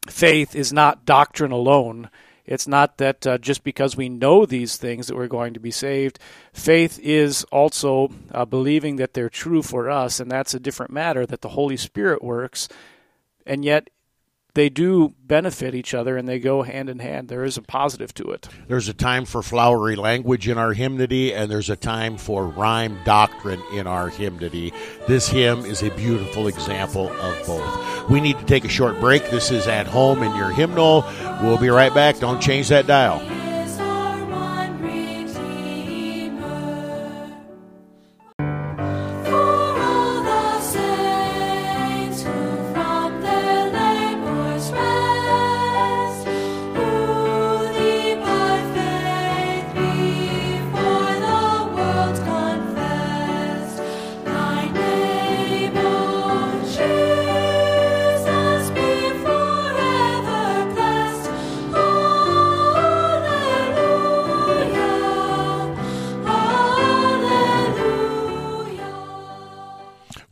faith 0.08 0.56
is 0.56 0.74
not 0.74 1.06
doctrine 1.06 1.52
alone. 1.52 2.10
It's 2.46 2.68
not 2.68 2.98
that 2.98 3.26
uh, 3.26 3.38
just 3.38 3.64
because 3.64 3.96
we 3.96 4.10
know 4.10 4.46
these 4.46 4.76
things 4.78 5.08
that 5.08 5.16
we're 5.16 5.28
going 5.28 5.54
to 5.54 5.60
be 5.60 5.72
saved. 5.72 6.20
Faith 6.52 7.00
is 7.00 7.44
also 7.46 8.12
uh, 8.32 8.46
believing 8.46 8.96
that 8.98 9.14
they're 9.14 9.30
true 9.30 9.62
for 9.62 9.90
us, 9.90 10.20
and 10.20 10.30
that's 10.30 10.54
a 10.54 10.60
different 10.60 10.92
matter 10.92 11.26
that 11.26 11.42
the 11.42 11.50
Holy 11.50 11.78
Spirit 11.78 12.24
works. 12.24 12.68
And 13.46 13.64
yet, 13.64 13.90
they 14.54 14.70
do 14.70 15.14
benefit 15.26 15.74
each 15.74 15.94
other 15.94 16.18
and 16.18 16.28
they 16.28 16.40
go 16.40 16.64
hand 16.64 16.90
in 16.90 17.00
hand. 17.00 17.30
There 17.30 17.44
is 17.44 17.58
a 17.58 17.62
positive 17.62 18.14
to 18.16 18.32
it. 18.32 18.50
There's 18.68 18.90
a 18.90 18.94
time 18.94 19.26
for 19.26 19.42
flowery 19.42 19.96
language 19.96 20.48
in 20.48 20.58
our 20.58 20.74
hymnody, 20.74 21.34
and 21.34 21.50
there's 21.50 21.70
a 21.70 21.76
time 21.76 22.18
for 22.18 22.48
rhyme 22.48 22.98
doctrine 23.06 23.62
in 23.74 23.88
our 23.88 24.10
hymnody. 24.10 24.74
This 25.08 25.30
hymn 25.30 25.66
is 25.66 25.84
a 25.84 25.90
beautiful 25.92 26.48
example 26.48 27.10
of 27.10 27.48
both. 27.48 28.10
We 28.10 28.20
need 28.20 28.38
to 28.40 28.46
take 28.46 28.66
a 28.66 28.70
short 28.70 29.00
break. 29.00 29.30
This 29.30 29.52
is 29.52 29.68
At 29.68 29.88
Home 29.88 30.24
in 30.24 30.36
Your 30.36 30.52
Hymnal. 30.52 31.06
We'll 31.42 31.58
be 31.58 31.70
right 31.70 31.94
back. 31.94 32.20
Don't 32.20 32.42
change 32.42 32.70
that 32.70 32.88
dial. 32.88 33.20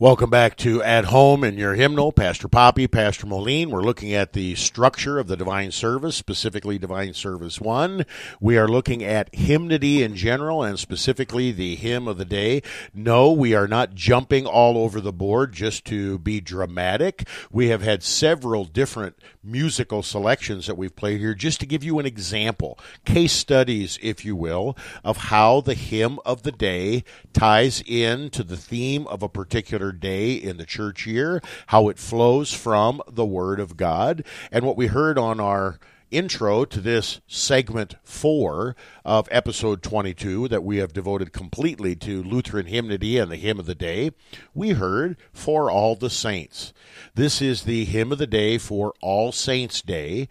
Welcome 0.00 0.30
back 0.30 0.56
to 0.56 0.82
At 0.82 1.04
Home 1.04 1.44
in 1.44 1.58
Your 1.58 1.74
Hymnal. 1.74 2.10
Pastor 2.10 2.48
Poppy, 2.48 2.86
Pastor 2.86 3.26
Moline. 3.26 3.68
We're 3.68 3.82
looking 3.82 4.14
at 4.14 4.32
the 4.32 4.54
structure 4.54 5.18
of 5.18 5.26
the 5.26 5.36
Divine 5.36 5.72
Service, 5.72 6.16
specifically 6.16 6.78
Divine 6.78 7.12
Service 7.12 7.60
1. 7.60 8.06
We 8.40 8.56
are 8.56 8.66
looking 8.66 9.04
at 9.04 9.34
hymnody 9.34 10.02
in 10.02 10.16
general 10.16 10.62
and 10.62 10.78
specifically 10.78 11.52
the 11.52 11.76
hymn 11.76 12.08
of 12.08 12.16
the 12.16 12.24
day. 12.24 12.62
No, 12.94 13.30
we 13.30 13.52
are 13.52 13.68
not 13.68 13.94
jumping 13.94 14.46
all 14.46 14.78
over 14.78 15.02
the 15.02 15.12
board 15.12 15.52
just 15.52 15.84
to 15.88 16.18
be 16.18 16.40
dramatic. 16.40 17.28
We 17.52 17.68
have 17.68 17.82
had 17.82 18.02
several 18.02 18.64
different 18.64 19.16
musical 19.44 20.02
selections 20.02 20.66
that 20.66 20.78
we've 20.78 20.96
played 20.96 21.20
here 21.20 21.34
just 21.34 21.60
to 21.60 21.66
give 21.66 21.84
you 21.84 21.98
an 21.98 22.06
example, 22.06 22.78
case 23.04 23.32
studies, 23.32 23.98
if 24.00 24.24
you 24.24 24.34
will, 24.34 24.78
of 25.04 25.18
how 25.18 25.60
the 25.60 25.74
hymn 25.74 26.18
of 26.24 26.42
the 26.42 26.52
day 26.52 27.04
ties 27.34 27.82
in 27.84 28.30
to 28.30 28.42
the 28.42 28.56
theme 28.56 29.06
of 29.06 29.22
a 29.22 29.28
particular 29.28 29.89
day 29.92 30.32
in 30.32 30.56
the 30.56 30.66
church 30.66 31.06
year, 31.06 31.40
how 31.68 31.88
it 31.88 31.98
flows 31.98 32.52
from 32.52 33.00
the 33.08 33.26
Word 33.26 33.60
of 33.60 33.76
God. 33.76 34.24
And 34.50 34.64
what 34.64 34.76
we 34.76 34.88
heard 34.88 35.18
on 35.18 35.40
our 35.40 35.78
intro 36.10 36.64
to 36.64 36.80
this 36.80 37.20
segment 37.26 37.94
four 38.02 38.74
of 39.04 39.28
episode 39.30 39.82
22 39.82 40.48
that 40.48 40.64
we 40.64 40.78
have 40.78 40.92
devoted 40.92 41.32
completely 41.32 41.94
to 41.96 42.22
Lutheran 42.22 42.66
hymnody 42.66 43.18
and 43.18 43.30
the 43.30 43.36
hymn 43.36 43.58
of 43.58 43.66
the 43.66 43.74
day, 43.74 44.10
we 44.54 44.70
heard 44.70 45.16
For 45.32 45.70
All 45.70 45.96
the 45.96 46.10
Saints. 46.10 46.72
This 47.14 47.40
is 47.40 47.62
the 47.62 47.84
hymn 47.84 48.12
of 48.12 48.18
the 48.18 48.26
day 48.26 48.58
for 48.58 48.92
All 49.00 49.32
Saints 49.32 49.82
Day. 49.82 50.28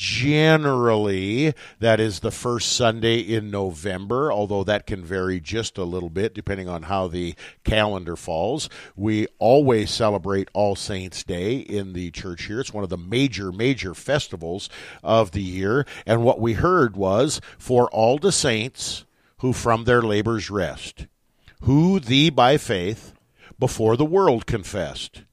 Generally, 0.00 1.52
that 1.78 2.00
is 2.00 2.20
the 2.20 2.30
first 2.30 2.72
Sunday 2.72 3.18
in 3.18 3.50
November, 3.50 4.32
although 4.32 4.64
that 4.64 4.86
can 4.86 5.04
vary 5.04 5.40
just 5.40 5.76
a 5.76 5.84
little 5.84 6.08
bit 6.08 6.32
depending 6.32 6.70
on 6.70 6.84
how 6.84 7.06
the 7.06 7.34
calendar 7.64 8.16
falls. 8.16 8.70
We 8.96 9.26
always 9.38 9.90
celebrate 9.90 10.48
All 10.54 10.74
Saints 10.74 11.22
Day 11.22 11.56
in 11.56 11.92
the 11.92 12.10
church 12.12 12.44
here. 12.44 12.60
It's 12.60 12.72
one 12.72 12.82
of 12.82 12.88
the 12.88 12.96
major, 12.96 13.52
major 13.52 13.92
festivals 13.92 14.70
of 15.04 15.32
the 15.32 15.42
year. 15.42 15.84
And 16.06 16.24
what 16.24 16.40
we 16.40 16.54
heard 16.54 16.96
was, 16.96 17.38
For 17.58 17.86
all 17.90 18.16
the 18.16 18.32
saints 18.32 19.04
who 19.40 19.52
from 19.52 19.84
their 19.84 20.00
labors 20.00 20.48
rest, 20.48 21.08
who 21.64 22.00
thee 22.00 22.30
by 22.30 22.56
faith 22.56 23.12
before 23.58 23.98
the 23.98 24.06
world 24.06 24.46
confessed. 24.46 25.24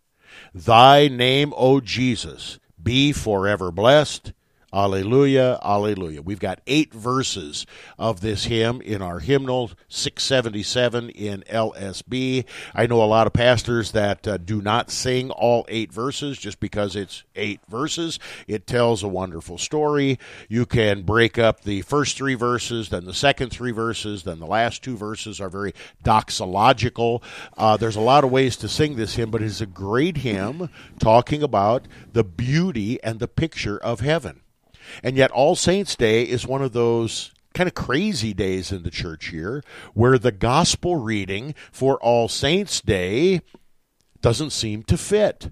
Thy 0.53 1.07
name, 1.07 1.53
O 1.55 1.79
Jesus, 1.79 2.59
be 2.83 3.13
forever 3.13 3.71
blessed. 3.71 4.33
Alleluia, 4.73 5.57
alleluia. 5.63 6.21
We've 6.21 6.41
got 6.41 6.59
eight 6.67 6.93
verses 6.93 7.65
of 7.97 8.19
this 8.19 8.45
hymn 8.45 8.81
in 8.81 9.01
our 9.01 9.19
hymnal, 9.19 9.71
677 9.87 11.09
in 11.11 11.43
LSB. 11.49 12.43
I 12.75 12.85
know 12.85 13.01
a 13.01 13.05
lot 13.05 13.27
of 13.27 13.33
pastors 13.33 13.93
that 13.93 14.27
uh, 14.27 14.35
do 14.35 14.61
not 14.61 14.91
sing 14.91 15.31
all 15.31 15.65
eight 15.69 15.93
verses 15.93 16.37
just 16.37 16.59
because 16.59 16.97
it's 16.97 17.23
eight 17.37 17.61
verses. 17.69 18.19
It 18.45 18.67
tells 18.67 19.03
a 19.03 19.07
wonderful 19.07 19.57
story. 19.57 20.19
You 20.49 20.65
can 20.65 21.03
break 21.03 21.39
up 21.39 21.61
the 21.61 21.81
first 21.83 22.17
three 22.17 22.35
verses, 22.35 22.89
then 22.89 23.05
the 23.05 23.13
second 23.13 23.51
three 23.51 23.71
verses, 23.71 24.23
then 24.23 24.39
the 24.39 24.45
last 24.45 24.83
two 24.83 24.97
verses 24.97 25.39
are 25.39 25.49
very 25.49 25.73
doxological. 26.03 27.23
Uh, 27.57 27.77
there's 27.77 27.95
a 27.95 28.01
lot 28.01 28.25
of 28.25 28.31
ways 28.31 28.57
to 28.57 28.67
sing 28.67 28.97
this 28.97 29.15
hymn, 29.15 29.31
but 29.31 29.41
it's 29.41 29.61
a 29.61 29.65
great 29.65 30.17
hymn 30.17 30.69
talking 30.99 31.41
about 31.41 31.87
the 32.11 32.25
beauty 32.25 33.01
and 33.01 33.19
the 33.19 33.29
picture 33.29 33.77
of 33.77 34.01
heaven. 34.01 34.41
And 35.03 35.17
yet, 35.17 35.31
All 35.31 35.55
Saints 35.55 35.95
Day 35.95 36.23
is 36.23 36.47
one 36.47 36.61
of 36.61 36.73
those 36.73 37.31
kind 37.53 37.67
of 37.67 37.73
crazy 37.73 38.33
days 38.33 38.71
in 38.71 38.83
the 38.83 38.91
church 38.91 39.31
year 39.33 39.63
where 39.93 40.19
the 40.19 40.31
gospel 40.31 40.95
reading 40.97 41.55
for 41.71 41.97
All 42.01 42.27
Saints 42.27 42.81
Day 42.81 43.41
doesn't 44.21 44.51
seem 44.51 44.83
to 44.83 44.97
fit. 44.97 45.51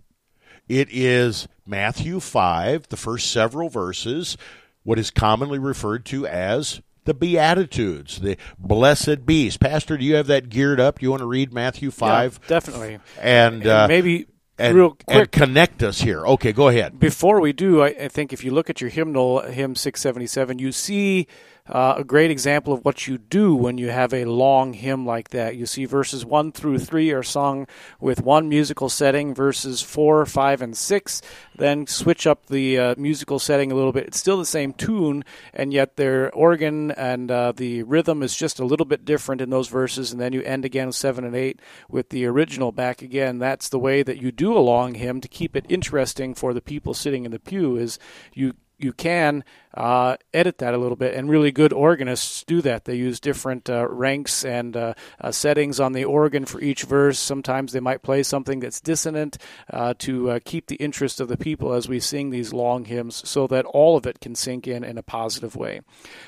It 0.67 0.87
is 0.91 1.47
Matthew 1.65 2.19
5, 2.19 2.89
the 2.89 2.97
first 2.97 3.31
several 3.31 3.69
verses, 3.69 4.37
what 4.83 4.99
is 4.99 5.11
commonly 5.11 5.59
referred 5.59 6.05
to 6.05 6.27
as 6.27 6.81
the 7.05 7.13
Beatitudes, 7.13 8.19
the 8.19 8.37
blessed 8.57 9.25
bees. 9.25 9.57
Pastor, 9.57 9.97
do 9.97 10.03
you 10.03 10.15
have 10.15 10.27
that 10.27 10.49
geared 10.49 10.79
up? 10.79 10.99
Do 10.99 11.05
you 11.05 11.11
want 11.11 11.21
to 11.21 11.27
read 11.27 11.53
Matthew 11.53 11.91
5? 11.91 12.39
Yeah, 12.41 12.47
definitely. 12.47 12.99
And, 13.19 13.55
And 13.61 13.67
uh, 13.67 13.87
maybe 13.87 14.27
and, 14.57 14.75
real 14.75 14.97
and 15.07 15.31
connect 15.31 15.83
us 15.83 16.01
here. 16.01 16.25
Okay, 16.25 16.53
go 16.53 16.69
ahead. 16.69 16.99
before 16.99 17.41
we 17.41 17.53
do, 17.53 17.81
I, 17.81 17.87
I 17.87 18.07
think 18.07 18.31
if 18.31 18.43
you 18.43 18.51
look 18.51 18.69
at 18.69 18.81
your 18.81 18.89
hymnal, 18.89 19.41
hymn 19.41 19.75
677, 19.75 20.59
you 20.59 20.71
see 20.71 21.27
uh, 21.67 21.95
a 21.97 22.03
great 22.03 22.31
example 22.31 22.73
of 22.73 22.85
what 22.85 23.07
you 23.07 23.17
do 23.17 23.55
when 23.55 23.77
you 23.77 23.89
have 23.89 24.13
a 24.13 24.25
long 24.25 24.73
hymn 24.73 25.05
like 25.05 25.29
that. 25.29 25.55
You 25.55 25.65
see, 25.65 25.85
verses 25.85 26.25
1 26.25 26.51
through 26.51 26.79
3 26.79 27.11
are 27.11 27.23
sung 27.23 27.67
with 27.99 28.21
one 28.21 28.47
musical 28.49 28.89
setting, 28.89 29.33
verses 29.33 29.81
4, 29.81 30.25
5, 30.25 30.61
and 30.61 30.77
6 30.77 31.21
then 31.57 31.87
switch 31.87 32.27
up 32.27 32.47
the 32.47 32.77
uh, 32.77 32.95
musical 32.97 33.39
setting 33.39 33.71
a 33.71 33.75
little 33.75 33.91
bit. 33.91 34.07
It's 34.07 34.19
still 34.19 34.37
the 34.37 34.45
same 34.45 34.73
tune, 34.73 35.23
and 35.53 35.73
yet 35.73 35.95
their 35.95 36.33
organ 36.33 36.91
and 36.91 37.31
uh, 37.31 37.53
the 37.53 37.83
rhythm 37.83 38.21
is 38.23 38.35
just 38.35 38.59
a 38.59 38.65
little 38.65 38.85
bit 38.85 39.05
different 39.05 39.41
in 39.41 39.49
those 39.49 39.67
verses, 39.67 40.11
and 40.11 40.19
then 40.19 40.33
you 40.33 40.41
end 40.41 40.65
again 40.65 40.87
with 40.87 40.95
7 40.95 41.23
and 41.23 41.35
8 41.35 41.59
with 41.89 42.09
the 42.09 42.25
original 42.25 42.71
back 42.71 43.01
again. 43.01 43.39
That's 43.39 43.69
the 43.69 43.79
way 43.79 44.03
that 44.03 44.21
you 44.21 44.31
do 44.31 44.57
a 44.57 44.59
long 44.59 44.95
hymn 44.95 45.21
to 45.21 45.27
keep 45.27 45.55
it 45.55 45.65
interesting 45.69 46.33
for 46.33 46.53
the 46.53 46.61
people 46.61 46.93
sitting 46.93 47.25
in 47.25 47.31
the 47.31 47.39
pew 47.39 47.75
is 47.75 47.99
you 48.33 48.53
you 48.77 48.91
can 48.91 49.43
uh, 49.75 50.15
edit 50.33 50.57
that 50.59 50.73
a 50.73 50.77
little 50.77 50.95
bit, 50.95 51.13
and 51.13 51.29
really 51.29 51.51
good 51.51 51.73
organists 51.73 52.43
do 52.43 52.61
that. 52.61 52.85
They 52.85 52.95
use 52.95 53.19
different 53.19 53.69
uh, 53.69 53.87
ranks 53.89 54.45
and 54.45 54.75
uh, 54.75 54.93
uh 55.19 55.31
settings 55.31 55.79
on 55.79 55.91
the 55.91 56.05
organ 56.05 56.45
for 56.45 56.61
each 56.61 56.83
verse. 56.83 57.19
Sometimes 57.19 57.73
they 57.73 57.79
might 57.79 58.01
play 58.01 58.23
something 58.23 58.59
that's 58.59 58.79
dissonant 58.79 59.37
uh, 59.71 59.93
to 59.99 60.31
uh, 60.31 60.39
keep 60.45 60.67
the 60.67 60.75
interest 60.75 61.19
of 61.19 61.27
the 61.27 61.37
people 61.37 61.73
as 61.73 61.89
we 61.89 61.99
sing 61.99 62.29
these 62.29 62.53
long 62.53 62.85
hymns, 62.85 63.27
so 63.27 63.47
that 63.47 63.65
all 63.65 63.97
of 63.97 64.05
it 64.05 64.19
can 64.21 64.33
sink 64.35 64.67
in 64.67 64.83
in 64.83 64.97
a 64.97 65.03
positive 65.03 65.55
way. 65.55 65.81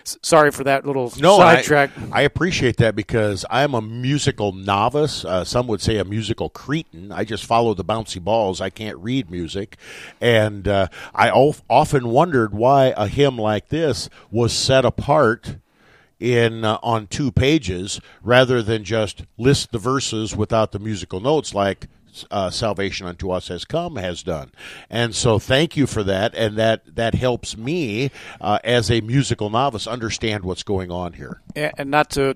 S- 0.06 0.18
sorry 0.22 0.52
for 0.52 0.64
that 0.66 0.86
little 0.86 1.14
No, 1.20 1.38
I, 1.38 1.56
sidetrack. 1.56 1.92
I 2.12 2.24
appreciate 2.24 2.78
that 2.78 2.96
because 2.96 3.46
I'm 3.50 3.74
a 3.74 3.82
musical 3.82 4.52
novice. 4.52 5.24
Uh, 5.24 5.46
some 5.46 5.68
would 5.68 5.82
say 5.82 5.98
a 5.98 6.06
musical 6.06 6.50
cretin. 6.50 7.12
I 7.12 7.24
just 7.24 7.46
follow 7.46 7.74
the 7.74 7.86
bouncy 7.86 8.22
balls. 8.22 8.60
I 8.60 8.70
can't 8.70 8.98
read 8.98 9.32
music, 9.32 9.78
and 10.20 10.68
uh, 10.68 10.88
I 11.16 11.30
of, 11.30 11.64
often 11.70 12.10
wondered 12.10 12.54
why 12.54 12.94
a 12.98 13.08
hymn 13.08 13.37
like 13.38 13.70
this 13.70 14.10
was 14.32 14.54
set 14.54 14.86
apart 14.86 15.58
in 16.20 16.66
uh, 16.66 16.78
on 16.82 17.08
two 17.08 17.32
pages 17.32 18.02
rather 18.24 18.62
than 18.62 18.84
just 18.84 19.24
list 19.38 19.72
the 19.72 19.78
verses 19.78 20.36
without 20.36 20.72
the 20.72 20.80
musical 20.80 21.20
notes 21.20 21.54
like 21.54 21.88
uh, 22.32 22.50
salvation 22.50 23.06
unto 23.06 23.30
us 23.30 23.50
has 23.50 23.64
come 23.64 23.98
has 23.98 24.24
done 24.24 24.52
and 24.90 25.14
so 25.14 25.38
thank 25.38 25.78
you 25.78 25.86
for 25.86 26.02
that 26.02 26.34
and 26.34 26.58
that 26.58 26.96
that 26.96 27.14
helps 27.14 27.56
me 27.56 28.10
uh, 28.42 28.58
as 28.64 28.90
a 28.90 29.02
musical 29.02 29.52
novice 29.52 29.86
understand 29.86 30.44
what's 30.44 30.64
going 30.64 30.90
on 30.90 31.14
here 31.14 31.42
and 31.54 31.92
not 31.92 32.10
to 32.10 32.36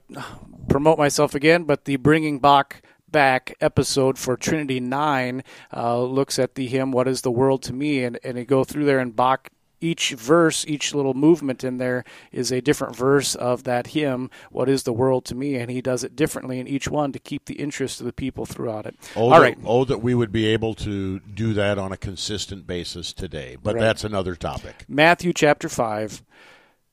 promote 0.72 0.98
myself 0.98 1.36
again, 1.36 1.64
but 1.64 1.86
the 1.86 1.98
Bringing 1.98 2.40
Bach 2.40 2.82
back 3.10 3.56
episode 3.60 4.18
for 4.18 4.38
Trinity 4.38 4.80
9 4.80 5.44
uh, 5.76 6.02
looks 6.02 6.40
at 6.40 6.56
the 6.56 6.68
hymn, 6.68 6.92
What 6.92 7.08
is 7.08 7.22
the 7.22 7.32
World 7.32 7.62
to 7.64 7.74
Me? 7.74 8.04
And, 8.04 8.18
and 8.24 8.38
you 8.38 8.46
go 8.46 8.64
through 8.64 8.86
there 8.86 9.00
and 9.00 9.16
Bach. 9.16 9.50
Each 9.82 10.12
verse, 10.12 10.64
each 10.68 10.94
little 10.94 11.14
movement 11.16 11.64
in 11.64 11.78
there 11.78 12.04
is 12.32 12.52
a 12.52 12.62
different 12.62 12.96
verse 12.96 13.34
of 13.36 13.64
that 13.64 13.88
hymn, 13.88 14.30
What 14.52 14.70
is 14.70 14.84
the 14.84 14.94
World 14.94 15.26
to 15.26 15.36
Me? 15.36 15.56
And 15.56 15.70
he 15.72 15.82
does 15.82 16.04
it 16.04 16.16
differently 16.16 16.60
in 16.60 16.68
each 16.68 16.88
one 16.88 17.12
to 17.14 17.20
keep 17.20 17.46
the 17.46 17.56
interest 17.56 18.00
of 18.00 18.06
the 18.06 18.14
people 18.14 18.46
throughout 18.46 18.86
it. 18.86 18.96
oh, 19.16 19.24
All 19.24 19.30
that, 19.32 19.42
right. 19.42 19.58
oh 19.66 19.84
that 19.86 20.02
we 20.04 20.14
would 20.14 20.32
be 20.32 20.46
able 20.46 20.76
to 20.76 21.20
do 21.20 21.54
that 21.54 21.78
on 21.80 21.92
a 21.92 21.98
consistent 21.98 22.68
basis 22.68 23.12
today 23.12 23.58
but 23.62 23.74
Right. 23.76 23.82
that's 23.82 24.04
another 24.04 24.36
topic 24.36 24.86
Matthew 24.88 25.34
chapter 25.34 25.68
5. 25.68 26.22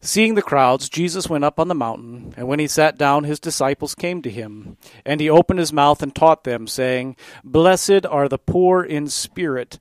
Seeing 0.01 0.37
the 0.37 0.43
crowds, 0.43 0.89
Jesus 0.89 1.29
went 1.29 1.43
up 1.43 1.59
on 1.59 1.67
the 1.67 1.75
mountain, 1.75 2.33
and 2.37 2.47
when 2.47 2.61
he 2.61 2.69
sat 2.69 2.97
down, 2.97 3.25
his 3.25 3.41
disciples 3.41 3.97
came 3.97 4.23
to 4.23 4.31
him. 4.31 4.77
And 5.05 5.21
he 5.21 5.29
opened 5.29 5.59
his 5.59 5.73
mouth 5.73 6.05
and 6.05 6.15
taught 6.15 6.45
them, 6.45 6.69
saying, 6.69 7.17
Blessed 7.43 8.07
are 8.07 8.29
the 8.29 8.39
poor 8.39 8.85
in 8.85 9.09
spirit, 9.09 9.81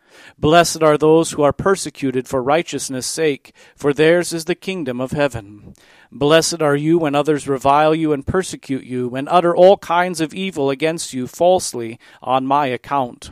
Blessed 0.37 0.83
are 0.83 0.97
those 0.97 1.31
who 1.31 1.43
are 1.43 1.53
persecuted 1.53 2.27
for 2.27 2.41
righteousness' 2.41 3.05
sake, 3.05 3.53
for 3.75 3.93
theirs 3.93 4.33
is 4.33 4.45
the 4.45 4.55
kingdom 4.55 4.99
of 5.01 5.11
heaven. 5.11 5.73
Blessed 6.11 6.61
are 6.61 6.75
you 6.75 6.97
when 6.97 7.15
others 7.15 7.47
revile 7.47 7.95
you 7.95 8.13
and 8.13 8.25
persecute 8.27 8.83
you, 8.83 9.15
and 9.15 9.29
utter 9.29 9.55
all 9.55 9.77
kinds 9.77 10.19
of 10.21 10.33
evil 10.33 10.69
against 10.69 11.13
you 11.13 11.27
falsely 11.27 11.99
on 12.21 12.45
my 12.45 12.67
account. 12.67 13.31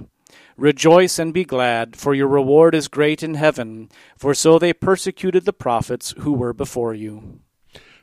Rejoice 0.58 1.18
and 1.20 1.34
be 1.34 1.46
glad, 1.46 1.96
for 1.96 2.14
your 2.14 2.28
reward 2.28 2.76
is 2.76 2.90
great 2.90 3.24
in 3.24 3.36
heaven, 3.36 3.90
for 4.18 4.34
so 4.34 4.60
they 4.60 4.74
persecuted 4.74 5.46
the 5.46 5.54
prophets 5.54 6.14
who 6.20 6.34
were 6.34 6.54
before 6.54 6.94
you. 6.94 7.40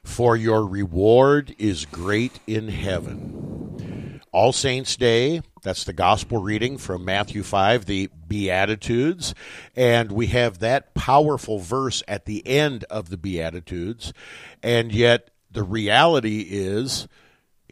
for 0.06 0.36
your 0.36 0.64
reward 0.64 1.54
is 1.58 1.84
great 1.84 2.38
in 2.46 2.68
heaven. 2.68 4.20
All 4.32 4.52
Saints 4.52 4.96
Day, 4.96 5.42
that's 5.62 5.84
the 5.84 5.92
gospel 5.92 6.38
reading 6.40 6.78
from 6.78 7.04
Matthew 7.04 7.42
5, 7.42 7.86
the 7.86 8.08
Beatitudes. 8.28 9.34
And 9.74 10.12
we 10.12 10.26
have 10.28 10.58
that 10.58 10.94
powerful 10.94 11.58
verse 11.58 12.02
at 12.06 12.24
the 12.24 12.46
end 12.46 12.84
of 12.84 13.10
the 13.10 13.16
Beatitudes. 13.16 14.12
And 14.62 14.92
yet, 14.92 15.30
the 15.50 15.62
reality 15.62 16.46
is 16.48 17.08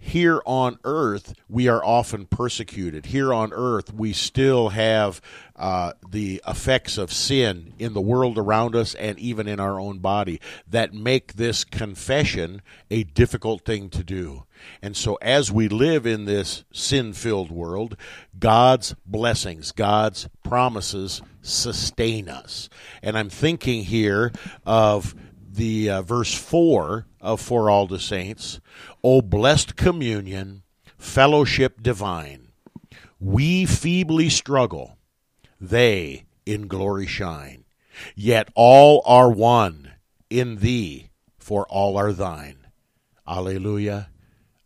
here 0.04 0.42
on 0.44 0.78
earth 0.84 1.32
we 1.48 1.66
are 1.66 1.82
often 1.82 2.26
persecuted. 2.26 3.06
Here 3.06 3.32
on 3.32 3.54
earth 3.54 3.92
we 3.92 4.12
still 4.12 4.68
have 4.68 5.22
uh, 5.56 5.94
the 6.06 6.42
effects 6.46 6.98
of 6.98 7.10
sin 7.10 7.72
in 7.78 7.94
the 7.94 8.02
world 8.02 8.36
around 8.36 8.76
us 8.76 8.94
and 8.94 9.18
even 9.18 9.48
in 9.48 9.58
our 9.58 9.80
own 9.80 10.00
body 10.00 10.42
that 10.68 10.92
make 10.92 11.32
this 11.32 11.64
confession 11.64 12.60
a 12.90 13.04
difficult 13.04 13.64
thing 13.64 13.88
to 13.90 14.04
do. 14.04 14.44
And 14.82 14.94
so 14.94 15.14
as 15.22 15.50
we 15.50 15.68
live 15.68 16.06
in 16.06 16.26
this 16.26 16.64
sin 16.70 17.14
filled 17.14 17.50
world 17.50 17.96
god's 18.38 18.94
blessings 19.06 19.72
god's 19.72 20.28
promises 20.42 21.22
sustain 21.40 22.28
us. 22.28 22.68
And 23.02 23.16
i'm 23.16 23.30
thinking 23.30 23.84
here 23.84 24.32
of 24.66 25.14
the 25.50 25.88
uh, 25.88 26.02
verse 26.02 26.34
4 26.34 27.06
of 27.24 27.40
For 27.40 27.68
All 27.68 27.86
the 27.86 27.98
Saints, 27.98 28.60
O 29.02 29.22
blessed 29.22 29.74
communion, 29.74 30.62
fellowship 30.98 31.82
divine, 31.82 32.52
we 33.18 33.66
feebly 33.66 34.28
struggle, 34.28 34.98
they 35.60 36.24
in 36.46 36.68
glory 36.68 37.06
shine. 37.06 37.64
Yet 38.14 38.48
all 38.54 39.02
are 39.06 39.30
one 39.30 39.92
in 40.28 40.56
thee, 40.56 41.10
for 41.38 41.66
all 41.66 41.96
are 41.96 42.12
thine. 42.12 42.66
Alleluia. 43.26 44.08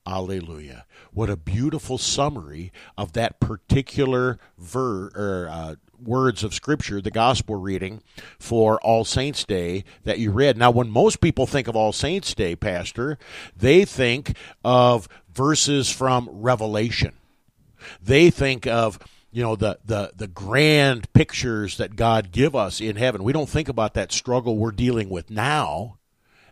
Alleluia. 0.07 0.87
What 1.13 1.29
a 1.29 1.37
beautiful 1.37 1.99
summary 1.99 2.73
of 2.97 3.13
that 3.13 3.41
particular 3.41 4.39
ver- 4.57 5.11
or, 5.15 5.49
uh, 5.51 5.75
words 6.03 6.45
of 6.45 6.55
Scripture, 6.55 7.01
the 7.01 7.11
gospel 7.11 7.57
reading 7.57 8.03
for 8.39 8.81
All 8.81 9.05
Saints 9.05 9.45
Day 9.45 9.85
that 10.05 10.19
you 10.19 10.31
read. 10.31 10.57
Now, 10.57 10.71
when 10.71 10.91
most 10.91 11.21
people 11.21 11.47
think 11.47 11.69
of 11.69 11.77
All 11.77 11.93
Saints 11.93 12.35
Day, 12.35 12.57
Pastor, 12.57 13.19
they 13.57 13.85
think 13.85 14.37
of 14.65 15.09
verses 15.33 15.91
from 15.91 16.29
Revelation. 16.31 17.15
They 18.03 18.31
think 18.31 18.67
of 18.67 18.99
you 19.31 19.43
know 19.43 19.57
the, 19.57 19.79
the 19.85 20.13
the 20.17 20.27
grand 20.27 21.13
pictures 21.13 21.77
that 21.77 21.97
God 21.97 22.33
give 22.33 22.57
us 22.57 22.81
in 22.81 22.97
heaven. 22.97 23.23
We 23.23 23.33
don't 23.33 23.49
think 23.49 23.69
about 23.69 23.95
that 23.95 24.11
struggle 24.11 24.57
we're 24.57 24.73
dealing 24.73 25.11
with 25.11 25.31
now 25.31 25.98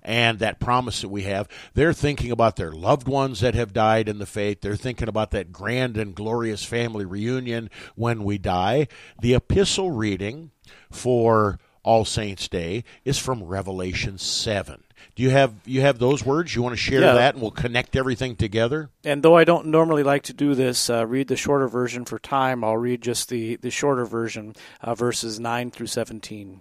and 0.07 0.39
that 0.39 0.61
promise 0.61 1.03
that 1.03 1.09
we 1.09 1.23
have. 1.25 1.49
They're 1.75 1.93
thinking 1.93 2.31
about 2.31 2.57
their 2.57 2.73
loved 2.73 3.09
ones 3.09 3.41
that 3.41 3.55
have 3.57 3.73
died 3.75 4.09
in 4.09 4.19
the 4.19 4.25
faith. 4.25 4.61
They're 4.63 4.77
thinking 4.77 5.09
about 5.09 5.33
that 5.33 5.53
grand 5.53 5.99
and 5.99 6.15
glorious 6.15 6.65
family 6.65 7.05
reunion 7.05 7.69
when 7.97 8.23
we 8.25 8.39
die. 8.39 8.87
The 9.21 9.35
epistle 9.35 9.91
reading 9.91 10.53
for 10.91 11.59
All 11.83 12.05
Saints 12.05 12.49
Day 12.49 12.85
is 13.05 13.19
from 13.19 13.43
Revelation 13.43 14.17
7. 14.17 14.85
Do 15.15 15.23
you 15.23 15.31
have 15.31 15.55
you 15.65 15.81
have 15.81 15.99
those 15.99 16.25
words? 16.25 16.55
You 16.55 16.63
want 16.63 16.75
to 16.75 16.77
share 16.77 17.01
Yeah. 17.01 17.15
that 17.15 17.35
and 17.35 17.43
we'll 17.43 17.51
connect 17.51 17.97
everything 17.97 18.37
together? 18.37 18.91
And 19.05 19.23
though 19.23 19.37
I 19.37 19.45
don't 19.45 19.67
normally 19.69 20.03
like 20.03 20.23
to 20.25 20.33
do 20.35 20.55
this, 20.55 20.91
uh, 20.91 21.07
read 21.07 21.29
the 21.29 21.37
shorter 21.37 21.69
version 21.69 22.05
for 22.05 22.19
time, 22.19 22.63
I'll 22.63 22.77
read 22.77 23.01
just 23.03 23.29
the, 23.31 23.57
the 23.57 23.71
shorter 23.71 24.05
version, 24.05 24.55
uh, 24.83 24.95
verses 24.95 25.41
9 25.41 25.71
through 25.71 25.87
17. 25.87 26.61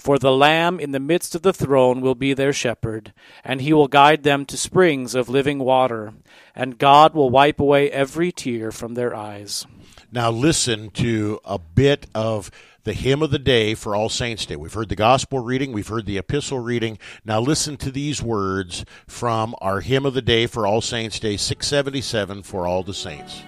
For 0.00 0.18
the 0.18 0.32
Lamb 0.32 0.80
in 0.80 0.92
the 0.92 0.98
midst 0.98 1.34
of 1.34 1.42
the 1.42 1.52
throne 1.52 2.00
will 2.00 2.14
be 2.14 2.32
their 2.32 2.54
shepherd, 2.54 3.12
and 3.44 3.60
he 3.60 3.74
will 3.74 3.86
guide 3.86 4.22
them 4.22 4.46
to 4.46 4.56
springs 4.56 5.14
of 5.14 5.28
living 5.28 5.58
water, 5.58 6.14
and 6.54 6.78
God 6.78 7.12
will 7.12 7.28
wipe 7.28 7.60
away 7.60 7.90
every 7.90 8.32
tear 8.32 8.72
from 8.72 8.94
their 8.94 9.14
eyes. 9.14 9.66
Now 10.10 10.30
listen 10.30 10.88
to 10.92 11.38
a 11.44 11.58
bit 11.58 12.06
of 12.14 12.50
the 12.84 12.94
hymn 12.94 13.20
of 13.20 13.30
the 13.30 13.38
day 13.38 13.74
for 13.74 13.94
All 13.94 14.08
Saints 14.08 14.46
Day. 14.46 14.56
We've 14.56 14.72
heard 14.72 14.88
the 14.88 14.96
gospel 14.96 15.40
reading, 15.40 15.70
we've 15.70 15.88
heard 15.88 16.06
the 16.06 16.16
epistle 16.16 16.60
reading. 16.60 16.98
Now 17.22 17.38
listen 17.38 17.76
to 17.76 17.90
these 17.90 18.22
words 18.22 18.86
from 19.06 19.54
our 19.60 19.80
hymn 19.80 20.06
of 20.06 20.14
the 20.14 20.22
day 20.22 20.46
for 20.46 20.66
All 20.66 20.80
Saints 20.80 21.20
Day 21.20 21.36
677 21.36 22.42
for 22.42 22.66
all 22.66 22.82
the 22.82 22.94
saints. 22.94 23.42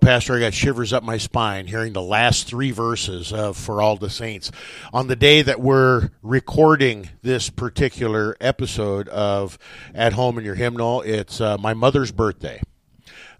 Pastor, 0.00 0.36
I 0.36 0.40
got 0.40 0.54
shivers 0.54 0.94
up 0.94 1.02
my 1.02 1.18
spine 1.18 1.66
hearing 1.66 1.92
the 1.92 2.00
last 2.00 2.46
three 2.46 2.70
verses 2.70 3.34
of 3.34 3.56
For 3.56 3.82
All 3.82 3.96
the 3.96 4.08
Saints. 4.08 4.50
On 4.94 5.08
the 5.08 5.16
day 5.16 5.42
that 5.42 5.60
we're 5.60 6.10
recording 6.22 7.10
this 7.20 7.50
particular 7.50 8.34
episode 8.40 9.08
of 9.08 9.58
At 9.94 10.14
Home 10.14 10.38
in 10.38 10.44
Your 10.44 10.54
Hymnal, 10.54 11.02
it's 11.02 11.38
uh, 11.38 11.58
my 11.58 11.74
mother's 11.74 12.12
birthday. 12.12 12.62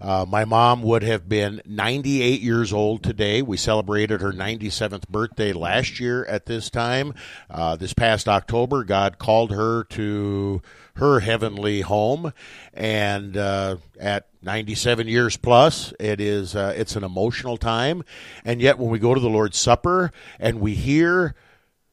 Uh, 0.03 0.27
my 0.29 0.45
mom 0.45 0.83
would 0.83 1.03
have 1.03 1.29
been 1.29 1.63
98 1.65 2.41
years 2.43 2.75
old 2.75 3.03
today. 3.03 3.41
We 3.41 3.57
celebrated 3.57 4.21
her 4.21 4.33
97th 4.33 5.09
birthday 5.09 5.55
last 5.55 5.99
year 5.99 6.27
at 6.27 6.45
this 6.45 6.69
time. 6.69 7.15
Uh, 7.49 7.77
this 7.77 7.95
past 7.95 8.29
October, 8.29 8.85
God 8.85 9.19
called 9.19 9.51
her 9.51 9.85
to 9.85 10.61
her 10.97 11.21
heavenly 11.21 11.81
home, 11.81 12.33
and 12.75 13.37
uh, 13.37 13.77
at 13.99 14.30
97 14.43 15.07
years 15.07 15.37
plus, 15.37 15.93
it 16.01 16.21
is 16.21 16.57
uh, 16.57 16.73
it's 16.77 16.97
an 16.97 17.05
emotional 17.05 17.57
time. 17.57 18.03
And 18.45 18.61
yet, 18.61 18.79
when 18.79 18.91
we 18.91 18.99
go 18.99 19.15
to 19.15 19.21
the 19.21 19.29
Lord's 19.29 19.59
Supper 19.59 20.13
and 20.39 20.61
we 20.61 20.75
hear 20.75 21.35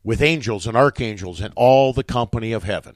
with 0.03 0.21
angels 0.21 0.65
and 0.65 0.77
archangels 0.77 1.41
and 1.41 1.53
all 1.55 1.91
the 1.91 2.03
company 2.03 2.53
of 2.53 2.63
heaven, 2.63 2.95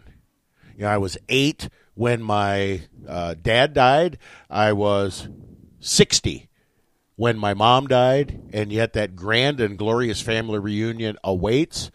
you 0.76 0.84
know, 0.84 0.90
I 0.90 0.98
was 0.98 1.18
eight 1.28 1.68
when 1.96 2.22
my 2.22 2.84
uh, 3.08 3.36
dad 3.42 3.74
died. 3.74 4.18
I 4.50 4.74
was 4.74 5.28
60 5.82 6.48
when 7.16 7.38
my 7.38 7.54
mom 7.54 7.88
died, 7.88 8.50
and 8.54 8.72
yet 8.72 8.94
that 8.94 9.16
grand 9.16 9.60
and 9.60 9.78
glorious 9.78 10.22
family 10.22 10.60
reunion 10.60 11.18
awaits. 11.24 11.92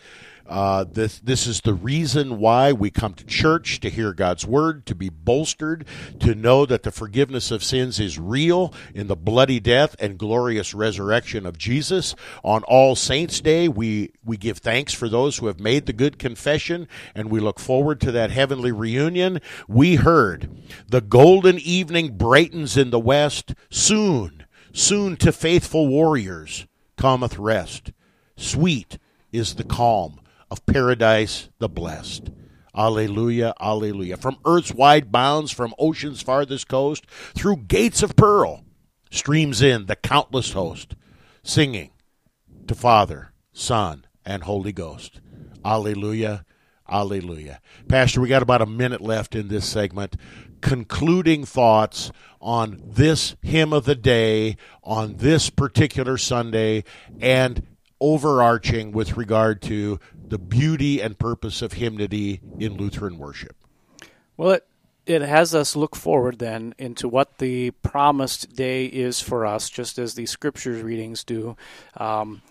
Uh, 0.49 0.85
this 0.85 1.19
this 1.21 1.47
is 1.47 1.63
the 1.63 1.75
reason 1.75 2.39
why 2.39 2.73
we 2.73 2.89
come 2.89 3.15
to 3.15 3.25
church 3.25 3.81
to 3.81 3.91
hear 3.91 4.13
God's 4.13 4.47
word, 4.47 4.87
to 4.87 4.95
be 4.95 5.09
bolstered, 5.09 5.85
to 6.21 6.35
know 6.35 6.65
that 6.67 6.85
the 6.85 6.93
forgiveness 6.93 7.51
of 7.51 7.65
sins 7.65 7.99
is 7.99 8.19
real 8.19 8.73
in 8.95 9.09
the 9.09 9.17
bloody 9.17 9.59
death 9.59 9.97
and 9.99 10.19
glorious 10.19 10.73
resurrection 10.73 11.47
of 11.47 11.59
Jesus. 11.59 12.15
On 12.45 12.63
All 12.65 12.95
Saints 12.95 13.41
Day, 13.41 13.67
we 13.67 14.13
we 14.25 14.37
give 14.37 14.59
thanks 14.59 14.93
for 14.93 15.09
those 15.09 15.39
who 15.39 15.47
have 15.47 15.59
made 15.59 15.87
the 15.87 15.93
good 15.93 16.19
confession, 16.19 16.87
and 17.15 17.29
we 17.29 17.41
look 17.41 17.59
forward 17.59 18.01
to 18.03 18.13
that 18.13 18.31
heavenly 18.31 18.71
reunion. 18.71 19.41
We 19.67 19.97
heard 19.97 20.49
the 20.89 21.01
golden 21.01 21.59
evening 21.59 22.17
brightens 22.17 22.77
in 22.77 22.91
the 22.91 23.01
west. 23.01 23.55
Soon, 23.69 24.45
soon 24.73 25.17
to 25.17 25.33
faithful 25.33 25.89
warriors 25.89 26.67
cometh 26.97 27.37
rest. 27.37 27.93
Sweet 28.37 28.99
is 29.33 29.55
the 29.55 29.65
calm 29.65 30.21
of 30.51 30.65
paradise 30.67 31.49
the 31.59 31.69
blessed. 31.69 32.31
Alleluia, 32.75 33.55
alleluia. 33.59 34.17
From 34.17 34.39
earth's 34.45 34.73
wide 34.73 35.11
bounds, 35.11 35.51
from 35.51 35.75
ocean's 35.79 36.23
farthest 36.23 36.69
coast, 36.69 37.07
through 37.35 37.57
gates 37.57 38.03
of 38.03 38.17
pearl, 38.17 38.65
streams 39.11 39.63
in 39.63 39.87
the 39.87 39.97
countless 39.97 40.53
host, 40.53 40.95
singing 41.43 41.91
to 42.67 42.75
Father, 42.75 43.33
Son, 43.53 44.05
and 44.25 44.43
Holy 44.43 44.73
Ghost. 44.73 45.21
Alleluia, 45.65 46.45
alleluia. 46.89 47.61
Pastor, 47.89 48.21
we 48.21 48.29
got 48.29 48.43
about 48.43 48.63
a 48.63 48.67
minute 48.67 49.01
left 49.01 49.35
in 49.35 49.49
this 49.49 49.67
segment. 49.67 50.17
Concluding 50.61 51.45
thoughts 51.45 52.11
on 52.41 52.83
this 52.85 53.37
hymn 53.43 53.73
of 53.73 53.85
the 53.85 53.95
day, 53.95 54.57
on 54.83 55.17
this 55.17 55.51
particular 55.51 56.17
Sunday, 56.19 56.85
and 57.21 57.67
overarching 58.01 58.93
with 58.93 59.17
regard 59.17 59.63
to 59.63 59.99
the 60.29 60.39
beauty 60.39 61.01
and 61.01 61.19
purpose 61.19 61.63
of 61.63 61.75
hymnody 61.75 62.41
in 62.59 62.77
Lutheran 62.77 63.19
worship? 63.19 63.57
Well, 64.37 64.53
it 64.53 64.67
it 65.07 65.23
has 65.23 65.55
us 65.55 65.77
look 65.77 65.95
forward 65.95 66.41
then 66.41 66.75
into 66.79 67.09
what 67.09 67.39
the 67.39 67.71
promised 67.71 68.57
day 68.57 68.87
is 68.87 69.21
for 69.21 69.47
us, 69.47 69.71
just 69.71 69.99
as 69.99 70.15
the 70.15 70.27
scriptures 70.27 70.83
readings 70.83 71.23
do. 71.23 71.57
Um, 71.97 72.43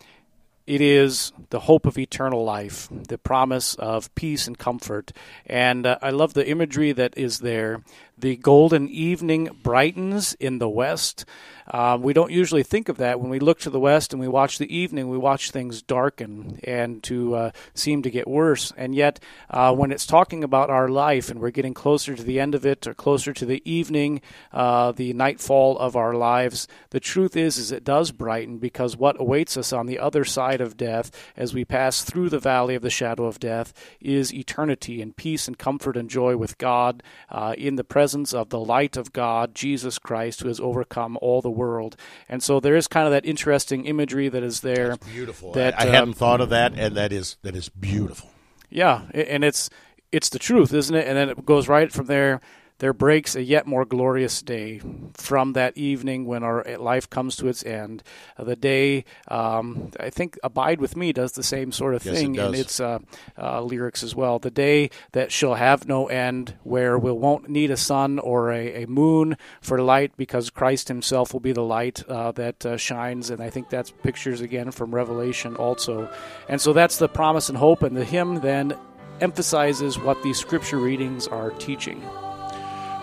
it 0.66 0.82
is 0.82 1.32
the 1.52 1.60
hope 1.60 1.86
of 1.86 1.98
eternal 1.98 2.44
life, 2.44 2.88
the 2.90 3.20
promise 3.20 3.76
of 3.76 4.14
peace 4.16 4.48
and 4.48 4.58
comfort. 4.58 5.12
And 5.46 5.86
uh, 5.86 6.00
I 6.02 6.10
love 6.10 6.34
the 6.34 6.48
imagery 6.48 6.92
that 6.94 7.16
is 7.18 7.40
there. 7.40 7.84
The 8.18 8.38
golden 8.38 8.88
evening 8.88 9.50
brightens 9.62 10.36
in 10.36 10.60
the 10.60 10.70
west. 10.70 11.26
Um, 11.68 12.02
we 12.02 12.14
don't 12.14 12.32
usually 12.32 12.64
think 12.64 12.88
of 12.88 12.98
that 12.98 13.20
when 13.20 13.30
we 13.30 13.40
look 13.40 13.60
to 13.60 13.70
the 13.70 13.80
west 13.80 14.14
and 14.14 14.22
we 14.22 14.28
watch 14.28 14.58
the 14.58 14.74
evening. 14.74 15.10
We 15.10 15.18
watch 15.18 15.52
things 15.52 15.82
darken 15.82 16.60
and 16.64 17.04
to 17.04 17.36
uh, 17.36 17.52
seem 17.74 18.04
to 18.04 18.10
get 18.10 18.26
worse. 18.26 18.72
And 18.78 18.96
yet, 18.96 19.20
uh, 19.50 19.74
when 19.74 19.92
it's 19.92 20.06
talking 20.06 20.46
about 20.46 20.70
our 20.70 20.88
life 20.88 21.30
and 21.30 21.42
we're 21.42 21.50
getting 21.50 21.74
closer 21.74 22.16
to 22.16 22.24
the 22.24 22.40
end 22.40 22.56
of 22.56 22.66
it 22.66 22.88
or 22.88 22.94
closer 22.94 23.34
to 23.34 23.46
the 23.46 23.62
evening, 23.70 24.22
uh, 24.54 24.94
the 24.94 25.12
nightfall 25.12 25.78
of 25.80 25.98
our 25.98 26.14
lives, 26.14 26.70
the 26.92 27.02
truth 27.02 27.36
is, 27.36 27.58
is 27.58 27.72
it 27.72 27.84
does 27.84 28.12
brighten 28.12 28.60
because 28.60 28.96
what 28.96 29.20
awaits 29.20 29.58
us 29.58 29.74
on 29.74 29.88
the 29.88 30.00
other 30.00 30.24
side 30.24 30.62
of 30.62 30.78
death 30.78 31.12
as 31.36 31.54
we 31.54 31.66
pass 31.66 32.04
through 32.04 32.30
the 32.30 32.40
valley 32.40 32.76
of 32.76 32.82
the 32.82 32.90
shadow 32.90 33.26
of 33.26 33.40
death 33.40 33.74
is 34.00 34.34
eternity 34.34 35.02
and 35.02 35.18
peace 35.18 35.50
and 35.50 35.58
comfort 35.58 35.98
and 35.98 36.10
joy 36.10 36.38
with 36.38 36.58
God 36.58 37.04
uh, 37.30 37.56
in 37.58 37.76
the 37.76 37.84
presence 37.84 38.05
of 38.14 38.50
the 38.50 38.60
light 38.60 38.98
of 38.98 39.14
God, 39.14 39.56
Jesus 39.56 39.98
Christ, 39.98 40.42
who 40.42 40.48
has 40.48 40.60
overcome 40.60 41.18
all 41.22 41.42
the 41.42 41.50
world. 41.50 41.96
And 42.30 42.44
so 42.44 42.60
there 42.60 42.76
is 42.76 42.88
kind 42.88 43.06
of 43.08 43.12
that 43.12 43.26
interesting 43.26 43.86
imagery 43.86 44.30
that 44.30 44.44
is 44.44 44.62
there. 44.62 44.98
Beautiful. 44.98 45.54
That, 45.54 45.80
I, 45.80 45.86
I 45.86 45.88
um, 45.88 45.94
hadn't 45.94 46.14
thought 46.16 46.42
of 46.42 46.50
that, 46.50 46.74
and 46.78 46.96
that 46.96 47.12
is 47.12 47.38
that 47.42 47.56
is 47.56 47.70
beautiful. 47.70 48.30
Yeah, 48.70 49.04
and 49.14 49.44
it's 49.44 49.70
it's 50.12 50.30
the 50.30 50.40
truth, 50.40 50.74
isn't 50.74 50.96
it? 50.96 51.08
And 51.08 51.18
then 51.18 51.30
it 51.30 51.46
goes 51.46 51.68
right 51.68 51.92
from 51.92 52.06
there. 52.06 52.42
There 52.80 52.94
breaks 52.94 53.36
a 53.36 53.44
yet 53.44 53.66
more 53.66 53.86
glorious 53.86 54.42
day 54.42 54.82
from 55.14 55.54
that 55.54 55.78
evening 55.78 56.26
when 56.26 56.44
our 56.44 56.64
life 56.78 57.10
comes 57.10 57.38
to 57.38 57.48
its 57.48 57.64
end. 57.66 58.04
Uh, 58.38 58.44
the 58.44 58.58
day, 58.58 59.06
um, 59.30 59.92
I 59.98 60.10
think, 60.10 60.38
"Abide 60.44 60.82
with 60.82 60.98
Me" 60.98 61.14
does 61.14 61.32
the 61.32 61.44
same 61.44 61.72
sort 61.72 61.96
of 61.96 62.04
Yes, 62.04 62.16
it 62.16 62.18
thing 62.18 62.36
in 62.36 62.54
its 62.54 62.82
uh, 62.82 63.00
uh, 63.38 63.62
lyrics 63.62 64.04
as 64.04 64.14
well. 64.14 64.40
The 64.40 64.52
day 64.52 64.90
that 65.14 65.32
shall 65.32 65.56
have 65.56 65.88
no 65.88 66.08
end, 66.08 66.56
where 66.64 67.00
we 67.00 67.14
won't 67.14 67.48
need 67.50 67.72
a 67.72 67.78
sun 67.78 68.20
or 68.20 68.52
a, 68.52 68.84
a 68.84 68.88
moon 68.88 69.38
for 69.62 69.82
light, 69.82 70.12
because 70.18 70.50
Christ 70.50 70.90
Himself 70.90 71.32
will 71.32 71.40
be 71.40 71.54
the 71.54 71.64
light 71.64 72.04
uh, 72.10 72.34
that 72.34 72.66
uh, 72.66 72.76
shines. 72.76 73.30
And 73.30 73.42
I 73.42 73.50
think 73.50 73.70
that's 73.70 73.92
pictures 73.92 74.42
again 74.42 74.72
from 74.72 74.94
Revelation 74.94 75.56
also. 75.56 76.10
And 76.50 76.60
so 76.60 76.74
that's 76.74 76.98
the 76.98 77.08
promise 77.08 77.48
and 77.48 77.58
hope. 77.58 77.84
And 77.84 77.96
the 77.96 78.04
hymn 78.04 78.42
then 78.42 78.78
emphasizes 79.22 79.98
what 79.98 80.22
these 80.24 80.38
scripture 80.38 80.78
readings 80.78 81.26
are 81.28 81.52
teaching. 81.52 82.04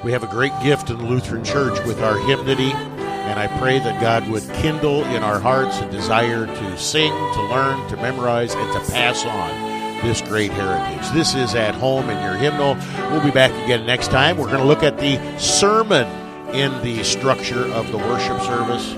We 0.04 0.10
have 0.10 0.24
a 0.24 0.28
great 0.28 0.52
gift 0.60 0.90
in 0.90 0.98
the 0.98 1.04
Lutheran 1.04 1.44
Church 1.44 1.78
with 1.86 2.02
our 2.02 2.18
hymnody, 2.18 2.72
and 2.72 3.38
I 3.38 3.46
pray 3.60 3.78
that 3.78 4.00
God 4.00 4.28
would 4.28 4.42
kindle 4.54 5.04
in 5.04 5.22
our 5.22 5.38
hearts 5.38 5.78
a 5.78 5.88
desire 5.92 6.44
to 6.44 6.78
sing, 6.78 7.12
to 7.12 7.42
learn, 7.44 7.88
to 7.88 7.96
memorize, 7.96 8.52
and 8.52 8.72
to 8.72 8.92
pass 8.92 9.24
on 9.24 10.02
this 10.02 10.20
great 10.20 10.50
heritage. 10.50 11.08
This 11.12 11.36
is 11.36 11.54
At 11.54 11.76
Home 11.76 12.10
in 12.10 12.20
Your 12.24 12.34
Hymnal. 12.34 12.74
We'll 13.12 13.22
be 13.22 13.30
back 13.30 13.52
again 13.64 13.86
next 13.86 14.08
time. 14.08 14.38
We're 14.38 14.46
going 14.46 14.58
to 14.58 14.64
look 14.64 14.82
at 14.82 14.98
the 14.98 15.38
sermon 15.38 16.08
in 16.52 16.82
the 16.82 17.04
structure 17.04 17.64
of 17.66 17.92
the 17.92 17.98
worship 17.98 18.40
service, 18.40 18.94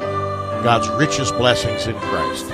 God's 0.64 0.88
richest 0.88 1.34
blessings 1.36 1.86
in 1.86 1.96
Christ. 1.96 2.46